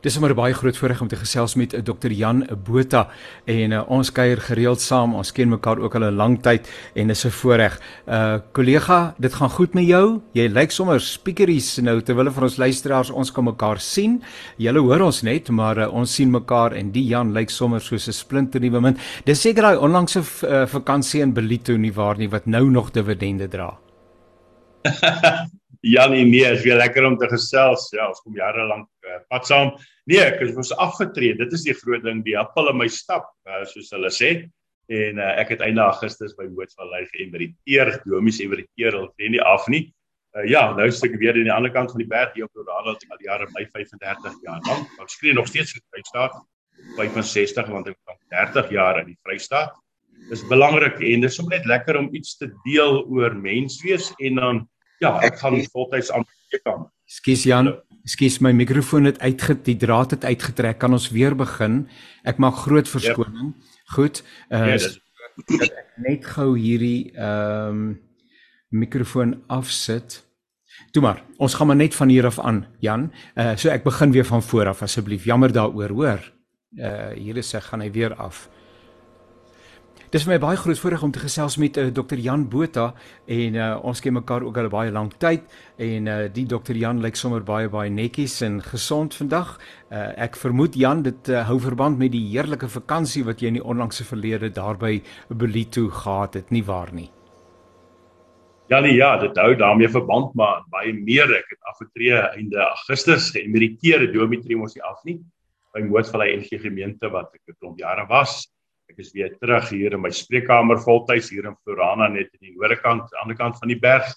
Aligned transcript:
Dis 0.00 0.18
'n 0.18 0.34
baie 0.34 0.54
groot 0.54 0.76
voorreg 0.76 1.00
om 1.00 1.08
te 1.08 1.16
gesels 1.16 1.54
met 1.54 1.70
Dr. 1.70 2.10
Jan 2.10 2.46
Botha 2.64 3.08
en 3.44 3.72
uh, 3.72 3.90
ons 3.90 4.12
kuier 4.12 4.40
gereeld 4.40 4.80
saam. 4.80 5.14
Ons 5.14 5.32
ken 5.32 5.48
mekaar 5.48 5.78
ook 5.78 5.94
al 5.94 6.04
'n 6.04 6.16
lang 6.16 6.42
tyd 6.42 6.68
en 6.94 7.06
dis 7.06 7.24
'n 7.24 7.30
voorreg. 7.30 7.80
Uh 8.06 8.38
kollega, 8.52 9.14
dit 9.18 9.34
gaan 9.34 9.50
goed 9.50 9.74
met 9.74 9.86
jou? 9.86 10.20
Jy 10.32 10.48
lyk 10.48 10.70
sommer 10.70 11.00
speakeries 11.00 11.78
nou 11.78 12.00
terwyl 12.02 12.32
van 12.32 12.42
ons 12.42 12.56
luisteraars 12.56 13.10
ons 13.10 13.32
kan 13.32 13.44
mekaar 13.44 13.80
sien. 13.80 14.22
Julle 14.56 14.78
hoor 14.78 15.00
ons 15.00 15.22
net, 15.22 15.48
maar 15.48 15.78
uh, 15.78 15.92
ons 15.92 16.14
sien 16.14 16.30
mekaar 16.30 16.72
en 16.72 16.90
die 16.90 17.06
Jan 17.06 17.32
lyk 17.32 17.50
sommer 17.50 17.80
soos 17.80 18.08
'n 18.08 18.12
splinter 18.12 18.60
nuwe 18.60 18.80
mint. 18.80 18.98
Dis 19.24 19.40
seker 19.40 19.62
daai 19.62 19.76
onlangse 19.76 20.20
uh, 20.20 20.66
vakansie 20.66 21.22
in 21.22 21.32
Belito 21.32 21.76
nie 21.76 21.92
waar 21.92 22.18
nie 22.18 22.28
wat 22.28 22.46
nou 22.46 22.70
nog 22.70 22.90
dividende 22.90 23.48
dra. 23.48 23.78
Janie, 25.84 26.24
nee, 26.24 26.44
is 26.48 26.62
weer 26.64 26.78
lekker 26.80 27.04
om 27.04 27.16
te 27.20 27.28
gesels. 27.28 27.90
Ja, 27.92 28.08
ons 28.08 28.22
kom 28.24 28.36
jare 28.38 28.64
lank 28.70 28.88
uh, 29.04 29.18
pad 29.28 29.48
saam. 29.48 29.74
Nee, 30.08 30.22
ek 30.24 30.40
is 30.46 30.54
mos 30.56 30.72
afgetree. 30.80 31.36
Dit 31.36 31.52
is 31.52 31.66
die 31.66 31.74
groot 31.76 32.04
ding, 32.06 32.22
die 32.24 32.36
appel 32.40 32.70
in 32.72 32.78
my 32.80 32.88
stap, 32.88 33.28
uh, 33.48 33.62
soos 33.68 33.92
hulle 33.92 34.08
sê. 34.14 34.30
En 34.92 35.20
uh, 35.20 35.34
ek 35.40 35.54
het 35.54 35.64
einde 35.64 35.84
Augustus 35.84 36.32
by 36.38 36.48
Mootvallei 36.48 37.04
geëmeriteer. 37.12 37.98
Domies 38.08 38.40
emeriteer 38.44 38.96
al 38.96 39.10
sien 39.12 39.36
nie 39.36 39.44
af 39.44 39.68
nie. 39.72 39.84
Uh, 40.34 40.46
ja, 40.48 40.66
nou 40.76 40.88
is 40.88 41.04
ek 41.04 41.18
weer 41.20 41.36
aan 41.36 41.48
die 41.50 41.54
ander 41.54 41.72
kant 41.74 41.92
van 41.92 42.00
die 42.00 42.08
berg 42.10 42.32
hier 42.36 42.48
op 42.48 42.56
Rodano 42.56 42.96
al 42.96 43.20
die 43.20 43.28
jare 43.28 43.48
my 43.52 43.68
35 43.76 44.40
jaar 44.46 44.64
lank. 44.70 44.88
Ek 45.04 45.12
skree 45.12 45.36
nog 45.36 45.52
steeds 45.52 45.76
in 45.76 45.84
Vrystaat 45.92 46.36
65 46.96 47.70
want 47.70 47.88
ek 47.92 47.98
was 48.08 48.20
30 48.32 48.72
jaar 48.74 49.00
in 49.02 49.12
die 49.12 49.18
Vrystaat. 49.26 49.76
Dis 50.30 50.44
belangrik 50.48 51.00
en 51.04 51.24
dis 51.24 51.36
sommer 51.36 51.58
net 51.58 51.68
lekker 51.68 51.98
om 52.00 52.08
iets 52.16 52.38
te 52.40 52.48
deel 52.64 53.02
oor 53.12 53.36
menswees 53.36 54.10
en 54.24 54.40
dan 54.40 54.62
ja, 55.00 55.16
ek 55.26 55.38
gaan 55.42 55.58
voltyds 55.72 56.12
aan 56.12 56.26
die 56.50 56.60
kamer. 56.62 56.90
Skus 57.04 57.44
Jan, 57.44 57.72
Skus 58.04 58.38
my 58.44 58.52
mikrofoon 58.52 59.08
het 59.08 59.18
uitget, 59.24 59.62
die 59.64 59.76
draad 59.80 60.12
het 60.12 60.24
uitgetrek. 60.24 60.76
Kan 60.78 60.92
ons 60.92 61.08
weer 61.12 61.32
begin? 61.36 61.86
Ek 62.28 62.36
maak 62.36 62.58
groot 62.66 62.88
verskoning. 62.88 63.54
Yep. 63.54 63.80
Goed. 63.96 64.20
Uh 64.52 64.74
ja, 64.76 64.76
ek 65.64 65.96
net 66.04 66.26
gou 66.34 66.52
hierdie 66.58 67.14
ehm 67.16 67.70
um, 67.70 67.86
mikrofoon 68.74 69.36
afsit. 69.48 70.20
Toe 70.92 71.02
maar, 71.02 71.22
ons 71.38 71.54
gaan 71.54 71.70
maar 71.70 71.78
net 71.78 71.94
van 71.94 72.10
hier 72.10 72.26
af 72.26 72.38
aan, 72.42 72.64
Jan. 72.82 73.08
Uh 73.38 73.54
so 73.56 73.72
ek 73.72 73.86
begin 73.86 74.12
weer 74.12 74.26
van 74.28 74.42
voor 74.42 74.68
af 74.68 74.82
asseblief. 74.82 75.24
Jammer 75.24 75.52
daaroor, 75.52 75.96
hoor. 75.96 76.20
Uh 76.76 77.12
hier 77.16 77.36
is 77.40 77.52
hy, 77.52 77.60
gaan 77.60 77.80
hy 77.80 77.90
weer 77.90 78.14
af. 78.14 78.48
Dis 80.14 80.22
vir 80.22 80.36
my 80.36 80.44
baie 80.44 80.58
groot 80.62 80.78
voorreg 80.78 81.02
om 81.02 81.10
te 81.10 81.18
gesels 81.18 81.56
met 81.58 81.74
uh, 81.74 81.88
eh, 81.88 81.90
Dr 81.90 82.20
Jan 82.22 82.44
Botha 82.46 82.84
en 83.26 83.56
uh, 83.58 83.64
ons 83.82 83.98
ken 83.98 84.14
mekaar 84.14 84.44
ook 84.46 84.60
al 84.60 84.68
baie 84.70 84.92
lank 84.94 85.16
tyd 85.18 85.48
en 85.82 86.06
uh, 86.06 86.14
die 86.30 86.44
Dr 86.46 86.78
Jan 86.78 87.00
lyk 87.02 87.18
sommer 87.18 87.42
baie 87.42 87.66
baie 87.66 87.90
netjies 87.90 88.36
en 88.46 88.60
gesond 88.62 89.16
vandag. 89.18 89.56
Uh, 89.90 90.12
ek 90.28 90.38
vermoed 90.38 90.78
Jan 90.78 91.02
dit 91.02 91.32
uh, 91.34 91.42
hou 91.48 91.58
verband 91.66 91.98
met 91.98 92.14
die 92.14 92.22
heerlike 92.28 92.70
vakansie 92.76 93.24
wat 93.26 93.42
jy 93.42 93.50
in 93.50 93.58
die 93.58 93.64
onlangse 93.74 94.06
verlede 94.06 94.52
daarby 94.54 95.00
Belito 95.34 95.88
gehad 95.90 96.38
het, 96.38 96.54
nie 96.54 96.62
waar 96.62 96.94
nie? 96.94 97.10
Ja 98.70 98.84
nee 98.86 98.94
ja, 98.94 99.16
dit 99.18 99.34
hou 99.42 99.50
daarmee 99.58 99.90
verband 99.90 100.30
maar 100.38 100.62
baie 100.70 100.94
meer 100.94 101.26
ek 101.42 101.56
het 101.56 101.74
afgetree 101.74 102.22
einde 102.38 102.62
Augustus 102.70 103.32
geëmeriteer, 103.34 104.12
Dimitri 104.14 104.62
mos 104.62 104.78
nie 104.78 104.86
af 104.94 105.02
nie 105.10 105.18
by 105.74 105.82
Moordvallei 105.90 106.36
NG 106.38 106.62
gemeente 106.62 107.10
wat 107.10 107.34
ek 107.34 107.42
'n 107.50 107.58
klomp 107.58 107.82
jare 107.82 108.06
was 108.06 108.44
Ek 108.90 109.00
is 109.00 109.12
weer 109.16 109.32
terug 109.40 109.70
hier 109.72 109.96
in 109.96 110.02
my 110.04 110.10
spreekkamer 110.12 110.78
voltyds 110.84 111.30
hier 111.32 111.48
in 111.48 111.56
Florana 111.64 112.10
net 112.12 112.28
aan 112.34 112.44
die 112.44 112.52
noordekant, 112.54 113.06
aan 113.06 113.10
die 113.10 113.22
ander 113.22 113.38
kant 113.38 113.58
van 113.60 113.72
die 113.72 113.80
berg. 113.80 114.10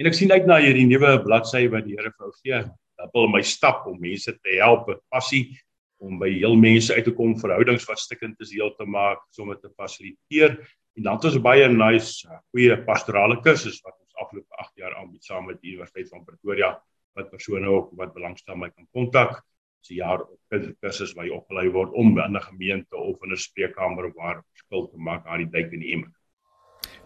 En 0.00 0.08
ek 0.08 0.16
sien 0.16 0.32
uit 0.32 0.48
na 0.48 0.58
hierdie 0.62 0.86
nuwe 0.88 1.12
bladsy 1.24 1.66
wat 1.72 1.86
die 1.86 1.96
Here 1.98 2.12
vir 2.12 2.30
ons 2.30 2.40
gee. 2.40 2.62
Dat 2.96 3.12
wil 3.12 3.28
my 3.28 3.42
stap 3.44 3.84
om 3.88 3.98
mense 4.00 4.32
te 4.32 4.56
help, 4.56 4.88
passie 5.12 5.44
om 6.00 6.18
by 6.20 6.28
heel 6.32 6.56
mense 6.60 6.92
uit 6.92 7.04
te 7.08 7.12
kom, 7.16 7.36
verhoudings 7.40 7.86
wat 7.88 8.00
stikkend 8.00 8.40
is 8.44 8.52
heel 8.52 8.72
te 8.76 8.84
maak, 8.88 9.22
sommer 9.32 9.56
te 9.60 9.70
fasiliteer. 9.76 10.58
En 10.96 11.06
dan 11.06 11.18
het 11.18 11.28
ons 11.30 11.40
baie 11.44 11.68
nice 11.72 12.28
goeie 12.52 12.76
pastorale 12.88 13.38
kursusse 13.44 13.84
wat 13.84 13.96
ons 14.00 14.20
afgelope 14.22 14.60
8 14.64 14.80
jaar 14.80 14.96
aanbied 15.00 15.24
saam 15.24 15.48
met 15.48 15.60
die 15.60 15.74
Universiteit 15.74 16.08
van 16.12 16.24
Pretoria 16.24 16.72
wat 17.16 17.30
persone 17.32 17.68
ook 17.72 17.92
wat 17.96 18.12
belangstel 18.16 18.56
my 18.60 18.68
kan 18.72 18.88
kontak 18.96 19.40
se 19.86 19.98
jaar 19.98 20.24
kursus 20.82 21.14
waar 21.16 21.28
jy 21.28 21.38
opgelei 21.38 21.66
word 21.78 21.96
om 22.02 22.18
in 22.18 22.36
'n 22.36 22.48
gemeente 22.50 22.96
of 22.96 23.22
in 23.24 23.32
'n 23.32 23.44
spreekkamer 23.46 24.12
waar 24.20 24.42
verskil 24.52 24.88
te 24.92 24.98
maak 25.08 25.26
aan 25.26 25.44
die 25.44 25.52
duik 25.56 25.72
in 25.72 25.80
die 25.80 25.92
emmer. 25.94 26.12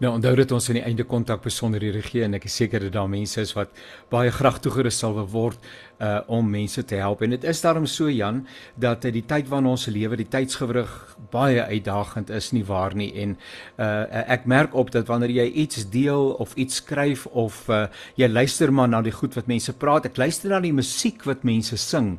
Nou 0.01 0.15
onthou 0.15 0.31
dit 0.33 0.51
ons 0.51 0.67
in 0.71 0.79
die 0.79 0.83
einde 0.87 1.03
kontak 1.05 1.43
besonder 1.45 1.83
hierdie 1.85 2.01
gee 2.01 2.23
en 2.25 2.33
ek 2.33 2.47
is 2.49 2.55
seker 2.57 2.81
dat 2.81 2.95
daar 2.95 3.09
mense 3.09 3.37
is 3.41 3.51
wat 3.53 3.75
baie 4.09 4.31
graag 4.33 4.57
toegerus 4.63 4.97
sal 5.03 5.19
word 5.29 5.61
uh 6.01 6.23
om 6.33 6.47
mense 6.49 6.81
te 6.89 6.97
help 6.97 7.21
en 7.21 7.35
dit 7.35 7.43
is 7.45 7.61
daarom 7.61 7.85
so 7.85 8.09
Jan 8.09 8.39
dat 8.81 9.05
uh, 9.05 9.11
die 9.13 9.21
tyd 9.29 9.51
waarin 9.51 9.69
ons 9.69 9.85
lewe 9.93 10.17
die 10.17 10.25
tydsgewrig 10.25 10.89
baie 11.33 11.61
uitdagend 11.61 12.33
is 12.33 12.49
nie 12.55 12.63
waar 12.65 12.97
nie 12.97 13.11
en 13.21 13.35
uh 13.77 14.23
ek 14.37 14.49
merk 14.49 14.73
op 14.73 14.89
dat 14.95 15.05
wanneer 15.11 15.35
jy 15.35 15.45
iets 15.65 15.85
deel 15.93 16.33
of 16.41 16.55
iets 16.57 16.81
skryf 16.81 17.27
of 17.27 17.67
uh 17.69 17.85
jy 18.17 18.31
luister 18.31 18.73
maar 18.73 18.89
na 18.89 19.03
die 19.05 19.13
goed 19.13 19.37
wat 19.37 19.51
mense 19.51 19.77
praat 19.77 20.09
ek 20.09 20.17
luister 20.17 20.49
na 20.49 20.63
die 20.65 20.73
musiek 20.73 21.21
wat 21.29 21.45
mense 21.45 21.77
sing 21.77 22.15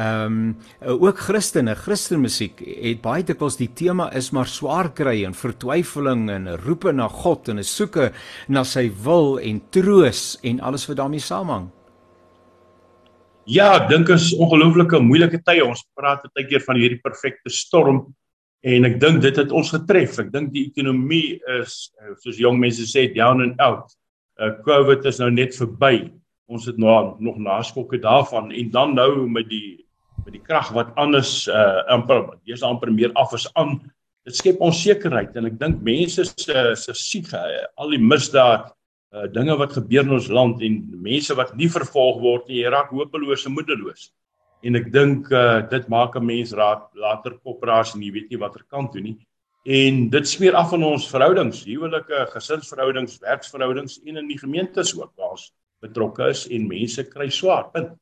Ehm 0.00 0.56
um, 0.80 1.00
ook 1.02 1.18
Christene, 1.18 1.74
Christenmusiek 1.76 2.62
het 2.64 3.02
baie 3.04 3.24
dikwels 3.26 3.58
die 3.58 3.68
tema 3.76 4.06
is 4.16 4.30
maar 4.32 4.48
swaar 4.48 4.88
kry 4.96 5.26
en 5.28 5.34
vertwyfeling 5.36 6.22
en 6.32 6.46
roepe 6.62 6.92
na 6.92 7.08
God 7.08 7.50
en 7.52 7.58
'n 7.58 7.66
soeke 7.68 8.12
na 8.48 8.62
sy 8.64 8.88
wil 9.04 9.36
en 9.38 9.60
troos 9.70 10.38
en 10.42 10.60
alles 10.60 10.86
wat 10.88 10.96
daarmee 10.96 11.20
saamhang. 11.20 11.68
Ja, 13.44 13.76
ek 13.76 13.88
dink 13.90 14.08
is 14.08 14.32
ongelooflike 14.32 15.00
moeilike 15.00 15.42
tye. 15.44 15.64
Ons 15.64 15.84
praat 15.94 16.24
baie 16.34 16.46
keer 16.48 16.64
van 16.64 16.76
hierdie 16.76 17.02
perfekte 17.02 17.50
storm 17.50 18.14
en 18.62 18.84
ek 18.84 19.00
dink 19.00 19.20
dit 19.20 19.36
het 19.36 19.52
ons 19.52 19.70
getref. 19.70 20.18
Ek 20.18 20.32
dink 20.32 20.52
die 20.52 20.64
ekonomie 20.70 21.40
is 21.60 21.92
soos 22.24 22.38
jong 22.38 22.58
mense 22.58 22.86
sê 22.88 23.12
down 23.14 23.42
and 23.42 23.60
out. 23.60 23.92
Uh 24.40 24.54
COVID 24.64 25.04
is 25.04 25.18
nou 25.18 25.30
net 25.30 25.52
verby. 25.52 26.10
Ons 26.48 26.66
het 26.66 26.78
nou 26.78 27.16
nog 27.20 27.36
naskokke 27.36 28.00
daarvan 28.00 28.50
en 28.50 28.70
dan 28.70 28.94
nou 28.94 29.28
met 29.28 29.48
die 29.48 29.84
met 30.30 30.38
die 30.38 30.46
krag 30.46 30.70
wat 30.76 30.92
anders 31.00 31.48
uh 31.50 31.82
amper 31.90 32.36
jy's 32.46 32.62
amper 32.62 32.92
meer 32.94 33.10
af 33.18 33.34
as 33.34 33.48
aan. 33.58 33.80
Dit 34.26 34.36
skep 34.38 34.60
onsekerheid 34.62 35.34
en 35.36 35.48
ek 35.48 35.56
dink 35.58 35.80
mense 35.82 36.24
se 36.28 36.62
se 36.76 36.94
siege 36.94 37.40
al 37.76 37.90
die 37.90 37.98
misdaad 37.98 38.70
uh 39.10 39.26
dinge 39.34 39.56
wat 39.58 39.74
gebeur 39.74 40.06
in 40.06 40.14
ons 40.14 40.30
land 40.30 40.62
en 40.62 40.78
mense 41.02 41.34
wat 41.34 41.56
nie 41.58 41.68
vervolg 41.68 42.20
word 42.22 42.48
nie 42.48 42.62
raak 42.62 42.92
hopeloos 42.94 43.46
en 43.46 43.56
moedeloos. 43.56 44.10
En 44.62 44.76
ek 44.78 44.92
dink 44.94 45.32
uh 45.32 45.62
dit 45.70 45.88
maak 45.88 46.14
'n 46.16 46.26
mens 46.26 46.54
raad 46.54 46.86
later 46.94 47.34
kopraas 47.42 47.94
en 47.94 48.02
jy 48.02 48.12
weet 48.12 48.30
nie 48.30 48.38
watter 48.38 48.62
kant 48.70 48.92
toe 48.92 49.02
nie. 49.02 49.18
En 49.66 50.08
dit 50.10 50.28
smeer 50.28 50.54
af 50.54 50.70
van 50.70 50.84
ons 50.84 51.08
verhoudings 51.10 51.64
huwelike 51.64 52.26
gesinsverhoudings 52.36 53.18
werksverhoudings 53.20 53.98
en 54.06 54.16
in 54.16 54.28
die 54.28 54.38
gemeentes 54.38 54.94
ook 54.94 55.12
waar 55.16 55.34
ons 55.34 55.50
betrokke 55.82 56.30
is 56.30 56.46
en 56.48 56.68
mense 56.68 57.02
kry 57.10 57.28
swaar 57.30 57.66
punt 57.72 57.98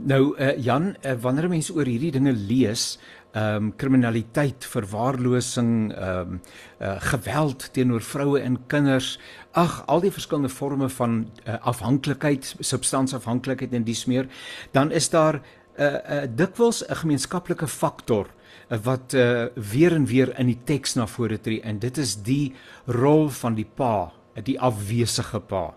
Nou 0.00 0.32
uh, 0.38 0.54
Jan, 0.56 0.94
uh, 1.04 1.12
wanneer 1.20 1.50
mense 1.52 1.74
oor 1.76 1.88
hierdie 1.88 2.12
dinge 2.14 2.32
lees, 2.32 2.94
ehm 3.30 3.66
um, 3.66 3.66
kriminaliteit, 3.78 4.64
verwaarlosing, 4.66 5.92
ehm 5.92 6.32
um, 6.32 6.40
uh, 6.80 6.94
geweld 7.12 7.68
teenoor 7.72 8.02
vroue 8.02 8.40
en 8.40 8.56
kinders, 8.66 9.18
ag 9.52 9.82
al 9.86 10.00
die 10.00 10.10
verskillende 10.10 10.48
forme 10.50 10.88
van 10.88 11.20
uh, 11.44 11.58
afhanklikheid, 11.68 12.54
substansafhanklikheid 12.58 13.76
en 13.76 13.84
dies 13.84 14.06
meer, 14.10 14.26
dan 14.72 14.90
is 14.90 15.10
daar 15.10 15.38
'n 15.38 15.82
uh, 15.82 15.86
uh, 15.86 16.22
dikwels 16.34 16.82
'n 16.88 16.94
gemeenskaplike 16.94 17.66
faktor 17.66 18.26
uh, 18.70 18.78
wat 18.82 19.14
uh, 19.14 19.46
weer 19.54 19.92
en 19.92 20.06
weer 20.06 20.38
in 20.38 20.46
die 20.46 20.60
teks 20.64 20.94
na 20.94 21.06
vore 21.06 21.40
tree. 21.40 21.60
En 21.60 21.78
dit 21.78 21.98
is 21.98 22.16
die 22.22 22.54
rol 22.86 23.28
van 23.28 23.54
die 23.54 23.68
pa, 23.74 24.12
die 24.42 24.60
afwesige 24.60 25.40
pa 25.40 25.74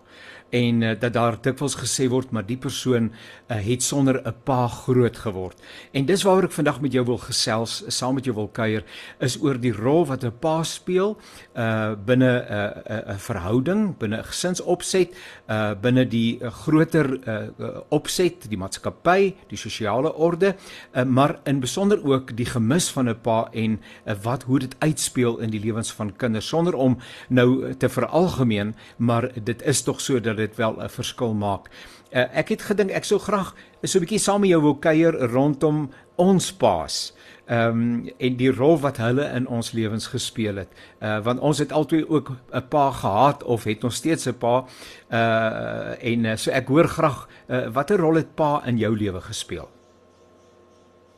en 0.54 0.82
uh, 0.82 0.92
dat 1.00 1.12
daar 1.12 1.36
dikwels 1.42 1.74
gesê 1.78 2.06
word 2.10 2.30
maar 2.34 2.46
die 2.46 2.58
persoon 2.60 3.10
uh, 3.10 3.58
het 3.58 3.82
sonder 3.82 4.20
'n 4.22 4.34
pa 4.44 4.68
groot 4.68 5.16
geword. 5.16 5.58
En 5.92 6.06
dis 6.06 6.22
waaroor 6.22 6.44
ek 6.44 6.52
vandag 6.52 6.80
met 6.80 6.92
jou 6.92 7.04
wil 7.04 7.18
gesels, 7.18 7.82
saam 7.88 8.14
met 8.14 8.24
jou 8.24 8.34
wil 8.34 8.48
kuier, 8.48 8.84
is 9.18 9.36
oor 9.42 9.58
die 9.58 9.72
rol 9.72 10.06
wat 10.06 10.24
'n 10.24 10.32
pa 10.40 10.62
speel 10.62 11.16
uh 11.56 11.94
binne 12.06 12.30
'n 12.30 12.52
uh, 12.52 13.06
'n 13.06 13.10
uh, 13.10 13.18
verhouding, 13.18 13.98
binne 13.98 14.18
'n 14.18 14.24
gesinsopset, 14.24 15.14
uh 15.48 15.74
binne 15.74 16.06
die 16.06 16.38
uh, 16.40 16.50
groter 16.50 17.18
uh 17.28 17.80
opset, 17.88 18.48
die 18.48 18.58
maatskappy, 18.58 19.34
die 19.48 19.58
sosiale 19.58 20.14
orde, 20.14 20.54
uh, 20.94 21.02
maar 21.04 21.38
in 21.44 21.60
besonder 21.60 22.04
ook 22.04 22.36
die 22.36 22.46
gemis 22.46 22.90
van 22.90 23.08
'n 23.08 23.20
pa 23.20 23.48
en 23.52 23.80
uh, 24.06 24.14
wat 24.22 24.42
hoe 24.42 24.58
dit 24.58 24.76
uitspeel 24.78 25.38
in 25.38 25.50
die 25.50 25.60
lewens 25.60 25.92
van 25.92 26.16
kinders 26.16 26.48
sonder 26.48 26.74
om 26.74 26.98
nou 27.28 27.74
te 27.74 27.88
veralgemeen, 27.88 28.74
maar 28.96 29.30
dit 29.44 29.62
is 29.62 29.82
tog 29.82 30.00
so 30.00 30.20
dat 30.20 30.43
dit 30.44 30.56
wel 30.60 30.76
'n 30.78 30.88
verskil 30.88 31.34
maak. 31.34 31.70
Uh, 32.14 32.28
ek 32.40 32.54
het 32.54 32.62
gedink 32.62 32.90
ek 32.94 33.04
sou 33.04 33.18
graag 33.18 33.54
so 33.82 33.98
'n 33.98 34.04
bietjie 34.04 34.22
saam 34.22 34.40
met 34.40 34.50
jou 34.50 34.60
wou 34.62 34.76
kuier 34.78 35.14
rondom 35.32 35.90
ons 36.16 36.52
paas. 36.52 37.12
Ehm 37.46 37.68
um, 37.68 38.10
en 38.18 38.36
die 38.36 38.50
rol 38.50 38.78
wat 38.80 38.96
hulle 38.96 39.24
in 39.36 39.46
ons 39.46 39.72
lewens 39.72 40.06
gespeel 40.06 40.56
het. 40.62 40.70
Uh 41.00 41.18
want 41.24 41.40
ons 41.40 41.58
het 41.58 41.72
altyd 41.72 42.08
ook 42.08 42.30
'n 42.52 42.68
pa 42.68 42.90
gehad 42.90 43.42
of 43.42 43.64
het 43.64 43.84
ons 43.84 43.94
steeds 43.94 44.26
'n 44.26 44.38
pa. 44.38 44.64
Uh 45.10 45.92
en 46.00 46.38
so 46.38 46.50
ek 46.50 46.68
hoor 46.68 46.88
graag 46.88 47.28
uh, 47.48 47.68
watter 47.68 47.98
rol 47.98 48.14
het 48.14 48.34
pa 48.34 48.62
in 48.66 48.78
jou 48.78 48.96
lewe 48.96 49.20
gespeel? 49.20 49.68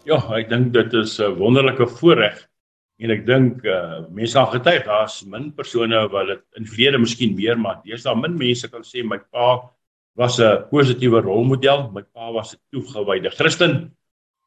Ja, 0.04 0.18
ek 0.34 0.48
dink 0.48 0.72
dit 0.72 0.92
is 0.92 1.20
'n 1.20 1.38
wonderlike 1.38 1.86
voorreg 1.86 2.48
en 2.98 3.12
ek 3.12 3.26
dink 3.26 3.64
uh, 3.64 4.06
mense 4.08 4.38
gaan 4.38 4.52
getuig 4.54 4.84
daar's 4.86 5.20
min 5.28 5.50
persone 5.52 5.98
wat 6.12 6.30
dit 6.32 6.44
in 6.60 6.68
vrede 6.68 6.98
miskien 6.98 7.34
meer 7.36 7.58
maar 7.60 7.82
dis 7.84 8.06
daar 8.06 8.16
min 8.16 8.36
mense 8.38 8.70
kan 8.72 8.84
sê 8.86 9.04
my 9.04 9.18
pa 9.18 9.70
was 10.16 10.40
'n 10.40 10.64
positiewe 10.70 11.20
rolmodel. 11.20 11.90
My 11.92 12.02
pa 12.02 12.32
was 12.32 12.54
'n 12.54 12.60
toegewyde 12.72 13.30
Christen. 13.30 13.92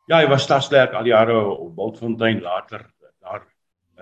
Ja 0.08 0.18
hy 0.18 0.28
was 0.28 0.44
stadslerk 0.44 0.94
al 0.94 1.06
jare 1.06 1.38
op 1.38 1.76
Wildfontein 1.76 2.42
later 2.42 2.90
daar 3.22 3.44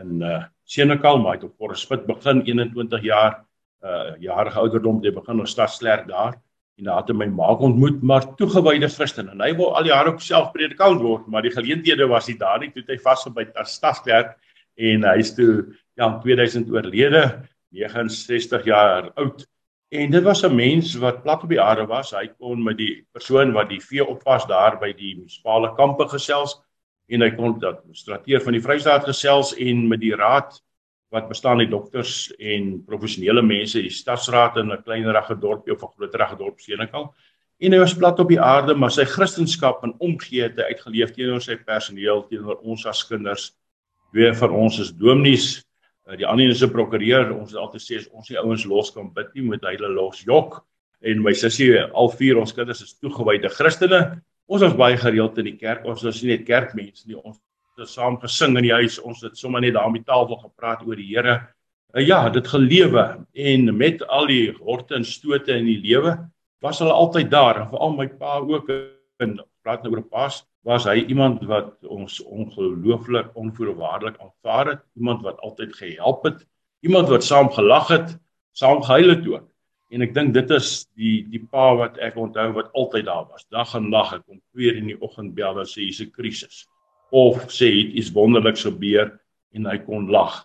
in 0.01 0.21
uh, 0.21 0.43
Senekal 0.63 1.17
maar 1.17 1.35
hy 1.35 1.37
het 1.37 1.43
op 1.43 1.57
Porspit 1.57 2.05
begin 2.05 2.41
21 2.45 3.01
jaar 3.03 3.43
uh 3.83 4.15
jarige 4.19 4.59
ouderdom 4.59 5.03
het 5.03 5.13
begin 5.13 5.39
ons 5.39 5.51
stadslerk 5.51 6.07
daar 6.07 6.41
en 6.77 6.85
daar 6.85 7.01
het 7.01 7.15
my 7.15 7.25
ma 7.33 7.55
ontmoet 7.55 8.01
maar 8.05 8.25
toegewyde 8.37 8.89
Christen. 8.89 9.29
En 9.33 9.41
hy 9.41 9.53
wou 9.57 9.71
al 9.73 9.87
die 9.87 9.91
jare 9.91 10.13
op 10.13 10.21
self 10.21 10.51
predikant 10.53 11.01
word 11.01 11.27
maar 11.27 11.45
die 11.45 11.53
geleenthede 11.53 12.07
was 12.07 12.27
nie 12.29 12.37
daar 12.37 12.59
nie. 12.61 12.69
Toe 12.73 12.85
hy 12.87 12.99
vasgebyt 13.01 13.57
as 13.57 13.73
stadskerk 13.79 14.35
en 14.77 15.05
hy's 15.09 15.33
toe 15.35 15.73
ja 15.97 16.11
in 16.11 16.19
2000 16.21 16.69
oorlede 16.69 17.23
69 17.73 18.65
jaar 18.69 19.09
oud. 19.15 19.47
En 19.89 20.11
dit 20.11 20.23
was 20.23 20.43
'n 20.43 20.55
mens 20.55 20.95
wat 20.95 21.23
plat 21.23 21.43
op 21.43 21.49
die 21.49 21.61
aarde 21.61 21.85
was. 21.85 22.11
Hy 22.11 22.27
kon 22.37 22.63
met 22.63 22.77
die 22.77 23.07
persoon 23.11 23.53
wat 23.53 23.69
die 23.69 23.81
vee 23.81 24.05
oppas 24.05 24.45
daar 24.45 24.77
by 24.79 24.93
die 24.93 25.15
munisipale 25.15 25.73
kampe 25.75 26.07
gesels 26.07 26.61
en 27.07 27.21
hy 27.21 27.31
kon 27.31 27.59
dat 27.59 27.81
strateeg 27.91 28.43
van 28.43 28.53
die 28.53 28.61
Vrystaat 28.61 29.05
gesels 29.05 29.55
en 29.55 29.87
met 29.87 29.99
die 29.99 30.15
raad 30.15 30.61
wat 31.09 31.29
bestaan 31.29 31.59
uit 31.59 31.71
dokters 31.71 32.27
en 32.37 32.83
professionele 32.85 33.41
mense, 33.41 33.81
die 33.81 33.93
stadsraad 33.93 34.57
in 34.57 34.71
'n 34.71 34.83
kleinerige 34.83 35.39
dorpie 35.39 35.73
of 35.73 35.83
'n 35.83 35.93
groterige 35.95 36.37
dorp 36.37 36.59
Senekal. 36.59 37.13
En 37.57 37.71
hy 37.71 37.79
was 37.79 37.95
plat 37.97 38.19
op 38.19 38.29
die 38.29 38.41
aarde, 38.41 38.75
maar 38.75 38.91
sy 38.91 39.05
kristendom 39.05 39.75
en 39.81 39.93
omgee 39.97 40.43
het 40.43 40.57
hy 40.57 40.63
uitgeleef 40.73 41.13
teenoor 41.15 41.41
sy 41.41 41.55
personeel, 41.55 42.27
teenoor 42.29 42.59
ons 42.61 42.85
as 42.85 43.03
kinders. 43.07 43.55
Twee 44.11 44.33
van 44.33 44.51
ons 44.51 44.79
is 44.79 44.91
dominees, 44.93 45.63
eh, 46.07 46.17
die 46.17 46.27
ander 46.27 46.49
is 46.49 46.61
'n 46.61 46.69
prokureur. 46.69 47.33
Ons 47.33 47.51
het 47.51 47.59
altyd 47.59 47.81
sê 47.81 47.97
as 47.97 48.07
ons 48.13 48.27
die 48.27 48.37
ouens 48.37 48.65
los 48.65 48.91
kan 48.91 49.11
bid 49.13 49.33
nie 49.33 49.49
met 49.49 49.61
hulle 49.61 49.89
los 49.89 50.23
jok. 50.23 50.63
En 51.01 51.21
my 51.21 51.33
sussie, 51.33 51.79
al 51.79 52.09
vier 52.09 52.37
ons 52.37 52.53
kinders 52.53 52.81
is 52.81 52.93
toegewyde 52.99 53.49
Christene. 53.49 54.21
Ons 54.47 54.61
was 54.61 54.73
baie 54.73 54.97
gereeld 54.97 55.37
in 55.37 55.45
die 55.45 55.57
kerk. 55.57 55.85
Ons 55.85 56.03
was 56.03 56.21
nie 56.21 56.37
net 56.37 56.45
kerkmense 56.45 57.07
nie, 57.07 57.17
ons 57.17 57.39
saam 57.85 58.17
gesing 58.21 58.57
in 58.57 58.65
die 58.65 58.73
huis. 58.73 58.97
Ons 58.99 59.21
het 59.21 59.37
sommer 59.37 59.61
net 59.61 59.75
daar 59.75 59.89
om 59.89 59.97
die 59.97 60.05
tafel 60.05 60.39
gepraat 60.41 60.83
oor 60.87 60.97
die 60.97 61.09
Here. 61.11 61.39
Uh, 61.93 62.01
ja, 62.01 62.29
dit 62.29 62.47
gelewe 62.47 63.05
en 63.33 63.77
met 63.77 64.01
al 64.07 64.27
die 64.27 64.51
horte 64.59 64.97
en 64.97 65.05
stote 65.05 65.53
in 65.53 65.65
die 65.69 65.79
lewe 65.83 66.17
was 66.65 66.79
hulle 66.81 66.93
altyd 66.93 67.29
daar. 67.31 67.61
En 67.61 67.69
veral 67.71 67.95
my 67.97 68.07
pa 68.07 68.39
ook 68.41 68.71
in 69.23 69.37
praat 69.63 69.83
nou 69.83 69.93
oor 69.93 70.03
pas 70.03 70.43
was 70.67 70.85
hy 70.87 71.05
iemand 71.07 71.43
wat 71.47 71.75
ons 71.87 72.19
ongelooflik 72.23 73.29
onvoorwaardelik 73.39 74.17
aanvaar 74.19 74.73
het, 74.73 74.81
iemand 74.99 75.21
wat 75.23 75.39
altyd 75.39 75.75
gehelp 75.75 76.25
het, 76.27 76.41
iemand 76.83 77.07
wat 77.07 77.23
saam 77.23 77.47
gelag 77.55 77.87
het, 77.87 78.17
saam 78.51 78.81
gehuil 78.83 79.13
het 79.15 79.27
ook. 79.27 79.45
En 79.95 80.03
ek 80.03 80.11
dink 80.15 80.33
dit 80.35 80.49
is 80.51 80.71
die 80.99 81.21
die 81.31 81.39
pa 81.39 81.69
wat 81.79 82.01
ek 82.03 82.17
onthou 82.19 82.49
wat 82.57 82.73
altyd 82.75 83.07
daar 83.07 83.29
was. 83.29 83.45
Dag 83.53 83.71
en 83.79 83.87
nag, 83.93 84.17
ek 84.17 84.25
kom 84.27 84.41
2 84.57 84.75
in 84.81 84.91
die 84.91 84.97
oggend 84.99 85.31
bel 85.37 85.61
en 85.61 85.69
sê 85.69 85.85
hier's 85.85 86.01
'n 86.03 86.11
krisis 86.11 86.65
of 87.11 87.47
sê 87.53 87.69
het 87.71 87.95
iets 87.95 88.11
wonderliks 88.15 88.65
gebeur 88.67 89.13
en 89.55 89.65
hy 89.65 89.77
kon 89.85 90.09
lag. 90.11 90.43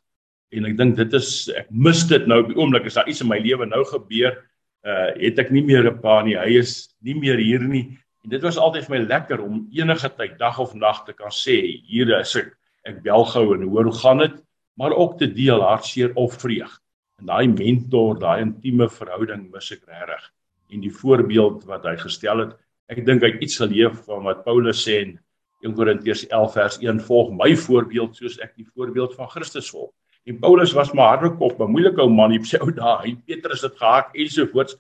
En 0.53 0.69
ek 0.69 0.77
dink 0.79 0.97
dit 0.97 1.15
is 1.17 1.49
ek 1.57 1.71
mis 1.71 2.05
dit 2.11 2.27
nou 2.29 2.43
op 2.43 2.51
die 2.53 2.59
oomblik 2.59 2.87
as 2.87 2.99
daar 2.99 3.09
iets 3.09 3.23
in 3.25 3.31
my 3.31 3.41
lewe 3.41 3.67
nou 3.67 3.83
gebeur, 3.89 4.37
uh 4.85 5.11
het 5.17 5.39
ek 5.39 5.53
nie 5.55 5.63
meer 5.65 5.87
'n 5.91 6.01
pa 6.01 6.23
nie. 6.23 6.37
Hy 6.37 6.59
is 6.59 6.95
nie 7.01 7.15
meer 7.15 7.39
hier 7.39 7.63
nie. 7.63 7.99
En 8.25 8.31
dit 8.31 8.43
was 8.43 8.59
altyd 8.59 8.87
vir 8.87 8.99
my 8.99 9.03
lekker 9.07 9.41
om 9.41 9.67
enige 9.73 10.09
tyd 10.17 10.39
dag 10.39 10.59
of 10.59 10.75
nag 10.75 11.05
te 11.07 11.13
kan 11.13 11.31
sê 11.31 11.83
hier 11.87 12.11
is 12.21 12.37
ek. 12.37 12.53
Ek 12.85 13.03
bel 13.03 13.25
gou 13.25 13.55
en 13.55 13.63
hoor 13.63 13.85
hoe 13.85 13.99
gaan 13.99 14.19
dit, 14.19 14.35
maar 14.77 14.93
ook 14.93 15.19
te 15.19 15.27
deel 15.27 15.63
hartseer 15.63 16.11
of 16.15 16.35
vreug. 16.43 16.71
En 17.19 17.27
daai 17.27 17.47
mentor, 17.47 18.19
daai 18.19 18.43
intieme 18.43 18.89
verhouding 18.91 19.51
mis 19.53 19.71
ek 19.71 19.87
regtig. 19.87 20.25
En 20.73 20.81
die 20.81 20.91
voorbeeld 20.91 21.65
wat 21.71 21.85
hy 21.85 21.97
gestel 21.97 22.39
het, 22.39 22.57
ek 22.91 23.05
dink 23.07 23.23
hy 23.23 23.37
iets 23.39 23.61
geleef 23.63 24.03
van 24.09 24.27
wat 24.27 24.43
Paulus 24.45 24.83
sê 24.83 25.03
en 25.05 25.19
1 25.63 25.75
Korintiërs 25.79 26.27
11 26.29 26.53
vers 26.53 26.79
1 26.83 27.01
volg 27.07 27.33
my 27.39 27.53
voorbeeld 27.57 28.17
soos 28.19 28.39
ek 28.43 28.57
die 28.59 28.67
voorbeeld 28.75 29.15
van 29.15 29.31
Christus 29.31 29.71
volg. 29.71 29.93
En 30.27 30.39
Paulus 30.39 30.73
was 30.73 30.93
maar 30.93 31.17
harde 31.17 31.37
kop, 31.37 31.61
'n 31.61 31.71
moeilike 31.71 32.01
ou 32.03 32.11
man 32.11 32.35
op 32.39 32.47
sy 32.47 32.59
ou 32.63 32.71
dae. 32.71 32.99
Hy 33.03 33.15
Petrus 33.27 33.63
het 33.63 33.77
gehaak 33.77 34.15
ensovoorts. 34.15 34.77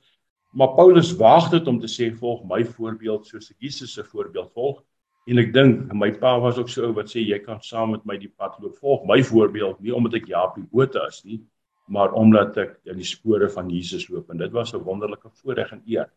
Maar 0.52 0.74
Paulus 0.74 1.16
waag 1.16 1.50
dit 1.50 1.66
om 1.66 1.80
te 1.80 1.88
sê 1.88 2.12
volg 2.14 2.44
my 2.44 2.64
voorbeeld 2.64 3.26
soos 3.26 3.50
ek 3.50 3.56
Jesus 3.58 3.92
se 3.92 4.04
voorbeeld 4.04 4.52
volg. 4.52 4.82
En 5.26 5.38
ek 5.38 5.52
dink 5.52 5.92
my 5.94 6.10
pa 6.12 6.38
was 6.40 6.58
ook 6.58 6.68
so 6.68 6.86
ou 6.86 6.92
wat 6.92 7.06
sê 7.10 7.22
jy 7.22 7.38
kan 7.38 7.60
saam 7.62 7.90
met 7.90 8.04
my 8.04 8.16
die 8.18 8.32
pad 8.36 8.58
loop. 8.60 8.76
Volg 8.76 9.06
my 9.06 9.22
voorbeeld 9.22 9.80
nie 9.80 9.94
omdat 9.94 10.14
ek 10.14 10.26
Jaap 10.26 10.56
die 10.58 10.66
bote 10.70 11.00
is 11.08 11.22
nie, 11.24 11.40
maar 11.88 12.12
omdat 12.12 12.58
ek 12.58 12.80
in 12.84 12.96
die 12.96 13.06
spore 13.06 13.48
van 13.48 13.70
Jesus 13.70 14.08
loop 14.08 14.30
en 14.30 14.38
dit 14.38 14.52
was 14.52 14.74
'n 14.74 14.82
wonderlike 14.82 15.30
voorreg 15.42 15.72
en 15.72 15.82
eer. 15.86 16.10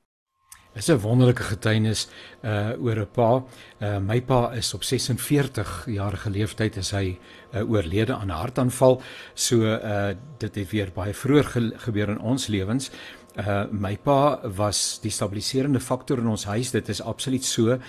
Dis 0.76 0.90
'n 0.92 1.00
wonderlike 1.00 1.44
getuienis 1.44 2.08
uh 2.44 2.76
oor 2.84 3.00
'n 3.00 3.08
pa. 3.12 3.44
Uh 3.80 3.98
my 3.98 4.22
pa 4.22 4.52
is 4.52 4.74
op 4.74 4.84
46 4.84 5.86
jarige 5.88 6.30
leeftyd 6.30 6.76
is 6.76 6.92
hy 6.92 7.18
uh, 7.54 7.70
oorlede 7.70 8.14
aan 8.14 8.28
'n 8.28 8.42
hartaanval. 8.44 9.02
So 9.34 9.64
uh 9.64 10.16
dit 10.38 10.56
het 10.56 10.70
weer 10.70 10.92
baie 10.92 11.14
vroeg 11.14 11.52
ge 11.52 11.72
gebeur 11.78 12.10
in 12.10 12.20
ons 12.20 12.48
lewens. 12.48 12.92
Uh 13.40 13.64
my 13.72 13.98
pa 13.98 14.42
was 14.56 15.00
die 15.02 15.12
stabiliserende 15.12 15.80
faktor 15.80 16.18
in 16.18 16.28
ons 16.28 16.46
huis. 16.46 16.72
Dit 16.72 16.90
is 16.90 17.02
absoluut 17.02 17.44
so. 17.44 17.72
Uh 17.72 17.80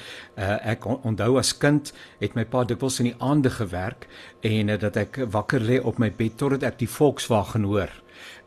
ek 0.63 0.87
onthou 0.87 1.39
as 1.39 1.59
kind 1.59 1.93
het 2.21 2.35
my 2.35 2.45
pa 2.45 2.65
dikwels 2.65 3.01
in 3.01 3.11
die 3.11 3.19
aande 3.19 3.51
gewerk 3.51 4.07
en 4.41 4.69
uh, 4.69 4.79
dat 4.79 4.97
ek 4.97 5.27
wakker 5.31 5.61
lê 5.61 5.83
op 5.83 5.99
my 5.99 6.13
bed 6.13 6.37
totdat 6.37 6.63
ek 6.63 6.79
die 6.79 6.89
Volkswagen 6.89 7.65
hoor 7.65 7.91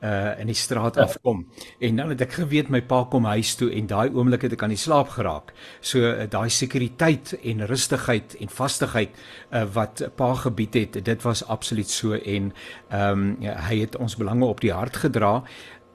uh 0.04 0.40
in 0.40 0.48
die 0.48 0.56
straat 0.56 0.96
ja. 0.96 1.02
afkom. 1.02 1.46
En 1.80 1.96
dan 1.96 2.10
het 2.10 2.22
ek 2.22 2.38
geweet 2.40 2.70
my 2.70 2.82
pa 2.82 3.04
kom 3.12 3.26
huis 3.26 3.56
toe 3.56 3.70
en 3.76 3.88
daai 3.88 4.10
oomblik 4.14 4.46
het 4.48 4.56
ek 4.56 4.64
aan 4.64 4.76
die 4.76 4.80
slaap 4.80 5.10
geraak. 5.16 5.54
So 5.82 6.00
uh, 6.00 6.28
daai 6.30 6.50
sekuriteit 6.50 7.34
en 7.44 7.66
rustigheid 7.68 8.38
en 8.40 8.50
vastigheid 8.50 9.18
uh 9.52 9.66
wat 9.74 10.04
pa 10.16 10.34
gebied 10.34 10.74
het, 10.74 11.06
dit 11.06 11.22
was 11.24 11.44
absoluut 11.48 11.90
so 11.90 12.14
en 12.14 12.54
ehm 12.90 13.12
um, 13.12 13.36
ja, 13.40 13.58
hy 13.68 13.80
het 13.80 13.98
ons 13.98 14.16
belange 14.16 14.46
op 14.46 14.62
die 14.62 14.74
hart 14.74 14.98
gedra. 14.98 15.44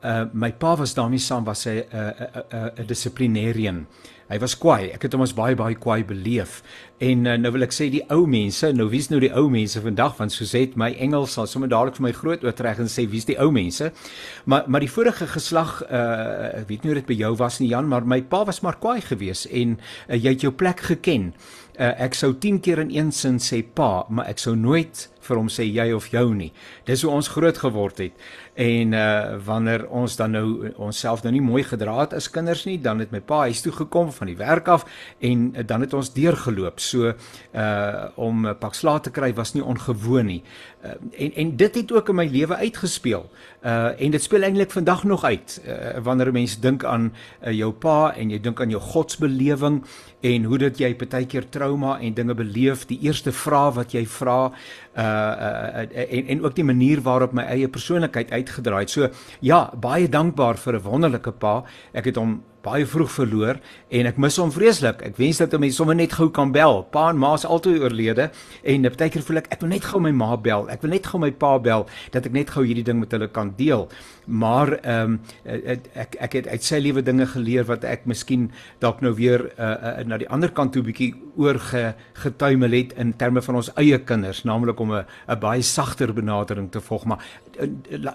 Uh 0.04 0.24
my 0.32 0.52
pa 0.52 0.76
was 0.76 0.94
daarmee 0.94 1.18
saam 1.18 1.44
was 1.44 1.64
hy 1.64 1.80
'n 1.80 1.96
uh, 1.96 2.00
'n 2.00 2.22
uh, 2.22 2.42
'n 2.50 2.56
uh, 2.56 2.82
'n 2.82 2.86
dissiplinêrien. 2.86 3.86
Hy 4.28 4.38
was 4.40 4.54
kwaai. 4.56 4.88
Ek 4.94 5.02
het 5.02 5.12
hom 5.12 5.22
as 5.22 5.34
baie 5.36 5.56
baie 5.56 5.76
kwaai 5.76 6.04
beleef. 6.04 6.62
En 7.02 7.24
uh, 7.26 7.34
nou 7.34 7.50
wil 7.56 7.66
ek 7.66 7.74
sê 7.74 7.88
die 7.90 8.04
ou 8.14 8.22
mense, 8.30 8.68
nou 8.76 8.86
wie's 8.92 9.08
nou 9.10 9.18
die 9.22 9.32
ou 9.34 9.48
mense 9.50 9.80
vandag 9.82 10.14
want 10.20 10.34
soos 10.34 10.52
het 10.54 10.76
my 10.78 10.92
Engels 11.02 11.34
sal 11.34 11.48
sommer 11.50 11.70
dadelik 11.72 11.98
vir 11.98 12.06
my 12.06 12.12
groot 12.14 12.44
oortrek 12.46 12.78
en 12.84 12.90
sê 12.90 13.02
wie's 13.10 13.26
die 13.26 13.38
ou 13.42 13.50
mense. 13.54 13.90
Maar 14.46 14.68
maar 14.70 14.84
die 14.84 14.92
vorige 14.92 15.26
geslag 15.32 15.80
uh 15.88 16.60
ek 16.60 16.68
weet 16.68 16.84
nie 16.84 16.92
hoe 16.92 17.00
dit 17.00 17.10
by 17.10 17.18
jou 17.18 17.32
was 17.40 17.58
nie 17.60 17.72
Jan, 17.72 17.90
maar 17.90 18.06
my 18.06 18.20
pa 18.22 18.44
was 18.46 18.62
maar 18.62 18.78
kwaai 18.78 19.02
geweest 19.02 19.50
en 19.50 19.74
uh, 19.80 20.14
jy 20.14 20.36
het 20.36 20.46
jou 20.46 20.54
plek 20.54 20.86
geken. 20.92 21.32
Uh, 21.74 21.90
ek 22.06 22.14
sou 22.14 22.30
10 22.38 22.60
keer 22.62 22.78
in 22.84 22.94
een 22.94 23.10
sin 23.12 23.40
sê 23.42 23.64
pa, 23.66 24.04
maar 24.08 24.30
ek 24.30 24.38
sou 24.38 24.54
nooit 24.54 25.08
vir 25.24 25.40
hom 25.40 25.48
sê 25.50 25.64
jy 25.66 25.88
of 25.96 26.06
jou 26.12 26.28
nie. 26.36 26.50
Dis 26.86 27.02
hoe 27.02 27.10
ons 27.10 27.30
groot 27.32 27.58
geword 27.58 28.02
het. 28.04 28.24
En 28.60 28.94
uh 28.94 29.40
wanneer 29.44 29.86
ons 29.90 30.16
dan 30.16 30.36
nou 30.36 30.70
onsself 30.78 31.24
nou 31.24 31.32
nie 31.34 31.42
mooi 31.42 31.64
gedra 31.66 31.96
het 32.02 32.14
as 32.14 32.30
kinders 32.30 32.64
nie, 32.68 32.76
dan 32.78 33.02
het 33.02 33.10
my 33.10 33.20
pa 33.24 33.44
huis 33.48 33.64
toe 33.64 33.72
gekom 33.74 34.12
van 34.14 34.30
die 34.30 34.38
werk 34.38 34.68
af 34.70 34.86
en 35.18 35.50
uh, 35.50 35.66
dan 35.66 35.82
het 35.82 35.96
ons 35.96 36.12
deurgeloop. 36.14 36.78
So 36.90 37.12
uh 37.54 38.08
om 38.16 38.46
'n 38.46 38.58
pak 38.58 38.74
slaag 38.74 39.00
te 39.02 39.10
kry 39.10 39.32
was 39.34 39.54
nie 39.54 39.64
ongewoon 39.64 40.26
nie. 40.26 40.42
Uh, 40.84 40.90
en 41.18 41.34
en 41.34 41.56
dit 41.56 41.74
het 41.74 41.92
ook 41.92 42.08
in 42.08 42.14
my 42.14 42.26
lewe 42.28 42.56
uitgespeel. 42.56 43.30
Uh 43.64 44.00
en 44.00 44.10
dit 44.10 44.22
speel 44.22 44.42
eintlik 44.42 44.70
vandag 44.70 45.04
nog 45.04 45.24
uit. 45.24 45.62
Uh, 45.66 45.98
wanneer 46.04 46.32
mense 46.32 46.60
dink 46.60 46.84
aan 46.84 47.12
uh, 47.46 47.52
jou 47.52 47.72
pa 47.72 48.12
en 48.12 48.30
jy 48.30 48.40
dink 48.40 48.60
aan 48.60 48.70
jou 48.70 48.80
godsbelewing 48.82 49.80
en 50.20 50.44
hoe 50.44 50.58
dit 50.58 50.78
jy 50.84 50.92
partykeer 50.94 51.48
trauma 51.48 51.96
en 52.00 52.14
dinge 52.14 52.34
beleef, 52.34 52.84
die 52.86 52.98
eerste 53.00 53.32
vraag 53.32 53.74
wat 53.80 53.96
jy 53.96 54.04
vra 54.06 54.38
uh, 54.50 55.02
uh 55.02 56.04
en 56.04 56.26
en 56.26 56.44
ook 56.44 56.54
die 56.54 56.64
manier 56.64 57.00
waarop 57.00 57.32
my 57.32 57.48
eie 57.48 57.68
persoonlikheid 57.68 58.30
uitgedraai 58.30 58.80
het. 58.84 58.90
So 58.90 59.08
ja, 59.40 59.70
baie 59.80 60.08
dankbaar 60.08 60.60
vir 60.60 60.76
'n 60.76 60.84
wonderlike 60.84 61.32
pa. 61.32 61.62
Ek 61.92 62.04
het 62.04 62.16
hom 62.16 62.42
baie 62.64 62.86
vroeg 62.88 63.10
verloor 63.12 63.60
en 63.94 64.08
ek 64.08 64.18
mis 64.20 64.38
hom 64.40 64.52
vreeslik. 64.54 65.02
Ek 65.04 65.18
wens 65.20 65.38
dat 65.42 65.52
'n 65.54 65.60
mens 65.60 65.76
sommer 65.76 65.94
net 65.94 66.12
gou 66.12 66.30
kan 66.30 66.52
bel. 66.52 66.82
Pa 66.90 67.10
en 67.10 67.18
ma 67.18 67.34
is 67.34 67.44
altyd 67.44 67.80
oorlede 67.80 68.30
en 68.62 68.82
baie 68.82 69.10
keer 69.10 69.22
voel 69.22 69.36
ek 69.36 69.52
ek 69.52 69.60
wil 69.60 69.68
net 69.68 69.84
gou 69.84 70.00
my 70.00 70.10
ma 70.12 70.36
bel. 70.36 70.68
Ek 70.74 70.82
wil 70.82 70.94
net 70.96 71.06
gou 71.10 71.20
my 71.22 71.30
pa 71.30 71.54
bel 71.62 71.86
dat 72.14 72.26
ek 72.26 72.34
net 72.34 72.52
gou 72.54 72.64
hierdie 72.66 72.84
ding 72.86 73.00
met 73.02 73.14
hulle 73.14 73.30
kan 73.32 73.54
deel. 73.58 73.88
Maar 74.26 74.78
ehm 74.82 75.16
um, 75.16 75.20
ek 75.94 76.16
ek 76.26 76.36
het 76.38 76.48
uit 76.48 76.64
sy 76.64 76.80
lewe 76.82 77.02
dinge 77.04 77.26
geleer 77.30 77.66
wat 77.68 77.84
ek 77.84 78.06
miskien 78.10 78.50
dalk 78.82 79.02
nou 79.04 79.12
weer 79.14 79.46
uh, 79.54 79.70
uh, 79.74 80.04
na 80.08 80.18
die 80.20 80.28
ander 80.32 80.52
kant 80.52 80.72
toe 80.74 80.82
bietjie 80.82 81.12
oor 81.36 81.58
getuimel 82.22 82.76
het 82.76 82.94
in 83.00 83.12
terme 83.18 83.42
van 83.42 83.58
ons 83.60 83.70
eie 83.80 83.98
kinders, 83.98 84.44
naamlik 84.44 84.80
om 84.80 84.92
'n 84.92 85.04
'n 85.28 85.40
baie 85.40 85.62
sagter 85.62 86.12
benadering 86.12 86.70
te 86.70 86.80
volg, 86.80 87.04
maar 87.04 87.18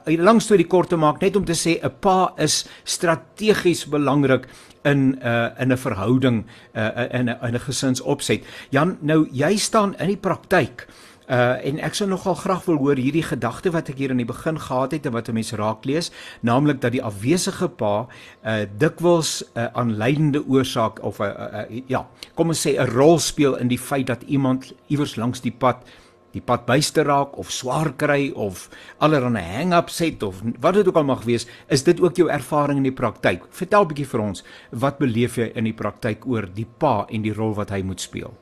langs 0.06 0.48
toe 0.48 0.58
die 0.58 0.68
kort 0.68 0.89
te 0.89 0.98
maak 0.98 1.22
net 1.22 1.36
om 1.36 1.46
te 1.46 1.54
sê 1.54 1.80
'n 1.84 1.92
pa 2.00 2.34
is 2.38 2.66
strategies 2.84 3.86
belangrik 3.86 4.48
in 4.84 5.20
uh, 5.24 5.50
in 5.60 5.72
'n 5.72 5.78
verhouding 5.78 6.46
uh, 6.75 7.08
in 7.12 7.30
'n 7.30 7.38
in 7.42 7.56
'n 7.56 7.60
gesinsopset. 7.60 8.44
Jan, 8.70 8.98
nou 9.01 9.28
jy 9.32 9.58
staan 9.58 9.96
in 10.00 10.08
die 10.08 10.18
praktyk. 10.18 10.88
Uh 11.29 11.62
en 11.62 11.77
ek 11.86 11.93
sou 11.93 12.07
nogal 12.09 12.33
graag 12.33 12.63
wil 12.65 12.79
hoor 12.81 12.98
hierdie 12.98 13.21
gedagte 13.21 13.69
wat 13.69 13.91
ek 13.91 14.00
hier 14.01 14.09
aan 14.09 14.17
die 14.17 14.25
begin 14.25 14.57
gehad 14.57 14.95
het 14.95 15.05
en 15.05 15.13
wat 15.13 15.29
'n 15.29 15.38
mens 15.38 15.51
raak 15.53 15.86
lees, 15.86 16.12
naamlik 16.41 16.81
dat 16.81 16.91
die 16.91 17.03
afwesige 17.03 17.69
pa 17.69 18.07
uh 18.43 18.65
dikwels 18.77 19.43
'n 19.43 19.59
uh, 19.59 19.67
aanleidende 19.74 20.41
oorsaak 20.48 21.03
of 21.03 21.19
'n 21.19 21.29
uh, 21.29 21.69
uh, 21.69 21.81
ja, 21.88 22.07
kom 22.33 22.48
ons 22.48 22.67
sê 22.67 22.81
'n 22.81 22.89
rol 22.98 23.19
speel 23.19 23.55
in 23.57 23.67
die 23.67 23.77
feit 23.77 24.07
dat 24.07 24.24
iemand 24.25 24.74
iewers 24.88 25.15
langs 25.15 25.41
die 25.41 25.53
pad 25.53 25.86
die 26.31 26.41
pad 26.41 26.65
byste 26.65 27.03
raak 27.03 27.38
of 27.38 27.51
swaar 27.51 27.93
kry 27.93 28.31
of 28.36 28.69
allerlei 28.98 29.43
hang-ups 29.43 30.00
het 30.00 30.24
of 30.24 30.41
wat 30.59 30.74
dit 30.74 30.88
ook 30.88 30.95
al 30.95 31.03
mag 31.03 31.24
wees, 31.24 31.48
is 31.67 31.83
dit 31.83 32.01
ook 32.01 32.15
jou 32.15 32.29
ervaring 32.29 32.77
in 32.77 32.89
die 32.89 33.00
praktyk. 33.01 33.45
Vertel 33.50 33.83
'n 33.83 33.88
bietjie 33.88 34.07
vir 34.07 34.19
ons, 34.19 34.43
wat 34.71 34.98
beleef 34.98 35.38
jy 35.38 35.51
in 35.55 35.63
die 35.63 35.74
praktyk 35.74 36.25
oor 36.25 36.50
die 36.53 36.67
pa 36.77 37.05
en 37.09 37.21
die 37.21 37.33
rol 37.33 37.53
wat 37.53 37.69
hy 37.69 37.81
moet 37.81 38.01
speel? 38.01 38.33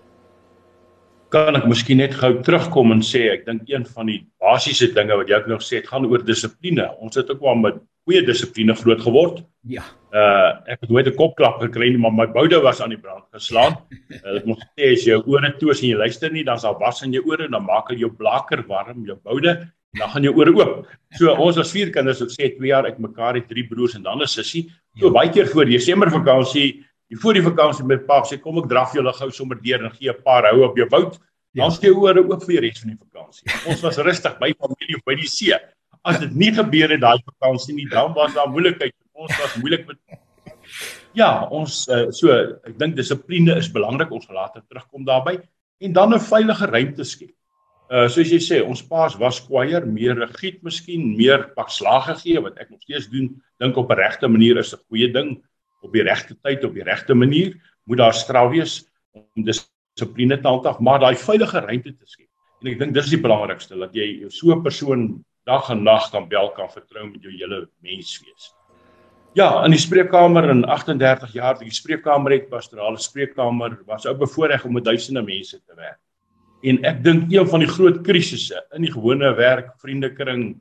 Kan 1.33 1.59
ek 1.59 1.65
miskien 1.67 1.99
net 1.99 2.13
gou 2.15 2.37
terugkom 2.39 2.93
en 2.95 3.01
sê 3.03 3.25
ek 3.33 3.45
dink 3.47 3.67
een 3.67 3.83
van 3.85 4.07
die 4.07 4.21
basiese 4.39 4.87
dinge 4.95 5.17
wat 5.19 5.27
jy 5.27 5.35
ook 5.41 5.49
nog 5.51 5.63
sê, 5.65 5.81
dit 5.81 5.89
gaan 5.89 6.07
oor 6.07 6.23
dissipline. 6.23 6.85
Ons 7.03 7.19
het 7.19 7.31
ook 7.33 7.41
wel 7.43 7.57
met 7.59 7.81
goeie 8.07 8.23
dissipline 8.23 8.75
groot 8.79 9.01
geword. 9.03 9.41
Ja. 9.67 9.83
Uh 10.15 10.71
ek 10.71 10.85
het 10.85 10.89
nooit 10.89 11.07
'n 11.07 11.17
kopklap 11.19 11.59
gekry 11.59 11.89
nie, 11.91 11.99
maar 11.99 12.15
my 12.15 12.27
boude 12.31 12.61
was 12.63 12.79
aan 12.81 12.95
die 12.95 13.01
brand 13.01 13.25
geslaan. 13.35 13.75
Uh, 13.91 14.39
moet 14.45 14.63
sê 14.79 14.93
as 14.93 15.03
jy 15.03 15.11
jou 15.11 15.23
ore 15.27 15.51
toe 15.59 15.71
as 15.71 15.81
jy 15.83 15.95
luister 15.95 16.31
nie, 16.31 16.45
dan's 16.47 16.63
daar 16.63 16.79
was 16.79 17.03
in 17.03 17.11
jou 17.11 17.23
ore 17.27 17.43
en 17.45 17.51
dan 17.51 17.65
maak 17.65 17.89
hulle 17.89 17.99
jou 17.99 18.11
blaker 18.11 18.63
warm, 18.67 19.05
jou 19.05 19.19
boude 19.23 19.49
en 19.49 19.99
dan 19.99 20.09
gaan 20.09 20.23
jou 20.23 20.35
ore 20.35 20.55
oop. 20.55 20.87
So 21.19 21.35
ons 21.45 21.57
was 21.57 21.71
vier 21.71 21.91
kinders, 21.91 22.21
ek 22.21 22.31
sê 22.31 22.55
2 22.55 22.71
jaar 22.71 22.85
uitmekaar 22.85 23.35
het 23.35 23.49
drie 23.49 23.67
broers 23.67 23.95
en 23.95 24.03
dan 24.03 24.21
'n 24.21 24.27
sussie. 24.27 24.69
So 24.95 25.07
ja. 25.07 25.13
baie 25.13 25.29
keer 25.29 25.47
voor 25.47 25.65
Desember 25.65 26.09
vakansie, 26.09 26.85
die 27.09 27.19
voor 27.21 27.33
die 27.33 27.43
vakansie 27.45 27.85
met 27.85 28.05
pa 28.07 28.21
sê 28.27 28.39
kom 28.41 28.59
ek 28.59 28.69
draf 28.69 28.93
julle 28.93 29.13
gou 29.13 29.29
sommer 29.31 29.59
deur 29.63 29.85
en 29.85 29.91
gee 29.95 30.11
'n 30.11 30.23
paar 30.23 30.49
hou 30.51 30.63
op 30.65 30.77
jou. 30.77 30.87
Dan 30.89 31.11
ja. 31.53 31.69
sê 31.69 31.89
ore 31.89 32.21
oop 32.21 32.43
vir 32.43 32.59
die 32.59 32.63
res 32.67 32.81
van 32.81 32.91
die 32.91 32.99
vakansie. 32.99 33.45
Ons 33.65 33.81
was 33.81 33.97
rustig 33.97 34.39
by 34.39 34.53
familie 34.53 35.01
by 35.05 35.15
die 35.15 35.27
see 35.27 35.53
as 36.03 36.19
dit 36.19 36.35
nie 36.35 36.51
gebeur 36.55 36.89
het 36.89 37.01
daai 37.01 37.19
vakansie 37.25 37.75
nie, 37.75 37.87
dan 37.89 38.13
was 38.13 38.33
daar 38.33 38.49
moeilikheid. 38.49 38.93
Ons 39.13 39.33
was 39.41 39.55
moeilik 39.57 39.87
met 39.87 39.97
Ja, 41.17 41.47
ons 41.49 41.87
uh, 41.89 42.11
so 42.11 42.29
ek 42.67 42.75
dink 42.77 42.95
dissipline 42.97 43.55
is 43.57 43.71
belangrik. 43.73 44.11
Ons 44.11 44.27
later 44.29 44.61
terugkom 44.67 45.05
daarby 45.07 45.39
en 45.81 45.93
dan 45.93 46.13
'n 46.13 46.19
veilige 46.19 46.65
ruimte 46.65 47.03
skep. 47.03 47.33
Uh 47.89 48.07
soos 48.11 48.29
jy 48.29 48.39
sê, 48.43 48.61
ons 48.61 48.83
paas 48.83 49.15
was 49.15 49.39
kwaier, 49.39 49.85
meer 49.85 50.15
rigied 50.15 50.61
miskien, 50.63 51.15
meer 51.15 51.53
pak 51.55 51.69
slag 51.71 52.05
gegee 52.11 52.41
wat 52.43 52.59
ek 52.59 52.69
nog 52.69 52.81
steeds 52.81 53.07
doen. 53.09 53.41
Dink 53.59 53.77
op 53.77 53.91
'n 53.91 53.95
regte 53.97 54.27
manier 54.27 54.57
is 54.57 54.73
'n 54.73 54.83
goeie 54.89 55.11
ding 55.13 55.41
op 55.87 55.95
die 55.95 56.05
regte 56.05 56.35
tyd 56.43 56.65
op 56.67 56.75
die 56.75 56.85
regte 56.85 57.15
manier. 57.15 57.55
Moet 57.87 58.03
daar 58.03 58.15
straf 58.15 58.51
wees 58.51 58.81
om 59.15 59.47
dissipline 59.47 60.37
te 60.41 60.47
handhaaf, 60.47 60.81
maar 60.83 60.99
daai 61.01 61.15
veilige 61.15 61.63
ruimte 61.63 61.95
te 61.95 62.05
skep. 62.05 62.29
En 62.61 62.71
ek 62.73 62.79
dink 62.81 62.93
dis 62.97 63.13
die 63.13 63.21
belangrikste 63.21 63.77
dat 63.79 63.95
jy 63.95 64.27
so 64.33 64.51
'n 64.51 64.63
persoon 64.63 65.23
dag 65.45 65.69
en 65.71 65.83
nag 65.83 66.09
kan 66.11 66.27
bel 66.27 66.51
kan 66.51 66.69
vertrou 66.69 67.07
met 67.07 67.21
jou 67.23 67.31
hele 67.31 67.67
menswees. 67.81 68.53
Ja, 69.35 69.63
in 69.65 69.71
die 69.71 69.79
spreekkamer 69.79 70.49
in 70.49 70.65
38 70.65 71.33
jaar, 71.33 71.57
die 71.59 71.71
spreekkamer 71.71 72.31
het 72.31 72.49
pastorale 72.49 72.97
spreekkamer 72.97 73.77
was 73.85 74.05
ou 74.05 74.15
bevoorreg 74.17 74.65
om 74.65 74.73
met 74.73 74.83
duisende 74.83 75.21
mense 75.21 75.59
te 75.59 75.75
werk. 75.75 75.99
En 76.63 76.83
ek 76.83 77.03
dink 77.03 77.31
een 77.31 77.47
van 77.47 77.59
die 77.59 77.69
groot 77.69 78.01
krisisse 78.03 78.63
in 78.73 78.81
die 78.81 78.91
gewone 78.91 79.35
werk, 79.37 79.75
vriendekring, 79.77 80.57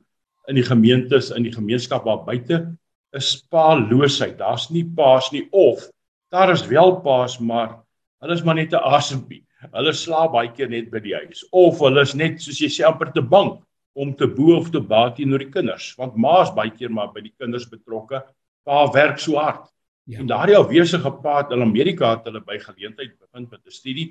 in 0.47 0.55
die 0.55 0.63
gemeentes, 0.63 1.31
in 1.31 1.43
die 1.43 1.51
gemeenskap 1.51 2.05
daar 2.05 2.23
buite 2.23 2.77
is 3.17 3.33
paaloosheid. 3.51 4.37
Daar's 4.39 4.69
nie 4.69 4.85
paas 4.85 5.31
nie 5.33 5.47
of 5.51 5.83
daar 6.31 6.51
is 6.51 6.65
wel 6.67 6.97
paas, 7.01 7.37
maar 7.39 7.79
hulle 8.21 8.33
is 8.33 8.43
maar 8.43 8.55
net 8.55 8.73
'n 8.73 8.83
asempie. 8.83 9.43
Hulle 9.71 9.93
slaap 9.93 10.31
baie 10.31 10.51
keer 10.53 10.69
net 10.69 10.91
by 10.91 10.99
die 10.99 11.15
huis 11.15 11.45
of 11.51 11.79
hulle 11.79 12.01
is 12.01 12.13
net 12.13 12.41
soos 12.41 12.59
jy 12.61 12.69
sê 12.69 12.85
amper 12.85 13.11
te 13.13 13.21
bang 13.21 13.57
om 13.97 14.13
te 14.13 14.27
bo 14.29 14.57
of 14.57 14.69
te 14.69 14.79
baat 14.79 15.15
teenoor 15.17 15.41
die 15.41 15.53
kinders 15.53 15.89
want 15.97 16.17
ma's 16.21 16.51
baie 16.53 16.69
keer 16.69 16.93
maar 16.93 17.09
by 17.13 17.23
die 17.25 17.33
kinders 17.33 17.65
betrokke 17.69 18.21
pa 18.67 18.83
werk 18.93 19.17
so 19.23 19.39
hard 19.41 19.65
ja. 20.05 20.19
en 20.21 20.29
daardie 20.29 20.57
afwesige 20.59 21.11
pa 21.23 21.39
in 21.55 21.65
Amerika 21.65 22.13
het 22.13 22.29
hulle 22.29 22.43
by 22.45 22.59
geleentheid 22.61 23.15
begin 23.17 23.47
met 23.49 23.61
'n 23.65 23.73
studie 23.79 24.07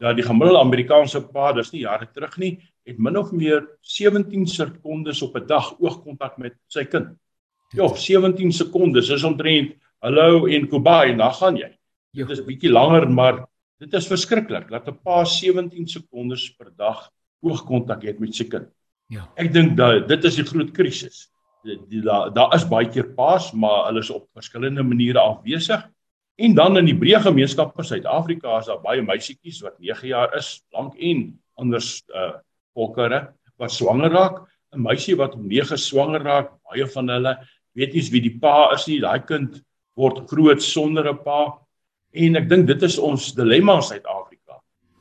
dat 0.00 0.16
die 0.16 0.24
gemiddelde 0.24 0.64
Amerikaanse 0.64 1.20
pa 1.32 1.52
dis 1.52 1.72
nie 1.72 1.84
jare 1.84 2.08
terug 2.14 2.38
nie 2.38 2.54
het 2.86 2.98
min 2.98 3.16
of 3.16 3.32
meer 3.32 3.66
17 3.82 4.46
sekondes 4.46 5.22
op 5.22 5.36
'n 5.36 5.46
dag 5.46 5.74
oogkontak 5.80 6.38
met 6.38 6.56
sy 6.68 6.84
kind 6.84 7.12
ja 7.74 7.88
17 7.88 8.52
sekondes 8.52 9.10
is 9.10 9.24
omtrent 9.24 9.74
hallo 10.00 10.46
en 10.46 10.68
goodbye 10.70 11.12
en 11.12 11.18
dan 11.18 11.32
gaan 11.32 11.56
jy 11.56 11.70
ja. 11.70 12.24
dit 12.24 12.30
is 12.30 12.44
bietjie 12.44 12.70
langer 12.70 13.08
maar 13.10 13.44
dit 13.80 13.92
is 13.92 14.06
verskriklik 14.06 14.68
dat 14.70 14.88
'n 14.88 14.98
pa 15.02 15.24
17 15.24 15.88
sekondes 15.88 16.50
per 16.56 16.70
dag 16.76 17.10
oogkontak 17.42 18.02
het 18.02 18.20
met 18.20 18.34
sy 18.34 18.44
kind 18.44 18.70
Ja. 19.12 19.28
Ek 19.38 19.52
dink 19.54 19.76
dat 19.78 20.08
dit 20.10 20.24
is 20.26 20.38
die 20.40 20.46
groot 20.46 20.72
krisis. 20.74 21.26
Daar 21.66 22.32
daar 22.34 22.54
is 22.56 22.66
baie 22.66 22.88
keer 22.90 23.12
paas, 23.14 23.52
maar 23.54 23.86
hulle 23.88 24.02
is 24.02 24.10
op 24.10 24.26
verskillende 24.34 24.82
maniere 24.86 25.22
afwesig. 25.22 25.84
En 26.36 26.54
dan 26.54 26.76
in 26.80 26.90
die 26.90 26.98
breë 26.98 27.22
gemeenskap 27.24 27.78
in 27.78 27.86
Suid-Afrika 27.86 28.58
is 28.60 28.68
daar 28.70 28.82
baie 28.82 29.02
meisietjies 29.02 29.62
wat 29.64 29.78
9 29.80 30.10
jaar 30.10 30.34
is, 30.36 30.60
lank 30.74 30.98
en 30.98 31.30
anders 31.56 32.02
uh 32.10 32.34
volkere 32.76 33.30
wat 33.56 33.72
swanger 33.72 34.12
raak. 34.12 34.42
'n 34.74 34.82
Meisie 34.82 35.16
wat 35.16 35.34
om 35.34 35.46
9 35.48 35.78
swanger 35.78 36.22
raak, 36.22 36.50
baie 36.68 36.86
van 36.86 37.08
hulle 37.08 37.38
weet 37.76 37.94
nie 37.94 38.06
wie 38.10 38.24
die 38.24 38.38
pa 38.40 38.72
is 38.74 38.86
nie. 38.88 39.00
Daai 39.00 39.26
kind 39.26 39.60
word 39.96 40.24
groot 40.28 40.62
sonder 40.62 41.08
'n 41.08 41.22
pa. 41.24 41.58
En 42.12 42.36
ek 42.36 42.48
dink 42.48 42.66
dit 42.66 42.82
is 42.82 42.98
ons 42.98 43.32
dilemma 43.34 43.76
in 43.76 43.82
Suid-Afrika 43.82 44.36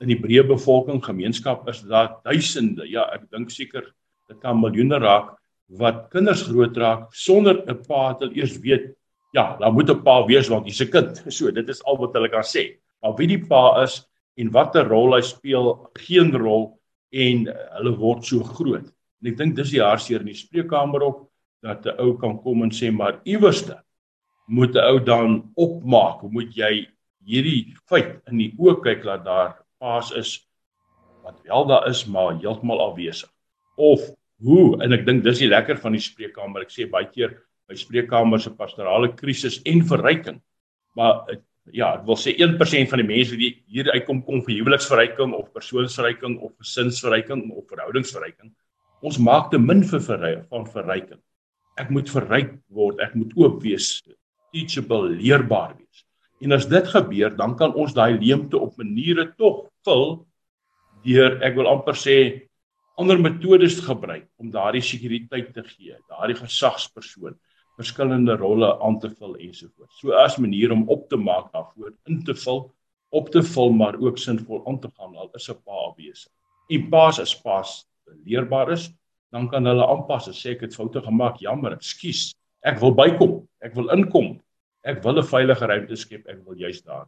in 0.04 0.12
die 0.12 0.20
breë 0.20 0.44
bevolking 0.50 1.02
gemeenskap 1.04 1.68
is 1.72 1.82
daar 1.88 2.18
duisende 2.26 2.88
ja 2.90 3.06
ek 3.16 3.30
dink 3.32 3.52
seker 3.54 3.86
dit 4.30 4.40
kan 4.42 4.58
miljoene 4.60 5.00
raak 5.02 5.34
wat 5.80 6.06
kinders 6.14 6.44
groot 6.46 6.76
raak 6.78 7.08
sonder 7.16 7.64
'n 7.64 7.78
pa 7.88 8.12
wat 8.12 8.22
hulle 8.22 8.36
eers 8.36 8.58
weet 8.62 8.92
ja 9.34 9.58
daar 9.60 9.72
moet 9.72 9.90
'n 9.90 10.04
pa 10.04 10.26
wees 10.28 10.50
want 10.50 10.68
hy's 10.68 10.82
'n 10.82 10.92
kind 10.92 11.24
so 11.38 11.52
dit 11.52 11.70
is 11.70 11.82
al 11.86 11.98
wat 11.98 12.14
hulle 12.14 12.30
kan 12.30 12.44
sê 12.44 12.78
maar 13.02 13.16
wie 13.18 13.28
die 13.28 13.44
pa 13.48 13.84
is 13.84 14.04
en 14.38 14.52
watter 14.52 14.88
rol 14.88 15.16
hy 15.16 15.22
speel 15.22 15.90
geen 15.96 16.32
rol 16.36 16.78
en 17.12 17.48
hulle 17.78 17.96
word 17.98 18.26
so 18.26 18.44
groot 18.44 18.86
en 19.22 19.32
ek 19.32 19.38
dink 19.38 19.56
dis 19.56 19.72
die 19.72 19.82
hartseer 19.82 20.20
in 20.20 20.34
die 20.34 20.44
spreekkamer 20.44 21.02
op 21.04 21.30
dat 21.66 21.86
'n 21.86 21.98
ou 22.00 22.14
kan 22.22 22.38
kom 22.44 22.64
en 22.64 22.72
sê 22.72 22.92
maar 22.92 23.22
iewerste 23.26 23.82
moet 24.48 24.76
'n 24.76 24.88
ou 24.92 25.00
dan 25.00 25.52
opmaak 25.56 26.22
moet 26.24 26.52
jy 26.56 26.88
hierdie 27.26 27.74
feit 27.90 28.22
in 28.30 28.38
die 28.38 28.54
oë 28.58 28.82
kyk 28.86 29.04
dat 29.04 29.26
daar 29.26 29.56
paas 29.82 30.12
is 30.12 30.46
wat 31.26 31.42
wel 31.50 31.66
daar 31.66 31.90
is 31.90 32.06
maar 32.06 32.38
heeltemal 32.38 32.82
afwesig. 32.92 33.30
Of 33.76 34.02
hoe 34.46 34.78
en 34.84 34.94
ek 34.94 35.06
dink 35.08 35.24
dis 35.26 35.42
die 35.42 35.50
lekker 35.50 35.80
van 35.82 35.96
die 35.98 36.04
spreekkamer. 36.04 36.66
Ek 36.68 36.74
sê 36.74 36.86
baie 36.90 37.08
keer 37.10 37.34
by 37.70 37.78
spreekkamer 37.80 38.42
se 38.42 38.54
pastorale 38.54 39.10
krisis 39.18 39.62
en 39.66 39.82
verryking. 39.90 40.38
Maar 40.96 41.26
ja, 41.74 41.96
ek 41.96 42.06
wil 42.06 42.20
sê 42.20 42.36
1% 42.38 42.92
van 42.92 43.02
die 43.02 43.08
mense 43.08 43.34
wat 43.34 43.62
hier 43.74 43.92
uitkom 43.96 44.22
kom 44.28 44.44
vir 44.46 44.60
huweliksverryking 44.60 45.34
of 45.34 45.50
persoonsverryking 45.56 46.38
of 46.46 46.54
gesinsverryking 46.62 47.48
of 47.52 47.66
verhoudingsverryking. 47.72 48.54
Ons 49.06 49.18
maak 49.18 49.50
te 49.52 49.58
min 49.62 49.84
vir 49.84 50.04
verryking 50.04 50.46
van 50.52 50.70
verryking. 50.70 51.22
Ek 51.76 51.90
moet 51.92 52.10
verryk 52.10 52.54
word, 52.72 53.02
ek 53.04 53.16
moet 53.16 53.34
oop 53.36 53.62
wees, 53.64 54.00
teachable, 54.56 55.10
leerbaar 55.20 55.76
wees. 55.76 56.06
En 56.44 56.56
as 56.56 56.68
dit 56.72 56.88
gebeur, 56.88 57.34
dan 57.36 57.56
kan 57.60 57.74
ons 57.76 57.94
daai 57.96 58.16
leemte 58.20 58.60
op 58.60 58.78
maniere 58.80 59.32
tog 59.40 59.68
vul 59.88 60.26
deur 61.06 61.38
ek 61.46 61.56
wil 61.58 61.70
amper 61.70 61.98
sê 62.00 62.18
ander 62.98 63.20
metodes 63.20 63.78
gebruik 63.84 64.26
om 64.42 64.52
daardie 64.52 64.84
sekuriteit 64.84 65.52
te 65.54 65.64
gee, 65.68 65.98
daardie 66.10 66.38
gesagspersoon 66.40 67.36
verskillende 67.76 68.38
rolle 68.40 68.70
aan 68.84 69.00
te 69.04 69.12
vul 69.12 69.36
ensovoorts. 69.36 70.00
So 70.00 70.16
as 70.16 70.38
manier 70.40 70.72
om 70.72 70.86
op 70.92 71.10
te 71.12 71.20
maak 71.20 71.52
daarvoor 71.54 71.92
in 72.10 72.22
te 72.24 72.36
vul, 72.40 72.70
op 73.16 73.32
te 73.32 73.44
vul 73.44 73.76
maar 73.76 73.98
ook 74.00 74.20
sinvol 74.20 74.64
aan 74.68 74.80
te 74.80 74.92
gaan 74.96 75.16
al 75.16 75.30
is 75.36 75.50
'n 75.50 75.60
pa 75.66 75.92
besig. 75.98 76.32
En 76.70 76.90
pa's 76.90 77.20
is 77.20 77.36
pa's 77.36 77.86
leerbaar 78.26 78.72
is, 78.72 78.90
dan 79.32 79.50
kan 79.50 79.66
hulle 79.66 79.86
aanpas 79.86 80.30
as 80.30 80.40
sê 80.42 80.56
ek 80.56 80.68
het 80.68 80.76
foute 80.76 81.02
gemaak, 81.02 81.42
jammer, 81.44 81.76
ekskuus. 81.78 82.32
Ek 82.66 82.80
wil 82.82 82.96
bykom, 82.98 83.36
ek 83.62 83.76
wil 83.78 83.92
inkom, 83.94 84.40
ek 84.84 85.04
wil 85.04 85.20
'n 85.20 85.28
veilige 85.28 85.66
ruimte 85.66 85.96
skep, 85.96 86.28
ek 86.28 86.46
wil 86.46 86.58
juist 86.58 86.86
daar. 86.86 87.08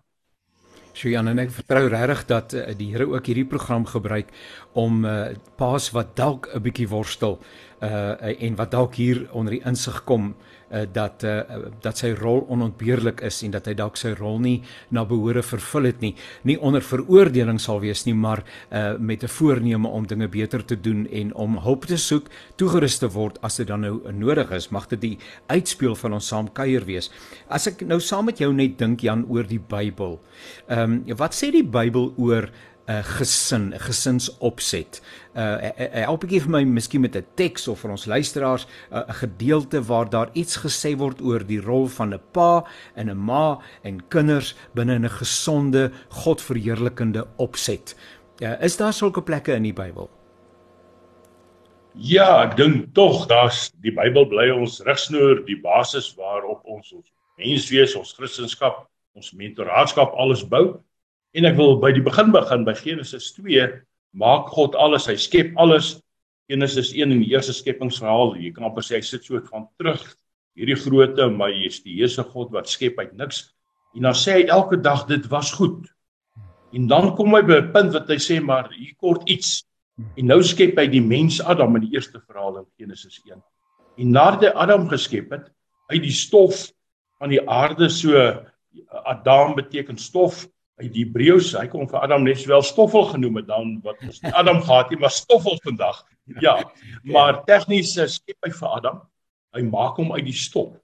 So 0.94 1.10
Jan 1.10 1.28
en 1.28 1.40
ek 1.40 1.52
vertrou 1.52 1.88
regtig 1.88 2.26
dat 2.26 2.54
uh, 2.54 2.74
die 2.74 2.90
Here 2.90 3.06
ook 3.06 3.26
hierdie 3.26 3.46
program 3.46 3.86
gebruik 3.86 4.34
om 4.74 5.06
uh, 5.06 5.38
paas 5.58 5.92
wat 5.94 6.16
dalk 6.16 6.50
'n 6.54 6.62
bietjie 6.62 6.90
worstel 6.90 7.40
uh 7.82 8.18
en 8.42 8.56
wat 8.56 8.72
dalk 8.72 8.96
hier 8.96 9.30
onder 9.32 9.54
die 9.54 9.66
insig 9.66 10.04
kom 10.04 10.34
uh, 10.34 10.57
dat 10.70 11.24
uh, 11.24 11.42
dat 11.82 11.98
sy 11.98 12.12
rol 12.18 12.42
onontbeerlik 12.52 13.22
is 13.22 13.42
en 13.44 13.52
dat 13.52 13.68
hy 13.70 13.74
dalk 13.78 13.98
sy 13.98 14.12
rol 14.18 14.40
nie 14.44 14.58
na 14.92 15.06
behore 15.08 15.44
vervul 15.44 15.88
het 15.90 16.02
nie. 16.02 16.14
Nie 16.44 16.58
onder 16.60 16.84
veroordeling 16.84 17.60
sal 17.62 17.80
wees 17.80 18.06
nie 18.06 18.16
maar 18.16 18.44
uh, 18.44 18.98
met 19.00 19.24
'n 19.24 19.28
voorneme 19.28 19.88
om 19.88 20.08
dinge 20.08 20.28
beter 20.28 20.66
te 20.66 20.76
doen 20.76 21.08
en 21.12 21.34
om 21.34 21.58
hulp 21.58 21.86
te 21.86 21.98
soek 21.98 22.28
toegerus 22.56 22.98
te 22.98 23.10
word 23.10 23.38
as 23.42 23.56
dit 23.56 23.68
dan 23.68 23.82
nou 23.82 24.12
nodig 24.12 24.52
is. 24.52 24.70
Mag 24.70 24.88
dit 24.88 25.02
die 25.02 25.18
uitspeel 25.48 25.96
van 25.96 26.14
ons 26.14 26.28
saam 26.28 26.52
kuier 26.52 26.86
wees. 26.86 27.12
As 27.48 27.68
ek 27.68 27.82
nou 27.82 28.00
saam 28.00 28.26
met 28.26 28.38
jou 28.38 28.54
net 28.54 28.78
dink 28.78 29.02
Jan 29.02 29.26
oor 29.30 29.48
die 29.48 29.60
Bybel. 29.60 30.20
Ehm 30.68 31.04
um, 31.08 31.16
wat 31.18 31.34
sê 31.34 31.52
die 31.52 31.64
Bybel 31.64 32.14
oor 32.18 32.50
'n 32.88 32.92
uh, 32.92 33.04
gesin, 33.04 33.74
'n 33.74 33.80
gesinsopset. 33.80 35.02
Uh 35.36 35.58
help 36.08 36.24
ek 36.24 36.30
vir 36.42 36.50
my 36.50 36.64
miskien 36.64 37.02
met 37.02 37.16
'n 37.16 37.26
teks 37.36 37.68
of 37.68 37.80
vir 37.80 37.92
ons 37.92 38.06
luisteraars 38.06 38.66
'n 38.66 38.96
uh, 38.96 39.04
gedeelte 39.08 39.82
waar 39.84 40.10
daar 40.10 40.30
iets 40.34 40.56
gesê 40.58 40.96
word 40.96 41.22
oor 41.22 41.44
die 41.44 41.60
rol 41.60 41.88
van 41.88 42.14
'n 42.14 42.22
pa 42.32 42.64
en 42.96 43.10
'n 43.10 43.18
ma 43.18 43.60
en 43.84 44.08
kinders 44.08 44.56
binne 44.74 45.00
'n 45.00 45.10
gesonde, 45.10 45.92
Godverheerlikende 46.10 47.28
opset. 47.38 47.96
Uh, 48.40 48.62
is 48.64 48.78
daar 48.78 48.94
sulke 48.94 49.22
plekke 49.22 49.54
in 49.54 49.64
die 49.64 49.74
Bybel? 49.74 50.10
Ja, 51.94 52.44
ek 52.44 52.56
dink 52.58 52.94
tog 52.94 53.26
daar's 53.28 53.72
die 53.82 53.92
Bybel 53.92 54.28
bly 54.30 54.50
ons 54.50 54.80
rigsnoer, 54.86 55.46
die 55.46 55.60
basis 55.62 56.16
waarop 56.16 56.62
ons 56.64 56.94
ons 56.94 57.08
menswees, 57.38 57.96
ons 57.96 58.14
Christendom, 58.14 58.86
ons 59.18 59.32
mentoraatskap 59.34 60.14
alles 60.14 60.44
bou. 60.48 60.78
En 61.36 61.46
ek 61.46 61.58
wil 61.58 61.78
by 61.82 61.92
die 61.96 62.04
begin 62.04 62.32
begin 62.32 62.64
by 62.68 62.76
Genesis 62.78 63.32
2 63.36 63.68
maak 64.18 64.52
God 64.56 64.76
alles, 64.76 65.08
hy 65.10 65.18
skep 65.20 65.58
alles. 65.60 65.98
Genesis 66.48 66.94
1 66.96 67.12
in 67.12 67.26
die 67.26 67.34
eerste 67.34 67.54
skepingsverhaal, 67.54 68.38
jy 68.40 68.54
kan 68.56 68.70
amper 68.70 68.86
sê 68.86 68.98
hy 68.98 69.04
sit 69.04 69.26
so 69.28 69.42
van 69.52 69.68
terug 69.80 70.04
hierdie 70.58 70.78
grootte 70.80 71.28
majestueuse 71.30 72.24
God 72.32 72.54
wat 72.56 72.72
skep 72.72 72.98
uit 72.98 73.14
niks. 73.20 73.44
En 73.96 74.08
dan 74.08 74.16
sê 74.18 74.40
hy 74.40 74.48
elke 74.54 74.80
dag 74.82 75.06
dit 75.10 75.28
was 75.30 75.52
goed. 75.54 75.86
En 76.76 76.88
dan 76.90 77.12
kom 77.16 77.36
hy 77.36 77.44
by 77.46 77.60
'n 77.62 77.72
punt 77.74 77.94
wat 77.94 78.10
hy 78.10 78.18
sê 78.18 78.40
maar 78.42 78.72
hier 78.72 78.96
kort 78.98 79.30
iets. 79.30 79.64
En 80.18 80.28
nou 80.28 80.42
skep 80.44 80.78
hy 80.78 80.88
die 80.88 81.02
mens 81.02 81.42
Adam 81.42 81.76
in 81.76 81.86
die 81.88 81.96
eerste 81.96 82.20
verhaal 82.20 82.60
in 82.60 82.66
Genesis 82.78 83.22
1. 83.26 83.42
En 83.98 84.12
nadat 84.12 84.42
hy 84.42 84.52
Adam 84.56 84.88
geskep 84.90 85.32
het 85.32 85.52
uit 85.90 86.04
die 86.04 86.14
stof 86.14 86.72
van 87.20 87.30
die 87.30 87.42
aarde 87.50 87.90
so 87.90 88.14
Adam 89.06 89.56
beteken 89.56 89.98
stof 89.98 90.48
uit 90.78 90.92
die 90.94 91.06
Hebreëus, 91.08 91.54
hy 91.58 91.66
kom 91.72 91.88
vir 91.90 92.04
Adam 92.06 92.26
net 92.26 92.42
sowel 92.42 92.64
stoffel 92.66 93.08
genoem 93.10 93.40
het 93.42 93.48
dan 93.50 93.78
wat 93.86 94.02
ons 94.06 94.20
Adam 94.30 94.60
gehad 94.62 94.92
het, 94.94 95.02
maar 95.02 95.14
stoffel 95.14 95.58
vandag. 95.64 96.04
Ja. 96.44 96.60
Maar 97.14 97.44
tegnies 97.48 97.96
skep 97.96 98.46
hy 98.46 98.52
vir 98.54 98.74
Adam. 98.76 99.02
Hy 99.56 99.64
maak 99.66 99.98
hom 99.98 100.12
uit 100.14 100.26
die 100.28 100.36
stof. 100.36 100.76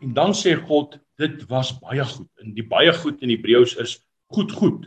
En 0.00 0.12
dan 0.16 0.32
sê 0.36 0.54
God, 0.56 0.96
dit 1.20 1.40
was 1.50 1.74
baie 1.80 2.04
goed. 2.04 2.28
En 2.40 2.52
die 2.56 2.64
baie 2.64 2.92
goed 2.96 3.22
in 3.24 3.32
Hebreëus 3.32 3.76
is 3.82 3.98
goed 4.32 4.52
goed. 4.56 4.86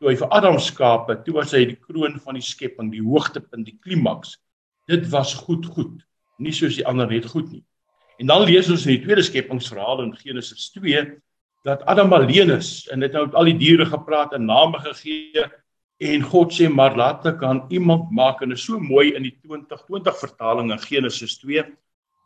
Toe 0.00 0.12
hy 0.12 0.16
vir 0.16 0.32
Adam 0.32 0.56
skaap 0.62 1.10
het, 1.12 1.24
toe 1.26 1.34
was 1.36 1.52
hy 1.56 1.66
die 1.72 1.80
kroon 1.80 2.16
van 2.24 2.38
die 2.38 2.44
skepping, 2.44 2.92
die 2.92 3.04
hoogtepunt, 3.04 3.66
die 3.68 3.78
klimaks. 3.84 4.38
Dit 4.88 5.08
was 5.12 5.34
goed 5.44 5.66
goed. 5.74 5.98
Nie 6.40 6.54
soos 6.56 6.78
die 6.78 6.86
ander 6.88 7.08
net 7.10 7.28
goed 7.32 7.50
nie. 7.52 7.64
En 8.20 8.28
dan 8.28 8.46
lees 8.48 8.68
ons 8.72 8.86
in 8.86 8.96
die 8.96 9.02
tweede 9.04 9.24
skepingsverhaal 9.24 10.04
in 10.04 10.14
Genesis 10.16 10.70
2 10.76 11.04
dat 11.66 11.82
Adam 11.84 12.12
alleen 12.12 12.50
is 12.50 12.88
en 12.92 13.00
dit 13.04 13.12
nou 13.12 13.26
al 13.36 13.50
die 13.50 13.58
diere 13.60 13.86
gepraat 13.86 14.32
en 14.32 14.48
name 14.48 14.80
gegee 14.80 15.44
en 16.00 16.22
God 16.24 16.54
sê 16.56 16.70
maar 16.72 16.96
laat 16.96 17.26
ek 17.28 17.42
aan 17.44 17.66
iemand 17.68 18.08
maak 18.16 18.40
en 18.40 18.56
is 18.56 18.64
so 18.64 18.80
mooi 18.80 19.10
in 19.12 19.26
die 19.28 19.36
2020 19.42 20.16
vertaling 20.22 20.72
in 20.72 20.80
Genesis 20.80 21.36
2 21.42 21.66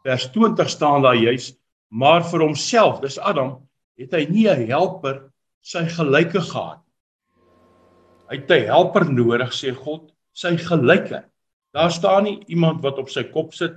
vers 0.06 0.28
20 0.36 0.70
staan 0.70 1.02
daar 1.02 1.18
juis 1.18 1.52
maar 1.90 2.22
vir 2.30 2.46
homself 2.46 3.00
dis 3.02 3.18
Adam 3.18 3.56
het 3.98 4.14
hy 4.14 4.26
nie 4.30 4.46
'n 4.50 4.66
helper 4.70 5.30
sy 5.64 5.86
gelyke 5.88 6.40
gehad. 6.40 6.82
Hy 8.28 8.36
het 8.36 8.50
'n 8.50 8.66
helper 8.70 9.04
nodig 9.10 9.50
sê 9.52 9.74
God 9.74 10.12
sy 10.32 10.56
gelyke 10.56 11.24
daar 11.74 11.90
staan 11.90 12.24
nie 12.24 12.38
iemand 12.46 12.82
wat 12.82 12.98
op 12.98 13.10
sy 13.10 13.24
kop 13.24 13.54
sit 13.54 13.74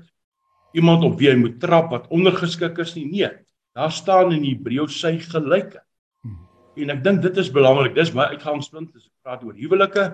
iemand 0.73 1.03
op 1.03 1.17
wie 1.17 1.29
hy 1.29 1.35
moet 1.35 1.59
trap 1.59 1.89
wat 1.91 2.09
ondergeskik 2.09 2.77
is 2.77 2.95
nie. 2.95 3.05
Nee 3.05 3.29
Daar 3.77 3.93
staan 3.93 4.33
in 4.33 4.41
Hebreë 4.41 4.87
sy 4.89 5.19
gelyke. 5.21 5.83
Hmm. 6.25 6.39
En 6.81 6.95
ek 6.95 7.03
dink 7.05 7.21
dit 7.21 7.35
is 7.37 7.51
belangrik. 7.53 7.93
Dis 7.93 8.09
my 8.15 8.31
uitgangspunt 8.33 8.95
as 8.97 9.05
ek 9.05 9.13
praat 9.21 9.43
oor 9.45 9.53
huwelike. 9.53 10.05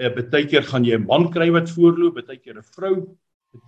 Eh 0.00 0.08
baie 0.14 0.46
keer 0.48 0.64
gaan 0.64 0.86
jy 0.88 0.96
'n 0.96 1.04
man 1.04 1.28
kry 1.30 1.50
wat 1.52 1.68
voorloop, 1.68 2.16
baie 2.16 2.40
keer 2.40 2.56
'n 2.56 2.70
vrou. 2.76 2.94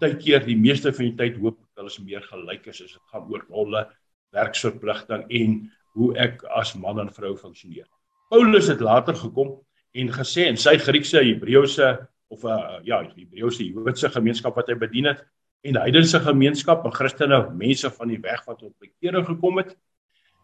Baie 0.01 0.17
keer 0.17 0.41
die 0.41 0.57
meeste 0.57 0.93
van 0.93 1.05
die 1.05 1.17
tyd 1.21 1.37
hoop 1.37 1.61
ek 1.61 1.77
hulle 1.77 1.93
is 1.93 2.01
meer 2.01 2.23
gelyk 2.23 2.69
as 2.69 2.79
dit 2.79 2.97
gaan 3.13 3.29
oor 3.29 3.45
rolle, 3.51 3.87
werksverpligting 4.33 5.27
en 5.29 5.71
hoe 5.95 6.17
ek 6.17 6.43
as 6.57 6.75
man 6.75 6.99
en 7.01 7.13
vrou 7.13 7.37
funksioneer. 7.37 7.87
Paulus 8.31 8.69
het 8.69 8.81
later 8.81 9.15
gekom 9.15 9.61
en 9.95 10.09
gesê 10.09 10.49
in 10.49 10.57
sy 10.57 10.79
Griekse, 10.79 11.21
Hebreëse 11.21 12.09
of 12.29 12.43
'n 12.43 12.49
uh, 12.49 12.81
ja, 12.85 13.03
Hebreëse 13.05 13.69
Joodse 13.69 14.09
gemeenskap 14.09 14.57
wat 14.57 14.69
hy 14.69 14.75
bedien 14.75 15.13
het, 15.13 15.25
en 15.67 15.81
heidense 15.81 16.21
gemeenskap 16.23 16.85
en 16.87 16.95
Christene 16.95 17.41
mense 17.59 17.91
van 17.91 18.13
die 18.13 18.21
weg 18.23 18.45
wat 18.47 18.61
tot 18.63 18.75
bekering 18.83 19.27
gekom 19.27 19.61
het. 19.63 19.75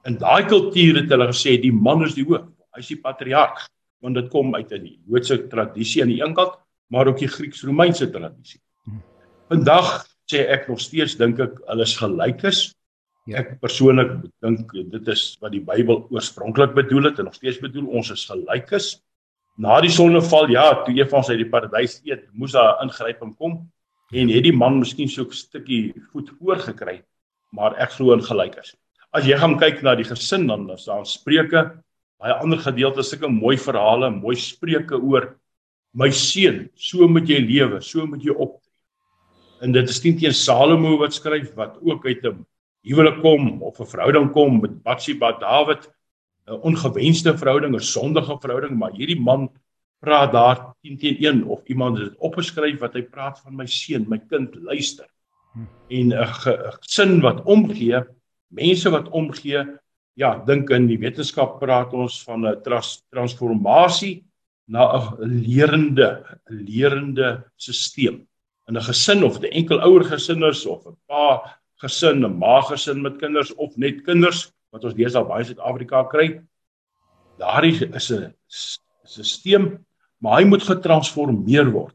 In 0.09 0.19
daai 0.19 0.45
kultuur 0.51 1.03
het 1.03 1.13
hulle 1.15 1.29
gesê 1.31 1.57
die 1.63 1.73
man 1.75 2.03
is 2.07 2.17
die 2.19 2.27
hoof. 2.27 2.49
Hy 2.73 2.83
is 2.83 2.91
die 2.95 3.01
patriarg 3.01 3.69
want 4.03 4.19
dit 4.19 4.29
kom 4.33 4.55
uit 4.57 4.73
'n 4.73 4.89
Joodse 5.07 5.37
tradisie 5.47 6.03
aan 6.03 6.11
die 6.11 6.23
een 6.23 6.35
kant, 6.35 6.59
maar 6.91 7.07
ook 7.07 7.19
die 7.19 7.29
Grieks-Romeinse 7.29 8.11
tradisie. 8.11 8.61
Vandag 9.49 10.07
sê 10.27 10.43
ek 10.51 10.69
nog 10.69 10.81
steeds 10.81 11.15
dink 11.17 11.39
ek 11.39 11.61
hulle 11.69 11.83
is 11.83 11.97
gelyk 11.97 12.43
is. 12.43 12.75
Ja. 13.27 13.39
Ek 13.39 13.61
persoonlik 13.61 14.27
dink 14.43 14.73
dit 14.73 15.09
is 15.09 15.37
wat 15.41 15.53
die 15.53 15.63
Bybel 15.63 16.09
oorspronklik 16.11 16.75
bedoel 16.75 17.05
het 17.05 17.19
en 17.19 17.25
nog 17.25 17.35
steeds 17.35 17.61
bedoel 17.61 17.87
ons 17.87 18.11
is 18.11 18.27
gelyk 18.27 18.73
is. 18.73 19.01
Na 19.57 19.81
die 19.81 19.91
sonneval, 19.91 20.49
ja, 20.51 20.83
toe 20.83 20.95
Eva 20.95 21.23
uit 21.29 21.39
die 21.39 21.49
paradys 21.49 22.01
eet, 22.05 22.27
moes 22.33 22.53
daar 22.53 22.83
ingryping 22.83 23.37
kom 23.37 23.71
en 24.13 24.29
het 24.29 24.45
die 24.45 24.53
man 24.53 24.79
miskien 24.79 25.09
so 25.09 25.25
'n 25.25 25.33
stukkie 25.33 25.95
voet 26.13 26.31
voorgekry, 26.39 27.03
maar 27.53 27.75
ek 27.81 27.93
glo 27.93 28.13
in 28.13 28.23
gelyk 28.23 28.57
is. 28.61 28.77
As 29.13 29.25
jy 29.25 29.37
gaan 29.37 29.59
kyk 29.59 29.83
na 29.83 29.95
die 29.95 30.05
gesin 30.05 30.47
dan 30.47 30.71
is 30.71 30.85
daar 30.85 31.07
Spreuke, 31.07 31.83
baie 32.21 32.35
ander 32.39 32.59
gedeeltes 32.59 33.11
sulke 33.11 33.29
mooi 33.29 33.57
verhale, 33.57 34.11
mooi 34.11 34.37
spreuke 34.37 34.95
oor 34.95 35.35
my 35.95 36.11
seun, 36.11 36.69
so 36.77 37.09
moet 37.09 37.29
jy 37.29 37.41
lewe, 37.41 37.81
so 37.83 38.07
moet 38.07 38.23
jy 38.23 38.31
optree. 38.31 38.71
En 39.63 39.73
dit 39.73 39.89
is 39.89 40.05
nie 40.05 40.15
teen 40.19 40.33
Salomo 40.33 40.97
wat 41.01 41.15
skryf 41.15 41.55
wat 41.59 41.79
ook 41.83 42.07
uit 42.07 42.25
'n 42.25 42.47
huwelik 42.85 43.21
kom 43.23 43.63
of 43.63 43.81
'n 43.81 43.87
verhouding 43.87 44.33
kom 44.33 44.61
met 44.61 44.83
Batsheba 44.83 45.33
Dawid, 45.39 45.91
'n 46.49 46.61
ongewenste 46.63 47.37
verhouding, 47.37 47.75
'n 47.75 47.81
sondige 47.81 48.39
verhouding, 48.41 48.79
maar 48.79 48.93
hierdie 48.93 49.21
man 49.21 49.51
praat 50.03 50.33
daar 50.35 50.59
10 50.83 50.99
teen 50.99 51.17
1 51.23 51.45
of 51.47 51.63
iemand 51.71 51.99
het 51.99 52.11
dit 52.11 52.19
opgeskryf 52.19 52.81
wat 52.83 52.97
hy 52.99 53.05
praat 53.07 53.39
van 53.45 53.55
my 53.57 53.67
seun, 53.71 54.09
my 54.11 54.19
kind, 54.19 54.55
luister. 54.67 55.07
En 55.89 56.11
'n 56.11 56.27
gesin 56.27 57.21
wat 57.21 57.43
omgee, 57.45 58.03
mense 58.51 58.91
wat 58.91 59.09
omgee, 59.09 59.63
ja, 60.15 60.43
dink 60.45 60.71
in 60.71 60.87
die 60.87 60.99
wetenskap 60.99 61.61
praat 61.61 61.93
ons 61.93 62.23
van 62.25 62.47
'n 62.47 62.63
trans 62.63 63.05
transformasie 63.11 64.25
na 64.67 64.91
'n 64.97 65.43
lerende, 65.47 66.41
lerende 66.47 67.45
stelsel. 67.57 68.27
In 68.69 68.77
'n 68.77 68.83
gesin 68.83 69.25
of 69.25 69.39
'n 69.39 69.53
enkel 69.53 69.81
ouer 69.81 70.05
gesin 70.05 70.43
is 70.43 70.67
of 70.67 70.87
'n 70.87 70.97
pa 71.07 71.59
gesin, 71.81 72.25
'n 72.25 72.39
ma 72.39 72.61
gesin 72.61 73.03
met 73.03 73.19
kinders 73.19 73.55
of 73.55 73.77
net 73.77 74.03
kinders 74.03 74.51
wat 74.73 74.85
ons 74.85 74.95
deesdae 74.95 75.25
baie 75.25 75.41
in 75.41 75.47
Suid-Afrika 75.47 76.05
kry. 76.05 76.43
Daardie 77.39 77.87
is 77.95 78.11
'n 78.11 78.35
stelsel 78.49 79.79
maar 80.23 80.39
hy 80.41 80.47
moet 80.47 80.63
getransformeer 80.63 81.71
word. 81.75 81.95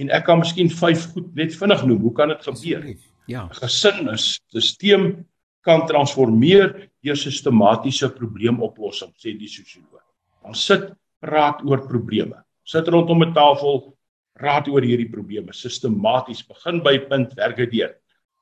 En 0.00 0.10
ek 0.12 0.26
kan 0.28 0.40
miskien 0.40 0.68
vyf 0.72 1.10
goed 1.12 1.28
net 1.36 1.54
vinnig 1.56 1.84
noem. 1.88 2.00
Hoe 2.08 2.14
kan 2.16 2.32
dit 2.32 2.48
gebeur? 2.48 2.84
Ja. 3.26 3.46
'n 3.46 3.54
Gesin 3.60 4.08
is 4.12 4.40
stelsel 4.40 5.24
kan 5.66 5.86
transformeer 5.86 6.90
deur 7.02 7.18
sistematiese 7.18 8.08
probleemoplossing, 8.14 9.10
sê 9.18 9.34
die 9.34 9.50
sosioloog. 9.50 10.04
Ons 10.46 10.62
sit 10.62 10.92
praat 11.20 11.62
oor 11.66 11.82
probleme. 11.88 12.38
Sit 12.64 12.88
rondom 12.88 13.22
'n 13.22 13.34
tafel, 13.34 13.96
praat 14.38 14.68
oor 14.68 14.82
hierdie 14.82 15.10
probleme 15.10 15.52
sistematies, 15.52 16.42
begin 16.42 16.82
by 16.82 16.98
punt, 16.98 17.34
werk 17.34 17.56
dit 17.56 17.70
deur. 17.70 17.94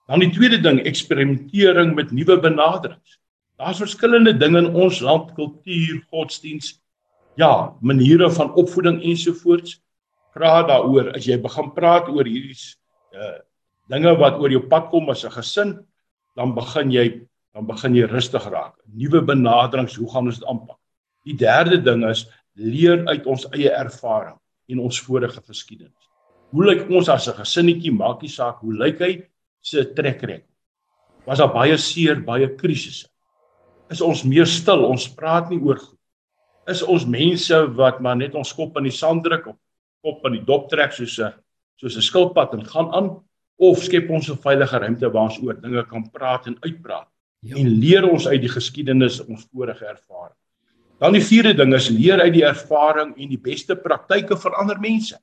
Dan 0.09 0.20
die 0.20 0.31
tweede 0.31 0.61
ding, 0.61 0.81
eksperimentering 0.85 1.94
met 1.94 2.12
nuwe 2.12 2.37
benaderings. 2.40 3.18
Daar's 3.57 3.79
verskillende 3.79 4.37
dinge 4.37 4.59
in 4.59 4.75
ons 4.75 5.01
land, 5.01 5.33
kultuur, 5.35 6.03
godsdiens 6.11 6.81
ja, 7.37 7.75
maniere 7.81 8.31
van 8.31 8.53
opvoeding 8.55 9.03
ensovoorts. 9.03 9.81
Praat 10.35 10.68
daaroor 10.68 11.12
as 11.14 11.27
jy 11.27 11.38
begin 11.42 11.70
praat 11.75 12.09
oor 12.09 12.25
hierdie 12.25 12.59
uh 13.14 13.40
dinge 13.92 14.14
wat 14.16 14.38
oor 14.40 14.49
jou 14.49 14.62
pad 14.64 14.88
kom 14.88 15.11
as 15.12 15.25
'n 15.25 15.31
gesin, 15.31 15.87
dan 16.37 16.55
begin 16.55 16.90
jy 16.90 17.20
dan 17.55 17.66
begin 17.66 17.94
jy 17.94 18.07
rustig 18.09 18.44
raak. 18.51 18.75
Nuwe 18.90 19.20
benaderings, 19.20 19.94
hoe 19.94 20.11
gaan 20.11 20.27
ons 20.27 20.38
dit 20.38 20.49
aanpak? 20.49 20.79
Die 21.25 21.37
derde 21.37 21.79
ding 21.79 22.03
is 22.09 22.27
leer 22.55 23.07
uit 23.07 23.27
ons 23.27 23.47
eie 23.53 23.70
ervaring 23.70 24.38
en 24.68 24.81
ons 24.81 25.01
vorige 25.01 25.40
geskiedenis. 25.40 26.09
Hoe 26.51 26.64
lyk 26.64 26.90
ons 26.90 27.09
as 27.09 27.29
'n 27.29 27.38
gesinnetjie, 27.38 27.92
maak 27.92 28.23
nie 28.23 28.29
saak 28.29 28.61
hoe 28.61 28.73
lyk 28.73 29.01
hy 29.01 29.23
se 29.61 29.85
trekkrek. 29.85 30.44
Was 31.27 31.38
daar 31.38 31.53
baie 31.53 31.77
seer, 31.77 32.20
baie 32.20 32.49
krisisse. 32.57 33.09
Is 33.90 34.01
ons 34.01 34.25
meer 34.25 34.47
stil, 34.47 34.85
ons 34.85 35.09
praat 35.09 35.51
nie 35.51 35.61
oor 35.61 35.77
goed. 35.77 35.93
Is 36.70 36.83
ons 36.83 37.05
mense 37.05 37.57
wat 37.77 38.00
maar 38.00 38.16
net 38.16 38.35
ons 38.35 38.53
kop 38.57 38.77
in 38.81 38.88
die 38.88 38.94
sand 38.94 39.24
druk 39.24 39.46
of 39.53 39.57
kop 40.05 40.24
in 40.29 40.38
die 40.38 40.44
dop 40.44 40.70
trek 40.70 40.92
soos 40.92 41.18
'n 41.18 41.33
soos 41.81 41.96
'n 41.96 42.09
skilpad 42.09 42.55
en 42.55 42.64
gaan 42.64 42.92
aan 42.92 43.09
of 43.59 43.83
skep 43.83 44.11
ons 44.11 44.31
'n 44.31 44.37
veilige 44.37 44.79
ruimte 44.79 45.11
waar 45.11 45.29
ons 45.29 45.42
oor 45.42 45.61
dinge 45.61 45.85
kan 45.88 46.11
praat 46.11 46.46
en 46.46 46.57
uitpraat 46.61 47.09
ja. 47.40 47.57
en 47.57 47.68
leer 47.68 48.09
ons 48.09 48.27
uit 48.27 48.40
die 48.40 48.48
geskiedenis 48.48 49.20
ons 49.27 49.46
vorige 49.53 49.85
ervaring. 49.85 50.37
Dan 50.98 51.12
die 51.12 51.24
vierde 51.24 51.55
ding 51.55 51.74
is 51.74 51.90
leer 51.90 52.20
uit 52.20 52.33
die 52.33 52.46
ervaring 52.46 53.14
en 53.16 53.29
die 53.29 53.40
beste 53.40 53.77
praktyke 53.77 54.37
van 54.37 54.55
ander 54.55 54.81
mense. 54.81 55.18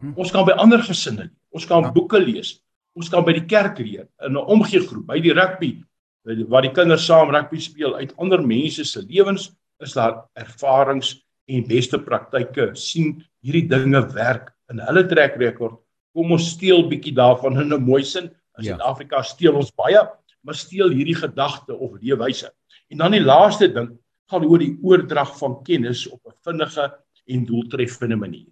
Hm. 0.00 0.12
Ons 0.16 0.30
kan 0.30 0.44
by 0.44 0.52
ander 0.52 0.82
gesinne, 0.82 1.30
ons 1.50 1.66
kan 1.66 1.82
ja. 1.82 1.92
boeke 1.92 2.18
lees, 2.18 2.60
ons 2.94 3.08
kan 3.08 3.24
by 3.24 3.32
die 3.32 3.46
kerk 3.46 3.78
leer 3.78 4.08
in 4.26 4.32
'n 4.32 4.36
omgeegroep, 4.36 5.06
by 5.06 5.20
die 5.20 5.32
rugby 5.32 5.82
waar 6.24 6.64
die 6.64 6.72
kinders 6.72 7.04
saam 7.04 7.30
rugby 7.30 7.60
speel 7.60 7.96
uit 8.00 8.14
ander 8.16 8.40
mense 8.40 8.84
se 8.84 9.02
lewens 9.02 9.50
is 9.84 9.94
daar 9.96 10.24
ervarings 10.34 11.14
en 11.48 11.66
beste 11.68 12.00
praktyke 12.00 12.72
sien 12.74 13.18
hierdie 13.44 13.68
dinge 13.68 14.00
werk 14.14 14.50
in 14.72 14.80
hulle 14.80 15.04
trek 15.08 15.36
rekord 15.40 15.78
kom 16.14 16.34
ons 16.36 16.52
steel 16.54 16.86
bietjie 16.90 17.14
daarvan 17.14 17.58
in 17.60 17.74
'n 17.74 17.84
mooi 17.84 18.04
sin. 18.04 18.30
In 18.58 18.64
ja. 18.64 18.76
Suid-Afrika 18.76 19.22
steel 19.22 19.54
ons 19.54 19.72
baie, 19.74 20.00
maar 20.42 20.54
steel 20.54 20.90
hierdie 20.90 21.18
gedagte 21.18 21.74
of 21.74 21.98
leefwyse. 22.00 22.50
En 22.90 22.98
dan 22.98 23.12
die 23.12 23.24
laaste 23.24 23.68
ding 23.68 23.98
gaan 24.30 24.44
oor 24.44 24.58
die 24.58 24.76
oordrag 24.82 25.38
van 25.38 25.62
kennis 25.64 26.06
op 26.08 26.20
'n 26.26 26.38
vinnige 26.44 26.92
en 27.26 27.44
doeltreffende 27.44 28.16
manier. 28.16 28.46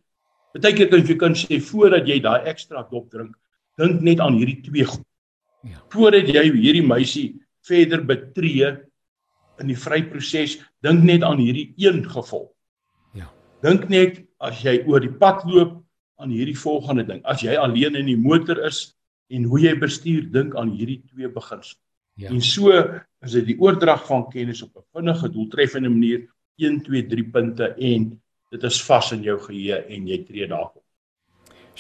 Partykeer 0.52 0.88
kan 0.90 1.06
jy 1.06 1.16
kan 1.16 1.34
sê 1.34 1.60
voordat 1.60 2.06
jy 2.06 2.20
daai 2.20 2.44
ekstra 2.44 2.82
dop 2.90 3.10
drink, 3.10 3.36
dink 3.78 4.00
net 4.00 4.20
aan 4.20 4.34
hierdie 4.34 4.62
twee 4.62 4.84
goed. 4.84 5.06
Ja. 5.62 5.78
Voordat 5.88 6.28
jy 6.28 6.42
hierdie 6.52 6.86
meisie 6.86 7.40
verder 7.62 8.04
betree 8.04 8.76
in 9.60 9.70
die 9.70 9.78
vryproses, 9.78 10.58
dink 10.84 11.04
net 11.04 11.22
aan 11.22 11.38
hierdie 11.38 11.72
een 11.80 12.02
gevolg. 12.08 12.50
Ja. 13.16 13.28
Dink 13.62 13.88
net 13.92 14.22
as 14.42 14.62
jy 14.64 14.80
oor 14.88 15.00
die 15.00 15.12
pad 15.12 15.44
loop 15.46 15.78
aan 16.22 16.32
hierdie 16.34 16.58
volgende 16.58 17.04
ding. 17.06 17.22
As 17.28 17.42
jy 17.44 17.56
alleen 17.58 17.96
in 17.98 18.08
die 18.10 18.18
motor 18.18 18.60
is 18.66 18.92
en 19.32 19.46
hoe 19.48 19.60
jy 19.60 19.76
bestuur, 19.80 20.26
dink 20.32 20.56
aan 20.58 20.72
hierdie 20.74 21.02
twee 21.10 21.28
beginsels. 21.28 21.78
Ja. 22.20 22.28
En 22.28 22.42
so 22.44 22.72
is 23.24 23.32
dit 23.38 23.46
die 23.52 23.58
oordrag 23.60 24.04
van 24.06 24.26
kennis 24.30 24.62
op 24.62 24.76
'n 24.76 24.84
vinnige, 24.92 25.30
doeltreffende 25.32 25.88
manier 25.88 26.28
1 26.58 26.82
2 26.82 27.06
3 27.06 27.24
punte 27.30 27.74
en 27.74 28.20
dit 28.50 28.62
is 28.62 28.82
vas 28.82 29.12
in 29.12 29.22
jou 29.22 29.38
geheue 29.40 29.78
en 29.88 30.06
jy 30.06 30.18
tree 30.24 30.46
daarop. 30.46 30.81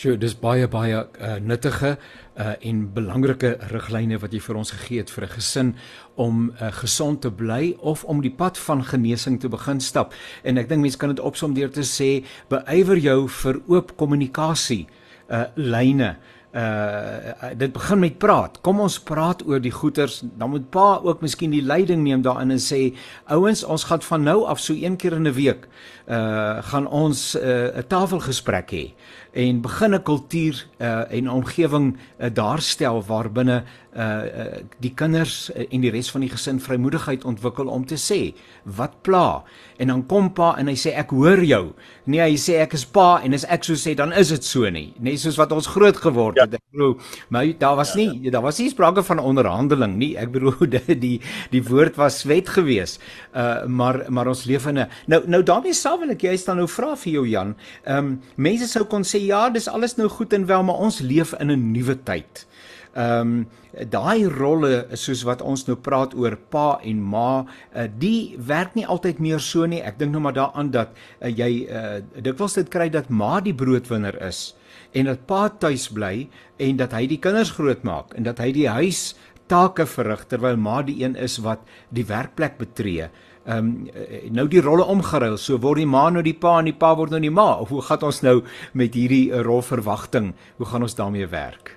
Sjoe, 0.02 0.16
dis 0.18 0.32
baie 0.34 0.66
baie 0.66 0.96
uh, 0.98 1.34
nuttige 1.38 1.92
uh, 1.94 2.54
en 2.66 2.78
belangrike 2.90 3.52
riglyne 3.70 4.16
wat 4.18 4.32
jy 4.34 4.40
vir 4.42 4.58
ons 4.58 4.72
gegee 4.74 4.98
het 4.98 5.12
vir 5.14 5.28
'n 5.28 5.30
gesin 5.36 5.70
om 6.18 6.50
uh, 6.50 6.72
gesond 6.74 7.20
te 7.22 7.30
bly 7.30 7.76
of 7.78 8.02
om 8.04 8.18
die 8.20 8.34
pad 8.34 8.58
van 8.58 8.82
genesing 8.82 9.38
te 9.38 9.48
begin 9.48 9.78
stap. 9.80 10.10
En 10.42 10.58
ek 10.58 10.68
dink 10.68 10.82
mense 10.82 10.98
kan 10.98 11.14
dit 11.14 11.22
opsom 11.22 11.54
deur 11.54 11.70
te 11.70 11.86
sê 11.86 12.26
beywer 12.50 12.98
jou 12.98 13.28
vir 13.28 13.62
oop 13.68 13.96
kommunikasie 13.96 14.88
uh 15.30 15.46
lyne 15.54 16.16
uh 16.52 17.54
dit 17.56 17.72
begin 17.72 17.98
met 17.98 18.18
praat. 18.18 18.58
Kom 18.60 18.80
ons 18.80 18.98
praat 18.98 19.46
oor 19.46 19.60
die 19.60 19.72
goeters. 19.72 20.22
Dan 20.36 20.50
moet 20.50 20.70
pa 20.70 20.98
ook 21.02 21.22
miskien 21.22 21.50
die 21.50 21.62
leiding 21.62 22.02
neem 22.02 22.22
daarin 22.22 22.50
en 22.50 22.60
sê 22.60 22.92
ouens, 23.24 23.64
ons 23.64 23.84
gaan 23.84 24.02
van 24.02 24.22
nou 24.22 24.44
af 24.44 24.60
so 24.60 24.74
een 24.74 24.96
keer 24.96 25.12
in 25.12 25.28
'n 25.28 25.32
week 25.32 25.68
uh 26.08 26.58
gaan 26.62 26.86
ons 26.86 27.36
'n 27.36 27.78
uh, 27.78 27.82
tafelgesprek 27.86 28.70
hê 28.70 28.94
en 29.32 29.60
begin 29.60 29.94
'n 29.94 30.02
kultuur 30.02 30.66
uh 30.80 31.12
en 31.12 31.30
omgewing 31.30 31.96
uh, 31.96 32.26
daarstel 32.32 33.04
waarbinne 33.06 33.64
uh, 33.96 34.02
uh 34.02 34.46
die 34.78 34.94
kinders 34.94 35.50
uh, 35.56 35.64
en 35.70 35.80
die 35.80 35.90
res 35.90 36.10
van 36.10 36.20
die 36.20 36.30
gesin 36.30 36.60
vrymoedigheid 36.60 37.24
ontwikkel 37.24 37.66
om 37.66 37.86
te 37.86 37.96
sê 37.96 38.34
wat 38.64 39.02
pla? 39.02 39.42
En 39.76 39.86
dan 39.86 40.06
kom 40.06 40.32
pa 40.32 40.54
en 40.58 40.66
hy 40.66 40.76
sê 40.76 40.92
ek 40.94 41.10
hoor 41.10 41.42
jou. 41.44 41.72
Nee 42.04 42.20
hy 42.20 42.36
sê 42.36 42.60
ek 42.60 42.72
is 42.72 42.84
pa 42.84 43.20
en 43.24 43.34
as 43.34 43.44
ek 43.44 43.64
so 43.64 43.74
sê 43.74 43.94
dan 43.94 44.12
is 44.12 44.28
dit 44.28 44.44
so 44.44 44.68
nie. 44.70 44.92
Net 45.00 45.20
soos 45.20 45.36
wat 45.36 45.52
ons 45.52 45.66
groot 45.66 45.96
geword 45.96 46.36
ja. 46.36 46.44
het. 46.44 46.54
Ek 46.54 46.76
bedoel 46.76 46.98
maar 47.28 47.48
daar 47.58 47.76
was 47.76 47.94
nie 47.94 48.08
ja, 48.08 48.20
ja. 48.22 48.30
daar 48.30 48.42
was 48.42 48.58
nie 48.58 48.68
sprake 48.70 49.02
van 49.02 49.18
onderhandeling 49.18 49.96
nie. 49.96 50.16
Ek 50.16 50.32
bedoel 50.32 50.66
die 50.74 50.98
die, 50.98 51.20
die 51.50 51.64
woord 51.64 51.96
was 51.96 52.22
wet 52.24 52.48
gewees. 52.48 52.98
Uh 53.32 53.64
maar 53.66 54.04
maar 54.08 54.28
ons 54.28 54.44
leef 54.44 54.66
in 54.66 54.78
'n 54.78 54.88
nou 55.06 55.22
nou 55.26 55.42
daarmee 55.42 55.72
sal 55.72 55.98
wil 55.98 56.10
ek 56.10 56.22
jy 56.22 56.36
staan 56.36 56.56
nou 56.56 56.68
vra 56.68 56.96
vir 56.96 57.12
jou 57.12 57.26
Jan. 57.28 57.56
Ehm 57.84 57.98
um, 57.98 58.20
mense 58.36 58.68
sou 58.68 58.84
kon 58.84 59.02
sê 59.02 59.21
ja 59.26 59.48
dis 59.50 59.68
alles 59.68 59.96
nou 59.96 60.08
goed 60.08 60.32
en 60.32 60.46
wel 60.46 60.62
maar 60.62 60.80
ons 60.86 61.00
leef 61.00 61.34
in 61.40 61.50
'n 61.50 61.72
nuwe 61.72 61.96
tyd 62.04 62.46
Ehm 62.92 63.20
um, 63.20 63.46
daai 63.88 64.28
rolle 64.28 64.84
soos 65.00 65.22
wat 65.24 65.40
ons 65.40 65.62
nou 65.64 65.78
praat 65.80 66.12
oor 66.12 66.34
pa 66.52 66.76
en 66.84 66.98
ma, 67.00 67.40
uh, 67.40 67.86
die 67.88 68.36
werk 68.36 68.74
nie 68.76 68.84
altyd 68.84 69.22
meer 69.24 69.40
so 69.40 69.64
nie. 69.64 69.80
Ek 69.80 69.96
dink 69.96 70.12
nou 70.12 70.20
maar 70.20 70.36
daaraan 70.36 70.68
dat 70.74 70.92
uh, 70.92 71.30
jy 71.32 71.64
uh, 71.72 72.02
dikwels 72.20 72.58
dit 72.60 72.68
kry 72.68 72.90
dat 72.92 73.08
ma 73.08 73.40
die 73.40 73.54
broodwinner 73.56 74.18
is 74.20 74.50
en 74.92 75.08
dat 75.08 75.24
pa 75.24 75.46
tuis 75.48 75.86
bly 75.88 76.28
en 76.60 76.76
dat 76.76 76.92
hy 76.92 77.06
die 77.08 77.20
kinders 77.22 77.54
grootmaak 77.56 78.12
en 78.12 78.28
dat 78.28 78.44
hy 78.44 78.50
die 78.52 78.68
huis 78.68 79.14
take 79.48 79.88
verrig 79.88 80.26
terwyl 80.28 80.60
ma 80.60 80.82
die 80.84 80.98
een 81.00 81.16
is 81.16 81.38
wat 81.40 81.64
die 81.96 82.04
werkplek 82.04 82.60
betree. 82.60 83.08
Ehm 83.42 83.58
um, 83.58 84.30
nou 84.30 84.44
die 84.46 84.60
rolle 84.62 84.84
omgeruil. 84.86 85.34
So 85.36 85.58
word 85.58 85.80
die 85.82 85.86
ma 85.86 86.04
nou 86.14 86.22
die 86.22 86.36
pa 86.38 86.60
en 86.60 86.68
die 86.70 86.76
pa 86.78 86.92
word 86.94 87.10
nou 87.10 87.18
die 87.20 87.30
ma. 87.30 87.56
Of 87.58 87.72
hoe 87.74 87.82
gaan 87.82 88.04
ons 88.06 88.20
nou 88.22 88.36
met 88.78 88.94
hierdie 88.94 89.32
rolverwagting? 89.42 90.30
Hoe 90.60 90.66
gaan 90.70 90.86
ons 90.86 90.94
daarmee 90.94 91.26
werk? 91.26 91.74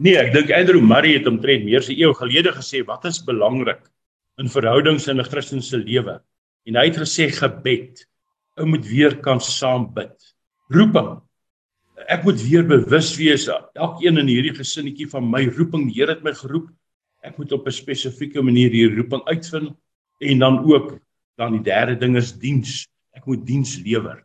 Nee, 0.00 0.16
ek 0.16 0.32
dink 0.32 0.54
Andrew 0.56 0.80
Murray 0.80 1.18
het 1.18 1.28
omtrent 1.28 1.64
meer 1.68 1.84
se 1.84 1.92
eeu 1.92 2.14
gelede 2.16 2.54
gesê 2.56 2.82
wat 2.88 3.04
is 3.04 3.20
belangrik 3.24 3.84
in 4.40 4.48
verhoudings 4.48 5.08
in 5.08 5.20
'n 5.20 5.28
Christelike 5.28 5.84
lewe. 5.84 6.20
En 6.66 6.76
hy 6.76 6.86
het 6.88 6.96
gesê 6.96 7.28
gebed. 7.28 8.06
Ou 8.56 8.64
moet 8.64 8.88
weer 8.88 9.20
kan 9.20 9.40
saam 9.40 9.92
bid. 9.92 10.16
Roeping. 10.72 11.20
Ek 12.08 12.24
moet 12.24 12.40
weer 12.40 12.64
bewus 12.64 13.16
wees 13.16 13.48
elkeen 13.74 14.18
in 14.18 14.28
hierdie 14.28 14.56
gesinnetjie 14.56 15.08
van 15.08 15.30
my 15.30 15.44
roeping. 15.44 15.92
Die 15.92 16.00
Here 16.00 16.14
het 16.14 16.24
my 16.24 16.32
geroep. 16.32 16.70
Ek 17.22 17.36
moet 17.36 17.52
op 17.52 17.66
'n 17.66 17.72
spesifieke 17.72 18.42
manier 18.42 18.70
hierdie 18.70 18.96
roeping 18.96 19.22
uitvind 19.28 19.76
en 20.18 20.38
dan 20.38 20.58
ook 20.64 20.98
dan 21.36 21.52
die 21.52 21.62
derde 21.62 21.96
ding 21.96 22.16
is 22.16 22.32
diens. 22.38 22.86
Ek 23.16 23.26
moet 23.26 23.46
diens 23.46 23.76
lewer. 23.84 24.22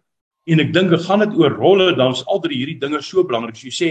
En 0.47 0.59
ek 0.59 0.73
dink 0.73 0.89
dit 0.89 1.05
gaan 1.05 1.23
dit 1.23 1.37
oor 1.37 1.53
rolle 1.55 1.91
dan 1.95 2.15
is 2.15 2.25
al 2.25 2.41
drie 2.43 2.57
hierdie 2.57 2.79
dinge 2.79 3.01
so 3.01 3.23
belangrik. 3.23 3.55
So 3.55 3.67
jy 3.67 3.75
sê 3.75 3.89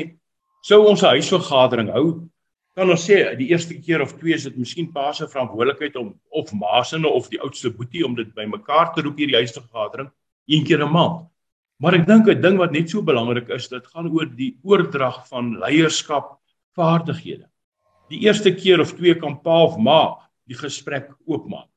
sou 0.62 0.86
ons 0.88 1.02
'n 1.02 1.16
huisvergadering 1.16 1.90
hou, 1.92 2.28
kan 2.76 2.90
ons 2.90 3.06
sê 3.08 3.36
die 3.36 3.50
eerste 3.50 3.74
keer 3.74 4.02
of 4.02 4.16
twee 4.18 4.34
is 4.34 4.44
dit 4.44 4.56
miskien 4.56 4.92
pa 4.92 5.12
se 5.12 5.26
verantwoordelikheid 5.26 5.96
om 5.96 6.14
of 6.30 6.52
ma 6.52 6.82
se 6.82 6.96
of 6.96 7.28
die 7.28 7.40
oudste 7.40 7.70
boetie 7.70 8.04
om 8.04 8.14
dit 8.14 8.34
bymekaar 8.34 8.94
te 8.94 9.02
roep 9.02 9.18
hierdie 9.18 9.36
huisvergadering 9.36 10.10
een 10.48 10.64
keer 10.64 10.84
'n 10.84 10.92
maand. 10.92 11.28
Maar 11.80 11.94
ek 11.94 12.06
dink 12.06 12.28
'n 12.28 12.42
ding 12.42 12.58
wat 12.58 12.72
net 12.72 12.90
so 12.90 13.02
belangrik 13.02 13.48
is, 13.48 13.68
dit 13.68 13.86
gaan 13.86 14.10
oor 14.12 14.26
die 14.26 14.58
oordrag 14.62 15.26
van 15.28 15.58
leierskap 15.58 16.38
vaardighede. 16.76 17.48
Die 18.10 18.20
eerste 18.26 18.52
keer 18.52 18.80
of 18.80 18.92
twee 18.92 19.14
kan 19.14 19.40
pa 19.40 19.64
of 19.64 19.78
ma 19.78 20.28
die 20.46 20.58
gesprek 20.58 21.08
oopmaak. 21.26 21.69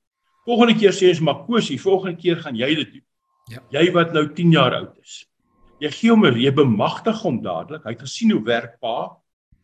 Volgende 0.43 0.75
keer 0.75 0.91
sê 0.91 1.09
ons 1.13 1.21
maar 1.23 1.45
Kosie, 1.45 1.79
volgende 1.79 2.19
keer 2.19 2.41
gaan 2.43 2.55
jy 2.55 2.75
dit 2.75 2.97
doen. 2.97 3.05
Ja. 3.51 3.59
Jy 3.79 3.91
wat 3.95 4.13
nou 4.13 4.27
10 4.33 4.51
jaar 4.51 4.75
oud 4.75 4.97
is 5.03 5.23
jy 5.83 5.91
gee 5.91 6.13
hom 6.13 6.25
'n 6.25 6.39
jy 6.39 6.51
bemagtig 6.51 7.19
hom 7.23 7.41
dadelik. 7.43 7.83
Hy 7.83 7.91
het 7.91 8.05
gesien 8.07 8.31
hoe 8.31 8.43
werk 8.43 8.79
pa 8.79 9.17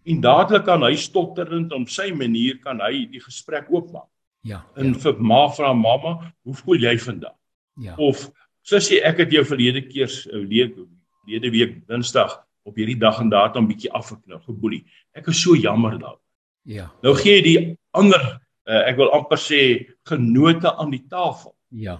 en 0.05 0.21
dadelik 0.21 0.65
kan 0.65 0.83
hy 0.83 0.95
stotterend 0.95 1.71
op 1.73 1.89
sy 1.89 2.11
manier 2.11 2.59
kan 2.59 2.79
hy 2.79 3.05
die 3.05 3.19
gesprek 3.19 3.69
oopmaak. 3.69 4.09
Ja. 4.43 4.65
En 4.75 4.93
ja. 4.93 4.99
vir 4.99 5.19
ma 5.19 5.47
vra 5.49 5.73
mamma, 5.73 6.33
hoe 6.43 6.55
voel 6.55 6.79
jy 6.79 6.97
vandag? 6.97 7.35
Ja. 7.75 7.95
Of 7.97 8.29
sussie, 8.63 9.01
ek 9.01 9.17
het 9.17 9.31
jou 9.31 9.43
verlede 9.45 9.81
keer 9.87 10.07
verlede 10.07 11.51
week 11.51 11.87
Dinsdag 11.87 12.39
op 12.63 12.75
hierdie 12.75 12.99
dag 12.99 13.19
en 13.19 13.29
datum 13.29 13.67
bietjie 13.67 13.91
afgeknou, 13.91 14.39
geboelie. 14.39 14.85
Ek 15.13 15.27
is 15.27 15.41
so 15.41 15.55
jammer 15.55 15.97
daaroor. 15.99 16.23
Ja. 16.63 16.91
Nou 17.03 17.15
gee 17.15 17.39
jy 17.39 17.43
die 17.43 17.77
ander 17.91 18.39
uh, 18.69 18.83
ek 18.85 19.01
wil 19.01 19.09
amper 19.17 19.41
sê 19.41 19.63
genote 20.07 20.69
aan 20.77 20.93
die 20.93 21.05
tafel. 21.09 21.55
Ja 21.73 21.99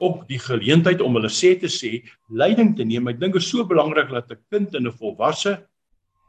ook 0.00 0.24
die 0.28 0.38
geleentheid 0.40 1.02
om 1.04 1.18
hulle 1.18 1.28
sê 1.28 1.52
te 1.60 1.68
sê 1.68 2.00
leiding 2.32 2.72
te 2.76 2.86
neem. 2.88 3.08
Ek 3.12 3.20
dink 3.20 3.36
dit 3.36 3.42
is 3.42 3.50
so 3.52 3.66
belangrik 3.68 4.08
dat 4.08 4.30
'n 4.32 4.40
kind 4.50 4.74
en 4.74 4.86
'n 4.88 4.96
volwasse 4.96 5.66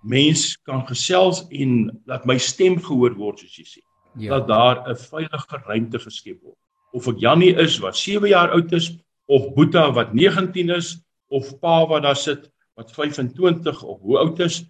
mens 0.03 0.57
kan 0.65 0.85
gesels 0.87 1.45
en 1.51 2.01
dat 2.05 2.25
my 2.25 2.37
stem 2.37 2.77
gehoor 2.77 3.15
word 3.15 3.39
soos 3.39 3.57
jy 3.57 3.65
sê. 3.65 3.81
Ja. 4.17 4.39
Dat 4.39 4.47
daar 4.47 4.89
'n 4.89 4.95
veilige 4.95 5.57
ruimte 5.65 5.99
geskep 5.99 6.41
word. 6.43 6.57
Of 6.93 7.07
ek 7.07 7.19
Jannie 7.19 7.55
is 7.55 7.79
wat 7.79 7.95
7 7.95 8.27
jaar 8.29 8.51
oud 8.51 8.73
is 8.73 8.91
of 9.27 9.53
Boeta 9.55 9.91
wat 9.93 10.13
19 10.13 10.69
is 10.69 10.99
of 11.29 11.59
pa 11.59 11.87
wat 11.87 12.03
daar 12.03 12.15
sit 12.15 12.51
wat 12.75 12.91
25 12.91 13.83
of 13.83 14.01
hoe 14.01 14.17
oud 14.17 14.39
is. 14.39 14.65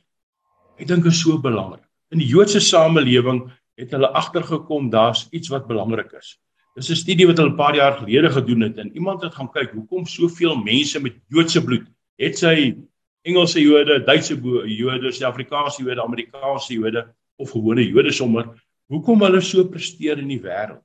Ek 0.77 0.87
dink 0.87 1.03
dit 1.03 1.11
is 1.11 1.21
so 1.21 1.37
belangrik. 1.37 1.83
In 2.11 2.19
die 2.19 2.27
Joodse 2.27 2.59
samelewing 2.59 3.51
het 3.79 3.91
hulle 3.91 4.09
agtergekom 4.17 4.89
daar's 4.89 5.27
iets 5.31 5.49
wat 5.49 5.67
belangrik 5.67 6.11
is. 6.19 6.37
Dis 6.75 6.89
'n 6.89 6.95
studie 6.95 7.27
wat 7.27 7.37
hulle 7.37 7.51
'n 7.51 7.57
paar 7.57 7.75
jaar 7.75 7.97
gelede 7.97 8.29
gedoen 8.29 8.61
het 8.61 8.77
en 8.77 8.91
iemand 8.93 9.23
het 9.23 9.33
gaan 9.33 9.51
kyk 9.51 9.71
hoekom 9.71 10.05
soveel 10.05 10.55
mense 10.55 10.99
met 10.99 11.13
Joodse 11.27 11.63
bloed, 11.63 11.87
het 12.17 12.37
sy 12.37 12.77
Engelse 13.21 13.61
Jode, 13.61 14.03
Duitse 14.03 14.35
Jode, 14.65 15.11
Suid-Afrikaanse 15.11 15.83
Jode, 15.83 16.01
Amerikaanse 16.01 16.73
Jode 16.73 17.13
of 17.37 17.51
gewone 17.51 17.83
Jode 17.83 18.11
sommer, 18.11 18.47
hoekom 18.87 19.21
hulle 19.21 19.41
so 19.41 19.65
presteer 19.69 20.17
in 20.17 20.27
die 20.27 20.39
wêreld. 20.41 20.81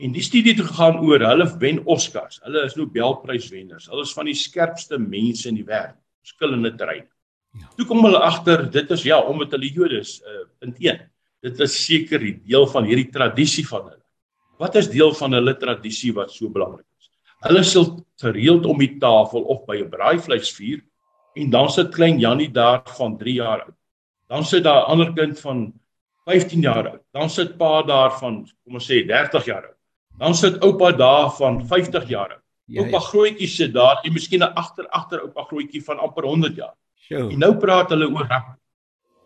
En 0.00 0.12
die 0.12 0.22
studie 0.22 0.52
het 0.52 0.60
gegaan 0.60 0.98
oor 1.00 1.20
hulle 1.24 1.46
wen 1.60 1.80
Oscars. 1.88 2.40
Hulle 2.44 2.64
is 2.64 2.76
Nobelpryswenners. 2.76 3.86
Hulle 3.88 4.04
is 4.04 4.12
van 4.12 4.28
die 4.28 4.36
skerpste 4.36 4.98
mense 5.00 5.48
in 5.48 5.56
die 5.56 5.64
wêreld, 5.64 5.96
verskillende 6.24 6.74
terreine. 6.76 7.08
Ja. 7.56 7.68
Toe 7.76 7.86
kom 7.88 8.02
hulle 8.04 8.20
agter 8.20 8.66
dit 8.70 8.90
is 8.92 9.04
ja, 9.08 9.20
omdat 9.24 9.56
hulle 9.56 9.70
Jode 9.72 10.02
is, 10.04 10.18
uh, 10.24 10.44
punt 10.60 10.80
1. 10.80 11.00
Dit 11.46 11.60
is 11.62 11.76
seker 11.78 12.22
die 12.22 12.34
deel 12.42 12.66
van 12.72 12.88
hierdie 12.88 13.10
tradisie 13.14 13.64
van 13.68 13.86
hulle. 13.86 14.02
Wat 14.58 14.76
is 14.80 14.88
deel 14.90 15.12
van 15.14 15.36
hulle 15.36 15.54
tradisie 15.60 16.12
wat 16.16 16.32
so 16.34 16.50
belangrik 16.50 16.86
is? 16.98 17.10
Hulle 17.46 17.62
sal 17.62 17.90
gereeld 18.22 18.66
om 18.66 18.78
die 18.80 18.96
tafel 18.98 19.44
of 19.54 19.66
by 19.68 19.76
'n 19.82 19.90
braaivleisvuur 19.90 20.80
en 21.36 21.50
dan 21.50 21.68
sit 21.70 21.92
klein 21.94 22.18
Jannie 22.18 22.50
daar 22.50 22.82
van 22.98 23.18
3 23.18 23.34
jaar 23.34 23.60
oud. 23.66 23.76
Dan 24.28 24.44
sit 24.44 24.64
daar 24.64 24.82
'n 24.82 24.90
ander 24.90 25.12
kind 25.12 25.40
van 25.40 25.72
15 26.24 26.60
jaar 26.60 26.88
oud. 26.88 27.02
Dan 27.12 27.30
sit 27.30 27.56
pa 27.58 27.82
daar 27.82 28.18
van 28.18 28.48
kom 28.64 28.74
ons 28.74 28.90
sê 28.90 29.06
30 29.06 29.44
jaar 29.44 29.64
oud. 29.66 29.78
Dan 30.18 30.34
sit 30.34 30.58
oupa 30.62 30.92
daar 30.92 31.30
van 31.30 31.66
50 31.66 32.08
jaar 32.08 32.30
oud. 32.30 32.44
Ja, 32.66 32.82
oupa 32.82 32.98
ja. 32.98 33.06
grootjie 33.10 33.48
sit 33.48 33.72
daar 33.72 34.00
en 34.02 34.12
miskien 34.12 34.42
'n 34.42 34.54
agter 34.54 34.88
agter 34.88 35.20
oupa 35.20 35.42
grootjie 35.42 35.84
van 35.84 35.98
amper 35.98 36.24
100 36.24 36.56
jaar. 36.56 36.74
Sure. 36.94 37.30
En 37.30 37.38
nou 37.38 37.54
praat 37.56 37.90
hulle 37.90 38.08
oor 38.08 38.26
rap. 38.26 38.58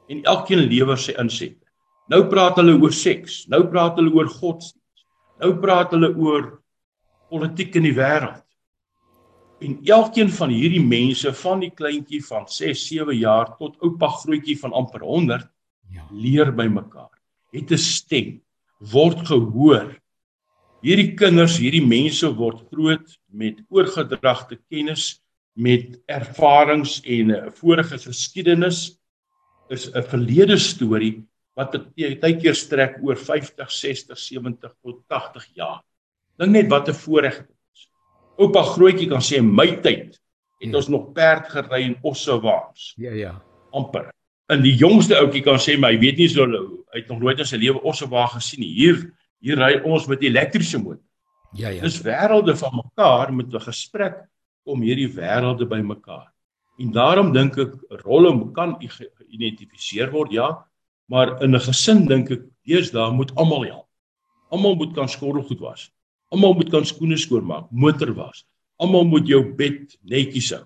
En 0.08 0.22
elkeen 0.22 0.58
lewer 0.58 0.98
sy 0.98 1.12
inset. 1.12 1.59
Nou 2.10 2.24
praat 2.26 2.58
hulle 2.58 2.74
oor 2.74 2.94
seks. 2.94 3.44
Nou 3.50 3.62
praat 3.70 3.98
hulle 4.00 4.10
oor 4.16 4.30
godsdienst. 4.30 5.04
Nou 5.40 5.54
praat 5.62 5.94
hulle 5.94 6.10
oor 6.18 6.48
politiek 7.30 7.76
in 7.78 7.86
die 7.86 7.94
wêreld. 7.94 8.42
En 9.60 9.76
elkeen 9.84 10.30
van 10.32 10.50
hierdie 10.50 10.82
mense 10.82 11.30
van 11.42 11.62
die 11.62 11.70
kleintjie 11.76 12.22
van 12.24 12.48
6, 12.48 12.82
7 12.88 13.14
jaar 13.20 13.52
tot 13.60 13.76
oupa 13.84 14.08
grootjie 14.22 14.56
van 14.58 14.74
amper 14.74 15.04
100 15.04 15.46
ja. 15.94 16.06
leer 16.10 16.50
by 16.56 16.66
mekaar. 16.72 17.12
Het 17.54 17.70
'n 17.70 17.78
stem, 17.78 18.40
word 18.78 19.26
gehoor. 19.28 19.94
Hierdie 20.82 21.14
kinders, 21.14 21.58
hierdie 21.60 21.84
mense 21.84 22.26
word 22.34 22.64
groot 22.72 23.18
met 23.28 23.60
oorgedragte 23.68 24.58
kennis, 24.68 25.20
met 25.54 26.00
ervarings 26.08 27.00
en 27.04 27.30
'n 27.30 27.50
vorige 27.52 27.98
geskiedenis 27.98 28.98
is 29.68 29.90
'n 29.94 30.02
verlede 30.02 30.58
storie 30.58 31.29
wat 31.60 31.76
tydkeer 31.76 32.56
strek 32.56 32.98
oor 33.04 33.18
50, 33.20 33.68
60, 33.68 34.18
70 34.18 34.72
tot 34.80 35.00
80 35.10 35.48
jaar. 35.58 35.80
Dink 36.40 36.54
net 36.56 36.70
wat 36.72 36.88
'n 36.88 36.96
voorreg 36.96 37.36
dit 37.36 37.56
is. 37.74 37.88
Oupa 38.38 38.62
grootjie 38.62 39.08
kan 39.08 39.20
sê 39.20 39.42
my 39.42 39.80
tyd 39.82 40.16
het 40.60 40.70
ja. 40.72 40.76
ons 40.76 40.88
nog 40.88 41.12
perd 41.12 41.48
gery 41.48 41.82
en 41.84 41.96
osse 42.02 42.40
waans. 42.40 42.94
Ja 42.96 43.12
ja. 43.12 43.42
amper. 43.72 44.10
En 44.46 44.62
die 44.62 44.74
jongste 44.74 45.16
ouetjie 45.16 45.42
kan 45.42 45.58
sê 45.58 45.78
my 45.78 45.98
weet 45.98 46.16
nie 46.18 46.28
so 46.28 46.44
hy 46.44 46.98
het 46.98 47.08
nog 47.08 47.20
nooit 47.20 47.38
in 47.38 47.46
sy 47.46 47.56
lewe 47.56 47.82
osse 47.82 48.08
wa 48.08 48.26
gesien 48.26 48.60
nie. 48.60 48.74
Hier 48.74 49.12
hier 49.40 49.56
ry 49.56 49.80
ons 49.84 50.06
met 50.06 50.22
elektriese 50.22 50.78
motor. 50.78 51.04
Ja 51.52 51.68
ja. 51.68 51.82
Dis 51.82 52.02
wêrelde 52.02 52.56
van 52.56 52.82
mekaar 52.84 53.32
met 53.32 53.52
'n 53.54 53.60
gesprek 53.60 54.26
om 54.64 54.82
hierdie 54.82 55.08
wêrelde 55.08 55.66
bymekaar. 55.66 56.32
En 56.78 56.92
daarom 56.92 57.32
dink 57.32 57.58
ek 57.58 57.72
rolle 58.04 58.52
kan 58.52 58.76
geïdentifiseer 58.80 60.10
word, 60.10 60.32
ja, 60.32 60.69
maar 61.10 61.42
in 61.42 61.54
'n 61.54 61.60
gesin 61.60 62.06
dink 62.06 62.30
ek 62.30 62.42
deesdae 62.66 63.10
moet 63.12 63.34
almal 63.34 63.64
help. 63.64 63.88
Almal 64.50 64.74
moet 64.74 64.94
kan 64.94 65.08
skottelgoed 65.08 65.60
was. 65.60 65.90
Almal 66.30 66.54
moet 66.54 66.70
kan 66.70 66.86
skoene 66.86 67.16
skoonmaak, 67.16 67.70
motor 67.70 68.14
was. 68.14 68.44
Almal 68.78 69.04
moet 69.04 69.26
jou 69.26 69.42
bed 69.54 69.98
netjies 70.02 70.50
hou. 70.54 70.64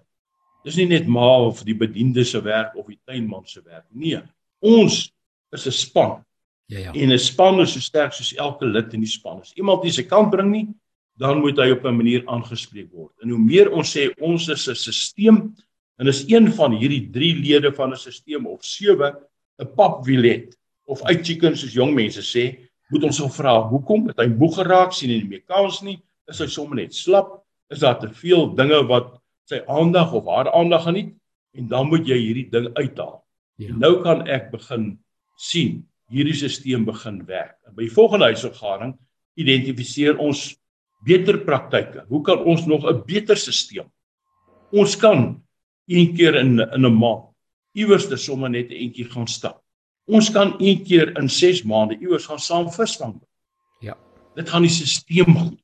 Dis 0.65 0.77
nie 0.77 0.87
net 0.87 1.07
ma 1.07 1.39
of 1.47 1.65
die 1.65 1.77
bediende 1.77 2.25
se 2.25 2.41
werk 2.43 2.77
of 2.77 2.87
die 2.87 3.01
tuinman 3.05 3.47
se 3.47 3.63
werk 3.65 3.87
nie. 3.91 4.21
Ons 4.61 5.13
is 5.53 5.67
'n 5.67 5.73
span. 5.73 6.25
Ja 6.67 6.79
ja. 6.79 6.93
En 6.93 7.13
'n 7.13 7.19
span 7.19 7.61
is 7.61 7.73
so 7.73 7.81
sterk 7.81 8.13
soos 8.13 8.35
elke 8.37 8.67
lid 8.67 8.95
in 8.95 9.01
die 9.01 9.09
span. 9.09 9.41
As 9.41 9.53
iemand 9.57 9.83
nie 9.83 9.93
sy 9.93 10.03
kant 10.03 10.31
bring 10.31 10.51
nie, 10.51 10.69
dan 11.17 11.41
moet 11.41 11.57
hy 11.57 11.71
op 11.71 11.85
'n 11.85 11.97
manier 11.97 12.23
aangespreek 12.27 12.93
word. 12.93 13.13
En 13.23 13.31
hoe 13.31 13.39
meer 13.39 13.73
ons 13.73 13.97
sê 13.97 14.13
ons 14.21 14.49
is 14.49 14.69
'n 14.69 14.75
stelsel 14.75 15.53
en 15.99 16.07
is 16.07 16.25
een 16.29 16.53
van 16.53 16.73
hierdie 16.73 17.11
drie 17.11 17.35
lede 17.35 17.73
van 17.73 17.93
'n 17.93 17.97
stelsel 17.97 18.45
of 18.47 18.65
sewe 18.65 19.15
'n 19.63 19.71
papwielet 19.77 20.57
of 20.87 21.03
uit 21.03 21.27
chicken 21.27 21.57
soos 21.57 21.73
jong 21.73 21.95
mense 21.95 22.23
sê, 22.23 22.45
moet 22.93 23.05
ons 23.09 23.19
hom 23.19 23.31
vra, 23.33 23.55
hoekom 23.69 24.09
het 24.11 24.21
hy 24.21 24.29
moeg 24.29 24.59
geraak 24.59 24.93
sien 24.93 25.13
en 25.15 25.23
nie 25.23 25.31
meer 25.37 25.45
kans 25.49 25.81
nie? 25.83 25.99
Is 26.31 26.41
hy 26.41 26.49
sommer 26.51 26.77
net 26.77 26.95
slap? 26.95 27.41
Is 27.73 27.81
daar 27.85 27.99
te 28.01 28.11
veel 28.13 28.53
dinge 28.57 28.83
wat 28.89 29.15
sy 29.49 29.61
aandag 29.69 30.13
of 30.17 30.29
haar 30.29 30.51
aandag 30.53 30.85
geniet? 30.89 31.15
En 31.55 31.69
dan 31.71 31.89
moet 31.89 32.07
jy 32.09 32.19
hierdie 32.19 32.49
ding 32.51 32.69
uithaal. 32.77 33.23
Ja. 33.57 33.71
En 33.71 33.81
nou 33.83 33.95
kan 34.03 34.25
ek 34.29 34.51
begin 34.53 34.95
sien 35.41 35.85
hierdie 36.13 36.37
stelsel 36.37 36.85
begin 36.85 37.23
werk. 37.27 37.57
En 37.67 37.75
by 37.79 37.89
volgende 37.89 38.31
huisvergadering 38.33 38.95
identifiseer 39.41 40.19
ons 40.23 40.53
beter 41.07 41.41
praktyke. 41.47 42.05
Hoe 42.09 42.23
kan 42.23 42.45
ons 42.45 42.67
nog 42.67 42.85
'n 42.87 43.03
beter 43.07 43.37
stelsel? 43.37 43.91
Ons 44.73 44.97
kan 44.97 45.43
een 45.87 46.15
keer 46.15 46.35
in 46.35 46.61
in 46.61 46.87
'n 46.87 46.99
maand 46.99 47.34
iewers 47.75 48.09
te 48.09 48.17
sommer 48.17 48.51
net 48.51 48.71
'n 48.71 48.81
entjie 48.87 49.07
gaan 49.11 49.27
stap. 49.27 49.61
Ons 50.07 50.31
kan 50.31 50.55
een 50.59 50.85
keer 50.85 51.17
in 51.19 51.29
6 51.29 51.65
maande 51.65 51.97
iewers 51.99 52.27
gaan 52.27 52.39
saam 52.39 52.71
visvang. 52.71 53.21
Ja. 53.81 53.97
Dit 54.37 54.49
gaan 54.49 54.63
die 54.63 54.71
stelsel 54.71 55.35
goed. 55.35 55.61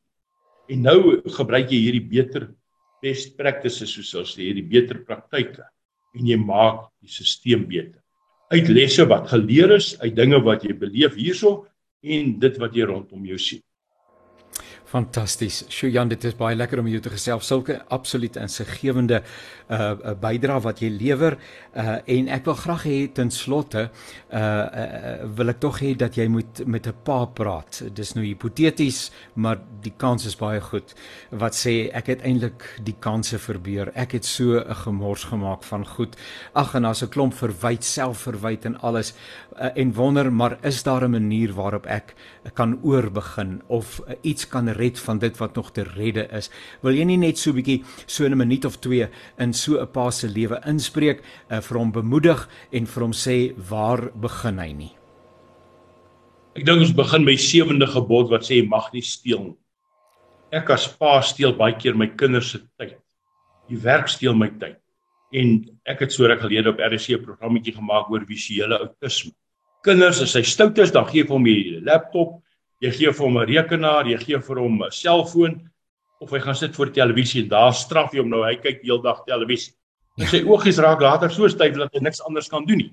En 0.68 0.82
nou 0.82 1.20
gebruik 1.24 1.70
jy 1.70 1.78
hierdie 1.78 2.08
beter 2.08 2.54
best 3.02 3.36
practices 3.36 3.92
soos 3.92 4.14
ons 4.14 4.34
sê, 4.34 4.42
hierdie 4.42 4.66
beter 4.66 5.04
praktyke 5.04 5.64
en 6.14 6.26
jy 6.26 6.36
maak 6.36 6.90
die 7.00 7.10
stelsel 7.10 7.66
beter. 7.66 8.00
Uit 8.50 8.68
lesse 8.68 9.06
wat 9.06 9.28
geleer 9.28 9.76
is, 9.76 9.94
uit 10.00 10.14
dinge 10.16 10.40
wat 10.42 10.64
jy 10.64 10.72
beleef 10.72 11.14
hierso 11.14 11.66
en 12.02 12.38
dit 12.40 12.56
wat 12.58 12.74
jy 12.74 12.84
rondom 12.84 13.26
jou 13.26 13.38
sien. 13.38 13.62
Fantasties. 14.90 15.62
Sjoe 15.70 16.02
dit 16.10 16.24
is 16.26 16.34
baie 16.34 16.56
lekker 16.56 16.80
om 16.82 16.88
jou 16.90 16.98
te 17.02 17.12
gesels. 17.12 17.46
Sulke 17.46 17.78
absoluut 17.94 18.36
insiggewende 18.40 19.22
uh 19.70 20.14
bydrae 20.18 20.58
wat 20.64 20.80
jy 20.82 20.88
lewer. 20.90 21.36
Uh 21.78 22.00
en 22.10 22.30
ek 22.34 22.48
wil 22.48 22.56
graag 22.58 22.86
hê 22.88 22.96
ten 23.14 23.30
slotte 23.30 23.84
uh, 23.86 24.40
uh 24.40 25.28
wil 25.38 25.52
ek 25.52 25.60
tog 25.62 25.78
hê 25.78 25.92
dat 25.94 26.18
jy 26.18 26.26
moet 26.26 26.64
met 26.66 26.88
'n 26.90 26.94
pa 27.06 27.24
praat. 27.26 27.82
Dis 27.94 28.14
nou 28.16 28.24
hipoteties, 28.24 29.12
maar 29.34 29.60
die 29.82 29.94
kans 29.96 30.26
is 30.26 30.34
baie 30.36 30.60
goed. 30.60 30.94
Wat 31.30 31.54
sê 31.54 31.90
ek 31.94 32.06
het 32.06 32.22
eintlik 32.26 32.66
die 32.82 32.96
kanse 32.98 33.38
verbeur. 33.38 33.92
Ek 33.94 34.12
het 34.18 34.24
so 34.24 34.58
'n 34.58 34.74
gemors 34.74 35.24
gemaak 35.30 35.62
van 35.62 35.86
goed. 35.86 36.16
Ag 36.54 36.74
en 36.74 36.82
daar's 36.82 37.02
'n 37.02 37.08
klomp 37.08 37.34
verwyd, 37.34 37.84
selfverwyd 37.84 38.64
en 38.64 38.80
alles. 38.80 39.14
Uh, 39.54 39.70
en 39.76 39.92
wonder, 39.92 40.32
maar 40.32 40.58
is 40.62 40.82
daar 40.82 41.04
'n 41.04 41.10
manier 41.10 41.52
waarop 41.54 41.86
ek 41.86 42.14
kan 42.54 42.78
oorbegin 42.82 43.62
of 43.66 44.00
uh, 44.08 44.14
iets 44.22 44.48
kan 44.48 44.72
red 44.80 44.98
van 45.06 45.20
dit 45.22 45.36
wat 45.38 45.56
nog 45.56 45.72
te 45.76 45.84
redde 45.84 46.26
is. 46.36 46.50
Wil 46.82 46.96
jy 46.98 47.04
nie 47.04 47.20
net 47.20 47.38
so 47.38 47.50
'n 47.50 47.60
bietjie 47.60 47.84
so 48.06 48.24
'n 48.24 48.36
minuut 48.36 48.64
of 48.64 48.80
2 48.80 49.08
in 49.38 49.52
so 49.52 49.80
'n 49.80 49.86
pa 49.86 50.10
se 50.10 50.28
lewe 50.28 50.60
inspreek, 50.66 51.22
uh, 51.50 51.60
vir 51.60 51.78
hom 51.78 51.92
bemoedig 51.92 52.48
en 52.72 52.86
vir 52.86 53.02
hom 53.02 53.12
sê 53.12 53.54
waar 53.70 54.10
begin 54.14 54.58
hy 54.58 54.72
nie? 54.72 54.94
Ek 56.56 56.64
dink 56.66 56.80
ons 56.80 56.92
begin 56.92 57.24
by 57.24 57.36
sewende 57.36 57.86
gebod 57.86 58.30
wat 58.30 58.42
sê 58.42 58.58
jy 58.58 58.66
mag 58.68 58.92
nie 58.92 59.02
steel 59.02 59.42
nie. 59.44 59.58
Ek 60.52 60.70
as 60.74 60.88
pa 60.98 61.20
steel 61.22 61.54
baie 61.54 61.76
keer 61.78 61.94
my 61.94 62.08
kinders 62.18 62.50
se 62.50 62.58
tyd. 62.78 62.96
Die 63.70 63.78
werk 63.78 64.08
steel 64.10 64.34
my 64.34 64.48
tyd. 64.58 64.80
En 65.32 65.60
ek 65.86 66.00
het 66.00 66.12
so 66.12 66.26
ruk 66.26 66.40
gelede 66.42 66.72
op 66.72 66.82
RC 66.82 67.14
'n 67.14 67.24
programmetjie 67.24 67.76
gemaak 67.76 68.10
oor 68.10 68.26
visuele 68.26 68.78
outisme. 68.78 69.30
Kinders 69.84 70.20
as 70.22 70.34
hy 70.34 70.42
stout 70.42 70.78
is, 70.78 70.90
dan 70.90 71.06
gee 71.06 71.22
ek 71.22 71.30
hom 71.30 71.44
die 71.44 71.80
laptop 71.86 72.42
jy 72.80 72.90
gee 72.96 73.12
vir 73.12 73.26
hom 73.26 73.38
'n 73.38 73.46
rekenaar, 73.46 74.08
jy 74.08 74.18
gee 74.18 74.38
vir 74.40 74.58
hom 74.58 74.82
'n 74.82 74.90
selfoon 74.90 75.70
of 76.20 76.30
hy 76.30 76.38
gaan 76.38 76.54
sit 76.54 76.74
voor 76.76 76.92
televisie 76.92 77.42
en 77.42 77.48
daar 77.48 77.72
straf 77.72 78.12
jy 78.12 78.20
hom 78.20 78.30
nou 78.30 78.42
hy 78.44 78.56
kyk 78.56 78.82
heeldag 78.82 79.24
televisie. 79.24 79.72
En 80.18 80.26
sy 80.26 80.42
oogies 80.44 80.78
raak 80.78 81.00
later 81.00 81.30
so 81.30 81.48
styf 81.48 81.76
dat 81.76 81.92
hy 81.94 82.00
niks 82.00 82.20
anders 82.20 82.48
kan 82.48 82.64
doen 82.66 82.78
nie. 82.78 82.92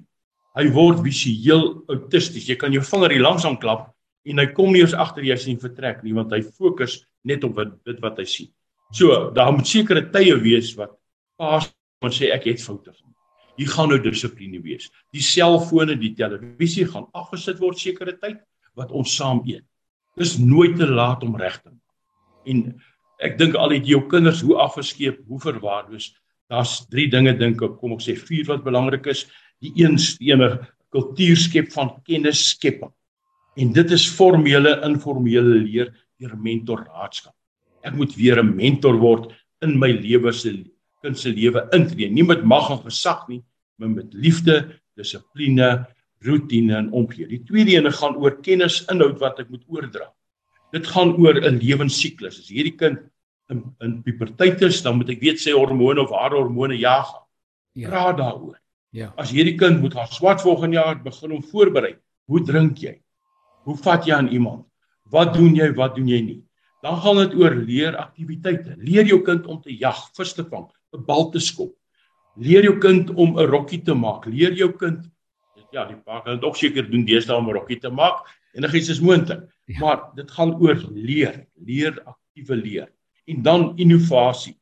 Hy 0.56 0.69
word 0.73 1.04
visueel 1.04 1.84
autisties. 1.88 2.47
Jy 2.47 2.56
kan 2.56 2.73
jou 2.73 2.82
vinger 2.82 3.12
hier 3.12 3.21
langs 3.21 3.45
aan 3.45 3.58
klap 3.58 3.93
en 4.26 4.39
hy 4.39 4.45
kom 4.47 4.71
nie 4.71 4.82
eens 4.82 4.93
agter 4.93 5.23
jy 5.23 5.36
sien 5.38 5.60
vertrek 5.60 6.04
nie 6.04 6.13
want 6.13 6.32
hy 6.32 6.41
fokus 6.41 7.06
net 7.23 7.43
op 7.43 7.56
wat 7.56 7.76
dit 7.86 8.00
wat 8.04 8.17
hy 8.19 8.26
sien. 8.26 8.50
So, 8.95 9.32
daar 9.36 9.52
moet 9.52 9.67
sekere 9.67 10.06
tye 10.12 10.36
wees 10.39 10.71
wat 10.78 10.95
paas 11.38 11.67
moet 12.04 12.15
sê 12.15 12.32
ek 12.32 12.47
het 12.47 12.62
foute 12.63 12.93
gemaak. 12.93 13.15
Hier 13.58 13.71
gaan 13.73 13.89
nou 13.89 13.97
dissipline 14.00 14.62
wees. 14.63 14.88
Die 15.12 15.23
selfone, 15.23 15.97
die 16.00 16.13
televisie 16.15 16.86
gaan 16.88 17.08
afgesit 17.17 17.60
word 17.60 17.80
sekere 17.82 18.13
tyd 18.21 18.39
wat 18.78 18.93
ons 18.95 19.15
saam 19.17 19.41
eet. 19.50 19.65
Dis 20.17 20.38
nooit 20.38 20.75
te 20.77 20.88
laat 20.88 21.23
om 21.23 21.36
reg 21.38 21.60
te 21.62 21.69
maak. 21.69 21.84
En 22.45 22.63
ek 23.23 23.38
dink 23.38 23.56
al 23.56 23.75
het 23.75 23.88
jou 23.88 24.01
kinders 24.10 24.41
hoe 24.45 24.58
afgeskeep, 24.62 25.21
hoe 25.27 25.39
verwaarloos. 25.41 26.12
Daar's 26.49 26.80
drie 26.89 27.08
dinge 27.12 27.36
dink 27.38 27.62
ek, 27.62 27.77
kom 27.82 27.93
ek 27.97 28.03
sê 28.06 28.15
vier 28.17 28.45
wat 28.47 28.65
belangrik 28.65 29.08
is. 29.13 29.25
Die 29.62 29.73
een 29.77 29.97
stene 30.01 30.67
kultuur 30.93 31.38
skep 31.38 31.71
van 31.73 31.95
kennis 32.08 32.43
skepping. 32.53 32.93
En 33.58 33.73
dit 33.73 33.91
is 33.91 34.10
formele, 34.10 34.77
informele 34.86 35.62
leer. 35.63 35.95
deur 36.17 36.38
mentorraadskap. 36.41 37.36
Ek 37.86 37.93
moet 37.93 38.15
weer 38.17 38.41
'n 38.41 38.56
mentor 38.56 38.97
word 38.97 39.34
in 39.62 39.77
my 39.80 39.91
lewe 39.91 40.32
se 40.34 40.65
kind 41.01 41.17
se 41.17 41.30
lewe 41.30 41.69
intree. 41.73 42.10
Nie 42.10 42.23
met 42.23 42.43
mag 42.43 42.69
en 42.71 42.82
gesag 42.84 43.27
nie, 43.27 43.43
maar 43.77 43.89
met 43.89 44.13
liefde, 44.13 44.82
dissipline, 44.95 45.86
rotine 46.25 46.77
en 46.77 46.91
omgee. 46.91 47.27
Die 47.27 47.43
tweede 47.45 47.77
ene 47.77 47.91
gaan 47.91 48.15
oor 48.15 48.39
kennis 48.41 48.82
inhoud 48.91 49.19
wat 49.19 49.39
ek 49.43 49.49
moet 49.53 49.65
oordra. 49.67 50.10
Dit 50.73 50.88
gaan 50.88 51.15
oor 51.17 51.36
'n 51.36 51.60
lewensiklus. 51.60 52.39
As 52.39 52.49
hierdie 52.49 52.75
kind 52.77 52.99
in 53.49 53.63
in 53.82 54.03
puberteit 54.03 54.62
is, 54.62 54.82
dan 54.82 54.97
moet 54.97 55.10
ek 55.10 55.21
weet 55.21 55.39
sy 55.39 55.51
hormone 55.51 56.01
of 56.01 56.12
haar 56.12 56.32
hormone 56.32 56.77
jaag. 56.77 57.08
Ja. 57.73 57.89
Praat 57.89 58.17
daaroor. 58.17 58.58
Ja. 58.91 59.13
As 59.17 59.32
hierdie 59.32 59.58
kind 59.58 59.82
moet 59.82 59.93
gaan 59.93 60.08
swat 60.08 60.41
volgende 60.41 60.75
jaar 60.75 60.95
begin 61.03 61.32
om 61.32 61.43
voorberei. 61.43 61.95
Hoe 62.27 62.43
drink 62.43 62.77
jy? 62.77 63.01
Hoe 63.63 63.77
vat 63.77 64.06
jy 64.06 64.13
aan 64.13 64.27
iemand? 64.27 64.65
Wat 65.12 65.34
doen 65.34 65.56
jy? 65.56 65.73
Wat 65.75 65.95
doen 65.95 66.08
jy 66.08 66.21
nie? 66.21 66.41
Dan 66.82 66.99
gaan 67.01 67.17
dit 67.17 67.36
oor 67.36 67.56
leeraktiwiteite. 67.56 68.75
Leer 68.77 69.06
jou 69.06 69.21
kind 69.25 69.45
om 69.47 69.62
te 69.62 69.73
jag, 69.73 69.97
vis 70.15 70.34
te 70.34 70.43
vang, 70.43 70.67
'n 70.93 71.06
bal 71.06 71.30
te 71.32 71.39
skop. 71.39 71.73
Leer 72.38 72.63
jou 72.63 72.77
kind 72.80 73.10
om 73.10 73.38
'n 73.38 73.49
rokkie 73.49 73.84
te 73.84 73.93
maak. 73.93 74.25
Leer 74.25 74.53
jou 74.53 74.71
kind 74.71 75.10
ja, 75.71 75.86
die 75.88 75.97
pa 75.97 76.21
kan 76.23 76.38
dit 76.38 76.45
ook 76.47 76.58
seker 76.58 76.88
doen 76.89 77.06
deesdae 77.08 77.38
om 77.38 77.49
'n 77.49 77.58
rokkie 77.58 77.80
te 77.80 77.89
maak. 77.89 78.25
Enigiets 78.53 78.89
is 78.89 79.01
moontlik. 79.01 79.45
Ja. 79.65 79.80
Maar 79.80 79.99
dit 80.15 80.32
gaan 80.32 80.56
oor 80.62 80.77
leer, 80.93 81.45
leer 81.56 82.01
aktiewe 82.03 82.56
leer. 82.56 82.88
En 83.25 83.41
dan 83.41 83.73
innovasie. 83.77 84.58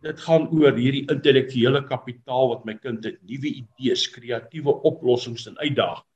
Dit 0.00 0.20
gaan 0.20 0.48
oor 0.48 0.76
hierdie 0.76 1.06
intellektuele 1.10 1.84
kapitaal 1.84 2.48
wat 2.48 2.64
my 2.64 2.74
kind 2.74 3.04
het, 3.04 3.18
nuwe 3.22 3.48
idees, 3.48 4.10
kreatiewe 4.10 4.82
oplossings 4.82 5.46
en 5.46 5.58
uitdagings. 5.58 6.06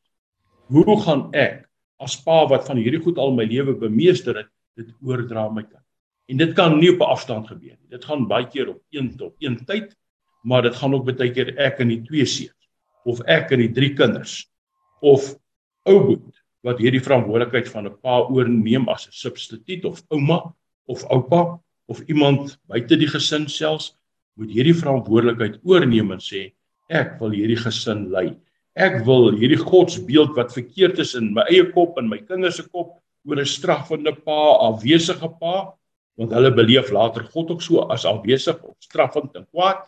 Hoe 0.69 1.01
gaan 1.01 1.29
ek 1.33 1.69
as 1.99 2.23
pa 2.23 2.47
wat 2.47 2.67
van 2.67 2.77
hierdie 2.77 3.01
goed 3.01 3.19
al 3.19 3.33
my 3.33 3.45
lewe 3.45 3.75
bemeester 3.75 4.37
het, 4.37 4.51
dit 4.77 4.93
oordra 5.03 5.47
aan 5.47 5.55
my 5.55 5.63
kind? 5.63 5.85
En 6.29 6.37
dit 6.37 6.53
kan 6.53 6.79
nie 6.79 6.93
op 6.93 7.01
'n 7.01 7.11
afstand 7.17 7.49
gebeur 7.49 7.77
nie. 7.81 7.89
Dit 7.89 8.05
gaan 8.05 8.29
baie 8.29 8.47
keer 8.47 8.69
op 8.69 8.83
een 8.91 9.17
tot 9.17 9.35
een 9.39 9.65
tyd, 9.65 9.97
maar 10.43 10.63
dit 10.63 10.77
gaan 10.77 10.95
ook 10.95 11.05
baie 11.05 11.33
keer 11.33 11.57
ek 11.57 11.81
en 11.81 11.89
die 11.89 12.03
twee 12.03 12.27
seuns 12.27 12.58
of 13.07 13.21
ek 13.27 13.53
en 13.53 13.63
die 13.63 13.73
drie 13.73 13.95
kinders 13.95 14.47
of 15.01 15.35
ou 15.89 15.99
boet 16.11 16.43
wat 16.67 16.81
hierdie 16.83 17.03
verantwoordelikheid 17.03 17.69
van 17.71 17.87
'n 17.87 17.97
pa 18.03 18.21
oorneem 18.27 18.89
as 18.89 19.07
'n 19.07 19.13
substituut 19.13 19.85
of 19.85 20.03
ouma 20.11 20.55
of 20.87 21.05
oupa 21.11 21.61
of 21.87 22.03
iemand 22.09 22.59
buite 22.69 22.97
die 22.97 23.09
gesin 23.09 23.49
selfs 23.49 23.95
moet 24.37 24.51
hierdie 24.51 24.77
verantwoordelikheid 24.77 25.61
oorneem 25.65 26.13
en 26.13 26.23
sê 26.23 26.53
ek 26.89 27.19
wil 27.21 27.35
hierdie 27.37 27.59
gesin 27.61 28.09
lei. 28.11 28.37
Ek 28.79 29.03
wil 29.07 29.33
hierdie 29.35 29.59
godsbeeld 29.59 30.37
wat 30.37 30.55
verkeerd 30.55 30.99
is 31.03 31.15
in 31.19 31.33
my 31.35 31.45
eie 31.51 31.67
kop 31.73 31.99
en 31.99 32.09
my 32.09 32.19
kinders 32.19 32.57
se 32.57 32.69
kop 32.69 33.01
oor 33.27 33.41
'n 33.41 33.45
straffende 33.45 34.13
pa, 34.25 34.39
afwesige 34.71 35.29
pa, 35.41 35.75
want 36.17 36.33
hulle 36.33 36.51
beleef 36.55 36.91
later 36.91 37.25
God 37.35 37.51
ook 37.51 37.63
so 37.63 37.87
as 37.91 38.05
afwesig 38.05 38.63
of 38.63 38.77
straffend 38.79 39.37
en 39.37 39.47
kwaad. 39.51 39.85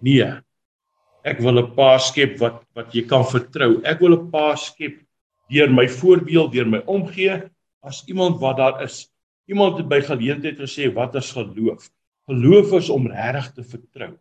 Nee. 0.00 0.40
Ek 1.20 1.40
wil 1.44 1.60
'n 1.60 1.74
pa 1.76 1.98
skep 1.98 2.38
wat 2.40 2.64
wat 2.74 2.94
jy 2.94 3.04
kan 3.04 3.24
vertrou. 3.24 3.82
Ek 3.84 4.00
wil 4.00 4.16
'n 4.16 4.30
pa 4.30 4.56
skep 4.56 5.00
deur 5.50 5.68
my 5.68 5.86
voorbeeld, 5.86 6.52
deur 6.52 6.66
my 6.66 6.80
omgee 6.86 7.42
as 7.82 8.04
iemand 8.08 8.40
wat 8.40 8.56
daar 8.56 8.82
is. 8.82 9.10
Iemand 9.48 9.76
het 9.76 9.88
by 9.88 10.00
geleentheid 10.00 10.56
gesê 10.56 10.92
wat 10.94 11.14
is 11.14 11.32
geloof? 11.32 11.90
Geloof 12.28 12.72
is 12.72 12.88
om 12.88 13.06
regtig 13.06 13.52
te 13.52 13.62
vertrou. 13.62 14.12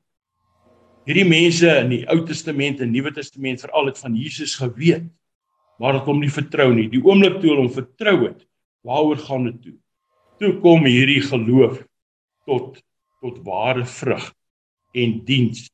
Hierdie 1.05 1.27
mense 1.27 1.69
in 1.79 1.89
die 1.89 2.05
Ou 2.09 2.25
Testament 2.25 2.81
en 2.81 2.91
Nuwe 2.91 3.11
Testament 3.11 3.61
veral 3.61 3.85
het 3.85 3.97
van 3.97 4.15
Jesus 4.15 4.55
geweet, 4.55 5.07
maar 5.79 5.93
het 5.93 6.05
hom 6.05 6.19
nie 6.19 6.29
vertrou 6.29 6.73
nie. 6.73 6.89
Die 6.89 7.01
oomblik 7.01 7.39
toe 7.39 7.53
hulle 7.53 7.63
hom 7.63 7.71
vertrou 7.71 8.27
het, 8.27 8.43
waaroor 8.83 9.17
gaan 9.17 9.45
dit 9.45 9.61
toe? 9.61 9.77
Toe 10.39 10.53
kom 10.59 10.85
hierdie 10.85 11.21
geloof 11.21 11.79
tot 12.45 12.81
tot 13.19 13.41
ware 13.43 13.83
vrug 13.83 14.29
en 14.95 15.17
diens 15.27 15.67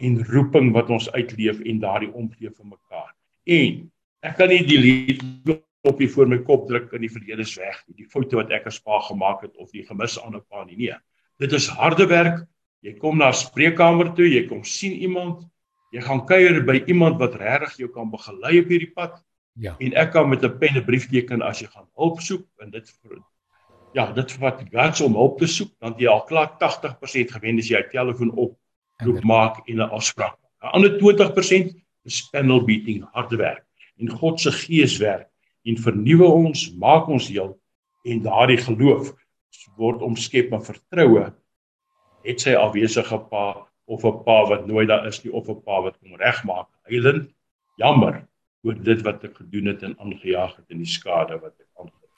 en 0.00 0.24
roeping 0.24 0.72
wat 0.72 0.90
ons 0.90 1.10
uitleef 1.12 1.60
en 1.60 1.80
daardie 1.80 2.12
omgee 2.12 2.50
vir 2.50 2.66
mekaar. 2.66 3.14
En 3.44 3.90
Ek 4.26 4.34
kan 4.38 4.50
nie 4.50 4.64
die 4.66 4.78
lied 4.82 5.20
op 5.86 6.00
hier 6.02 6.10
voor 6.10 6.26
my 6.30 6.40
kop 6.42 6.66
druk 6.66 6.90
in 6.96 7.04
die 7.04 7.12
verlede 7.12 7.44
is 7.44 7.54
weg 7.58 7.76
nie. 7.86 8.00
Die 8.02 8.08
foute 8.10 8.38
wat 8.38 8.50
ek 8.54 8.66
as 8.70 8.80
pa 8.82 8.98
gemaak 9.06 9.44
het 9.46 9.54
of 9.62 9.70
die 9.70 9.84
gemis 9.86 10.18
aan 10.18 10.34
'n 10.34 10.42
pa 10.50 10.64
nie. 10.64 10.76
Nee. 10.76 10.98
Dit 11.38 11.52
is 11.52 11.68
harde 11.68 12.06
werk. 12.06 12.46
Jy 12.82 12.98
kom 12.98 13.18
na 13.18 13.28
'n 13.28 13.34
spreekkamer 13.34 14.14
toe, 14.14 14.26
jy 14.26 14.48
kom 14.48 14.64
sien 14.64 14.92
iemand, 14.92 15.46
jy 15.92 16.00
gaan 16.00 16.26
kuier 16.26 16.64
by 16.66 16.82
iemand 16.86 17.18
wat 17.18 17.34
regtig 17.34 17.76
jou 17.78 17.88
kan 17.88 18.10
begelei 18.10 18.60
op 18.60 18.68
hierdie 18.68 18.92
pad. 18.94 19.22
Ja. 19.54 19.76
En 19.78 19.94
ek 19.94 20.12
kan 20.12 20.28
met 20.28 20.44
'n 20.44 20.58
pen 20.58 20.76
'n 20.76 20.84
brief 20.84 21.08
teken 21.10 21.42
as 21.42 21.60
jy 21.60 21.66
gaan 21.66 21.88
hulp 21.94 22.20
soek 22.20 22.46
en 22.60 22.70
dit 22.70 22.92
ja, 23.94 24.12
dit 24.12 24.32
vat 24.32 24.64
guts 24.70 25.00
om 25.00 25.14
hulp 25.14 25.38
te 25.38 25.46
soek, 25.46 25.72
dan 25.80 25.94
jy 25.96 26.06
al 26.06 26.24
klaar 26.24 26.58
80% 26.58 27.30
gewen 27.30 27.58
as 27.58 27.68
jy 27.68 27.78
'n 27.78 27.90
telefoon 27.90 28.30
op 28.36 28.58
roep 29.04 29.22
maak 29.22 29.62
en 29.68 29.76
'n 29.76 29.90
afspraak. 29.90 30.38
'n 30.62 30.72
Ander 30.74 30.98
20% 30.98 31.76
is 32.04 32.28
panel 32.30 32.64
beating, 32.64 33.04
harde 33.12 33.36
werk 33.36 33.64
en 33.98 34.08
God 34.08 34.40
se 34.40 34.52
gees 34.52 34.96
werk 34.98 35.28
en 35.62 35.76
vernuwe 35.76 36.24
ons, 36.24 36.70
maak 36.74 37.08
ons 37.08 37.28
heel 37.28 37.60
en 38.04 38.22
daardie 38.22 38.58
geloof 38.58 39.12
word 39.76 40.02
omskep 40.02 40.50
met 40.50 40.64
vertroue 40.66 41.24
het 42.22 42.40
sy 42.40 42.54
afwesige 42.58 43.18
pa 43.30 43.66
of 43.86 44.04
'n 44.04 44.24
pa 44.24 44.38
wat 44.48 44.66
nooit 44.66 44.88
daar 44.88 45.06
is 45.06 45.24
nie 45.24 45.32
of 45.32 45.48
'n 45.48 45.62
pa 45.62 45.82
wat 45.82 45.98
kom 45.98 46.14
regmaak. 46.16 46.68
Heiland, 46.82 47.30
jammer 47.76 48.26
oor 48.62 48.74
dit 48.74 49.02
wat 49.02 49.24
ek 49.24 49.36
gedoen 49.36 49.66
het 49.66 49.82
en 49.82 49.98
aangejaag 49.98 50.56
het 50.56 50.70
en 50.70 50.78
die 50.78 50.92
skade 50.98 51.38
wat 51.38 51.54
ek 51.58 51.68
aangerig 51.78 52.08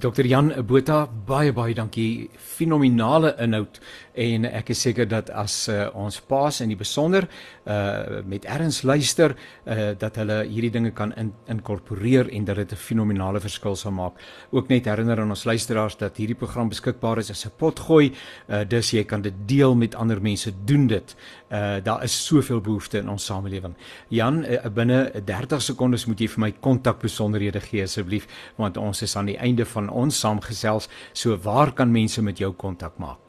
Dr 0.00 0.26
Jan 0.28 0.52
Botha 0.68 1.06
baie 1.06 1.52
baie 1.56 1.74
dankie 1.74 2.28
fenominale 2.36 3.32
inhoud 3.40 3.80
en 4.14 4.44
ek 4.44 4.72
is 4.74 4.80
seker 4.80 5.08
dat 5.08 5.30
as 5.30 5.68
uh, 5.72 5.86
ons 5.94 6.20
paas 6.28 6.60
in 6.60 6.68
die 6.72 6.78
besonder 6.78 7.26
uh, 7.64 8.20
met 8.28 8.44
erns 8.44 8.82
luister 8.82 9.34
uh, 9.34 9.92
dat 9.98 10.18
hulle 10.20 10.42
hierdie 10.48 10.72
dinge 10.74 10.92
kan 10.96 11.14
in, 11.16 11.32
inkorporeer 11.52 12.30
en 12.32 12.44
dat 12.44 12.56
dit 12.56 12.72
'n 12.72 12.76
fenominale 12.76 13.40
verskil 13.40 13.76
sal 13.76 13.92
maak. 13.92 14.20
Ook 14.50 14.68
net 14.68 14.84
herinner 14.84 15.20
aan 15.20 15.30
ons 15.30 15.44
luisteraars 15.44 15.96
dat 15.96 16.16
hierdie 16.16 16.36
program 16.36 16.68
beskikbaar 16.68 17.18
is 17.18 17.30
as 17.30 17.46
'n 17.46 17.52
potgooi, 17.56 18.12
uh, 18.48 18.64
dus 18.68 18.90
jy 18.90 19.04
kan 19.04 19.22
dit 19.22 19.34
deel 19.46 19.74
met 19.74 19.94
ander 19.94 20.20
mense 20.20 20.52
doen 20.64 20.86
dit. 20.86 21.16
Uh, 21.50 21.76
daar 21.82 22.02
is 22.02 22.26
soveel 22.26 22.60
behoefte 22.60 22.98
in 22.98 23.08
ons 23.08 23.24
samelewing. 23.24 23.74
Jan, 24.08 24.44
uh, 24.44 24.66
binne 24.68 25.12
30 25.24 25.62
sekondes 25.62 26.06
moet 26.06 26.20
jy 26.20 26.28
vir 26.28 26.40
my 26.40 26.52
kontakbesonderhede 26.60 27.60
gee 27.60 27.82
asseblief 27.82 28.26
want 28.56 28.76
ons 28.76 29.02
is 29.02 29.16
aan 29.16 29.26
die 29.26 29.38
einde 29.38 29.64
van 29.64 29.88
ons 29.88 30.18
saamgesels. 30.18 30.88
So 31.12 31.36
waar 31.36 31.72
kan 31.72 31.92
mense 31.92 32.22
met 32.22 32.38
jou 32.38 32.52
kontak 32.52 32.98
maak? 32.98 33.21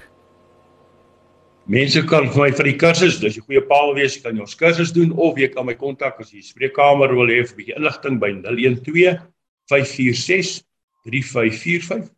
Mense 1.63 2.01
kan 2.03 2.25
vir 2.27 2.41
my 2.41 2.49
vir 2.51 2.67
die 2.67 2.75
kursus, 2.75 3.23
as 3.23 3.37
jy 3.37 3.41
goeie 3.45 3.61
paal 3.69 3.93
wees, 3.95 4.17
kan 4.19 4.35
jy 4.35 4.41
ons 4.43 4.57
kursus 4.59 4.91
doen 4.91 5.13
of 5.15 5.37
jy 5.39 5.47
kan 5.53 5.65
my 5.65 5.73
kontak 5.79 6.19
as 6.19 6.33
jy 6.35 6.41
spreekkamer 6.43 7.15
wil 7.15 7.31
hê 7.31 7.39
vir 7.39 7.55
'n 7.55 7.57
bietjie 7.57 7.77
inligting 7.79 8.19
by 8.19 8.31
012 8.43 9.23
546 9.71 10.67
3545 11.07 12.11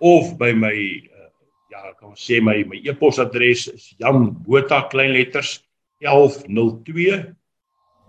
of 0.00 0.38
by 0.38 0.52
my 0.52 0.72
uh, 0.72 1.30
ja, 1.70 1.92
kan 1.92 2.08
ons 2.16 2.24
sê 2.24 2.40
my 2.40 2.64
my 2.64 2.76
e-posadres 2.88 3.68
is 3.68 3.94
Jan 4.00 4.30
Botha 4.32 4.88
klein 4.88 5.12
letters 5.12 5.60
1102 6.00 7.36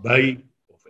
by 0.00 0.40
of 0.72 0.80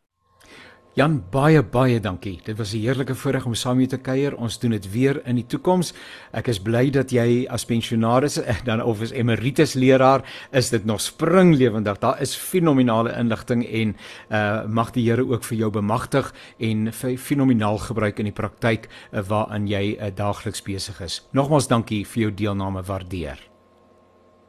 Jan 0.92 1.14
baie 1.32 1.62
baie 1.64 2.00
dankie. 2.04 2.34
Dit 2.44 2.58
was 2.58 2.74
'n 2.74 2.80
heerlike 2.80 3.14
voorreg 3.14 3.46
om 3.46 3.54
saam 3.54 3.76
met 3.76 3.90
jou 3.90 3.98
te 3.98 4.04
kuier. 4.10 4.36
Ons 4.36 4.58
doen 4.58 4.70
dit 4.70 4.92
weer 4.92 5.26
in 5.26 5.36
die 5.36 5.46
toekoms. 5.46 5.94
Ek 6.32 6.48
is 6.48 6.60
bly 6.60 6.90
dat 6.90 7.10
jy 7.10 7.46
as 7.48 7.64
pensionaris 7.64 8.38
dan 8.64 8.82
of 8.82 9.00
as 9.00 9.10
emeritus 9.10 9.74
leraar 9.74 10.22
is 10.50 10.68
dit 10.68 10.84
nog 10.84 11.00
springlewendig. 11.00 11.98
Daar 11.98 12.20
is 12.20 12.36
fenominale 12.36 13.16
inligting 13.16 13.64
en 13.64 13.96
uh 14.30 14.66
mag 14.66 14.90
die 14.90 15.10
Here 15.10 15.24
ook 15.24 15.44
vir 15.44 15.58
jou 15.58 15.70
bemagtig 15.70 16.34
en 16.58 16.92
fenomenaal 17.18 17.78
gebruik 17.78 18.18
in 18.18 18.24
die 18.24 18.32
praktyk 18.32 18.88
uh, 19.12 19.20
waarin 19.20 19.66
jy 19.66 19.96
uh, 19.96 20.10
daagliks 20.14 20.62
besig 20.62 21.00
is. 21.00 21.28
Nogmaals 21.32 21.68
dankie 21.68 22.06
vir 22.06 22.22
jou 22.22 22.34
deelname. 22.34 22.82
Waardeer. 22.82 23.38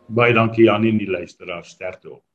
Baie 0.07 0.33
dankie 0.33 0.65
Jan 0.65 0.83
en 0.83 0.97
die 0.97 1.09
luisteraars 1.09 1.69
sterkte 1.69 2.11
op. 2.11 2.32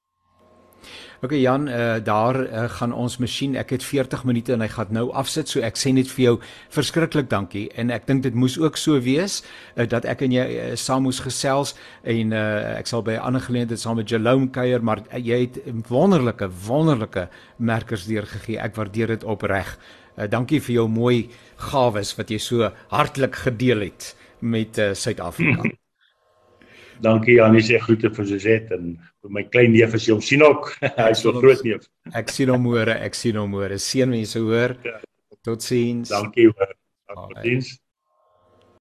OK 1.23 1.33
Jan, 1.35 1.67
uh, 1.69 1.97
daar 2.05 2.37
uh, 2.41 2.65
gaan 2.71 2.93
ons 2.95 3.17
masjien. 3.19 3.57
Ek 3.59 3.73
het 3.75 3.83
40 3.83 4.23
minute 4.25 4.53
en 4.55 4.63
hy 4.63 4.69
gaan 4.71 4.93
nou 4.95 5.09
afsit, 5.19 5.51
so 5.51 5.63
ek 5.67 5.79
sê 5.81 5.91
net 5.91 6.07
vir 6.15 6.25
jou 6.25 6.35
verskriklik 6.75 7.27
dankie 7.33 7.65
en 7.75 7.91
ek 7.91 8.07
dink 8.07 8.23
dit 8.23 8.37
moes 8.39 8.55
ook 8.61 8.79
so 8.79 9.01
wees 9.03 9.41
uh, 9.75 9.83
dat 9.91 10.07
ek 10.07 10.23
en 10.29 10.37
jy 10.37 10.45
uh, 10.47 10.69
saam 10.79 11.09
moes 11.09 11.19
gesels 11.25 11.75
en 12.07 12.37
uh, 12.37 12.77
ek 12.79 12.87
sal 12.87 13.03
by 13.03 13.17
'n 13.17 13.25
ander 13.33 13.43
geleentheid 13.43 13.83
saam 13.83 13.99
met 13.99 14.11
Jalome 14.11 14.53
kuier, 14.55 14.79
maar 14.79 15.03
uh, 15.03 15.19
jy 15.19 15.41
het 15.49 15.59
wonderlike 15.91 16.47
wonderlike 16.69 17.27
merkers 17.59 18.07
deurgegee. 18.07 18.61
Ek 18.63 18.79
waardeer 18.79 19.19
dit 19.19 19.27
opreg. 19.27 19.75
Uh, 20.15 20.31
dankie 20.31 20.63
vir 20.63 20.75
jou 20.75 20.87
mooi 20.89 21.29
gawes 21.57 22.15
wat 22.15 22.31
jy 22.31 22.39
so 22.39 22.71
hartlik 22.95 23.35
gedeel 23.43 23.91
het 23.91 24.15
met 24.39 24.79
Suid-Afrika. 24.95 25.67
Dankie 27.03 27.39
Janie 27.39 27.63
sê 27.63 27.79
groete 27.83 28.11
vir 28.15 28.27
Suzette 28.27 28.75
en 28.75 28.95
vir 29.23 29.35
my 29.35 29.45
klein 29.53 29.73
neef 29.75 29.95
as 29.95 30.07
jy 30.07 30.17
hom 30.17 30.25
sien 30.25 30.43
ook. 30.47 30.73
Hy 30.99 31.11
is 31.15 31.23
so 31.25 31.35
groot 31.37 31.63
neef. 31.67 31.87
Ek 32.19 32.33
sien 32.35 32.51
hom 32.53 32.65
môre, 32.67 32.97
ek 33.05 33.19
sien 33.19 33.39
hom 33.39 33.53
môre. 33.55 33.79
Seën 33.83 34.11
mense 34.11 34.43
hoor. 34.43 34.77
Ja. 34.87 34.99
Totsiens. 35.47 36.11
Dankie 36.11 36.49
hoor. 36.51 36.75
Totsiens. 37.09 37.77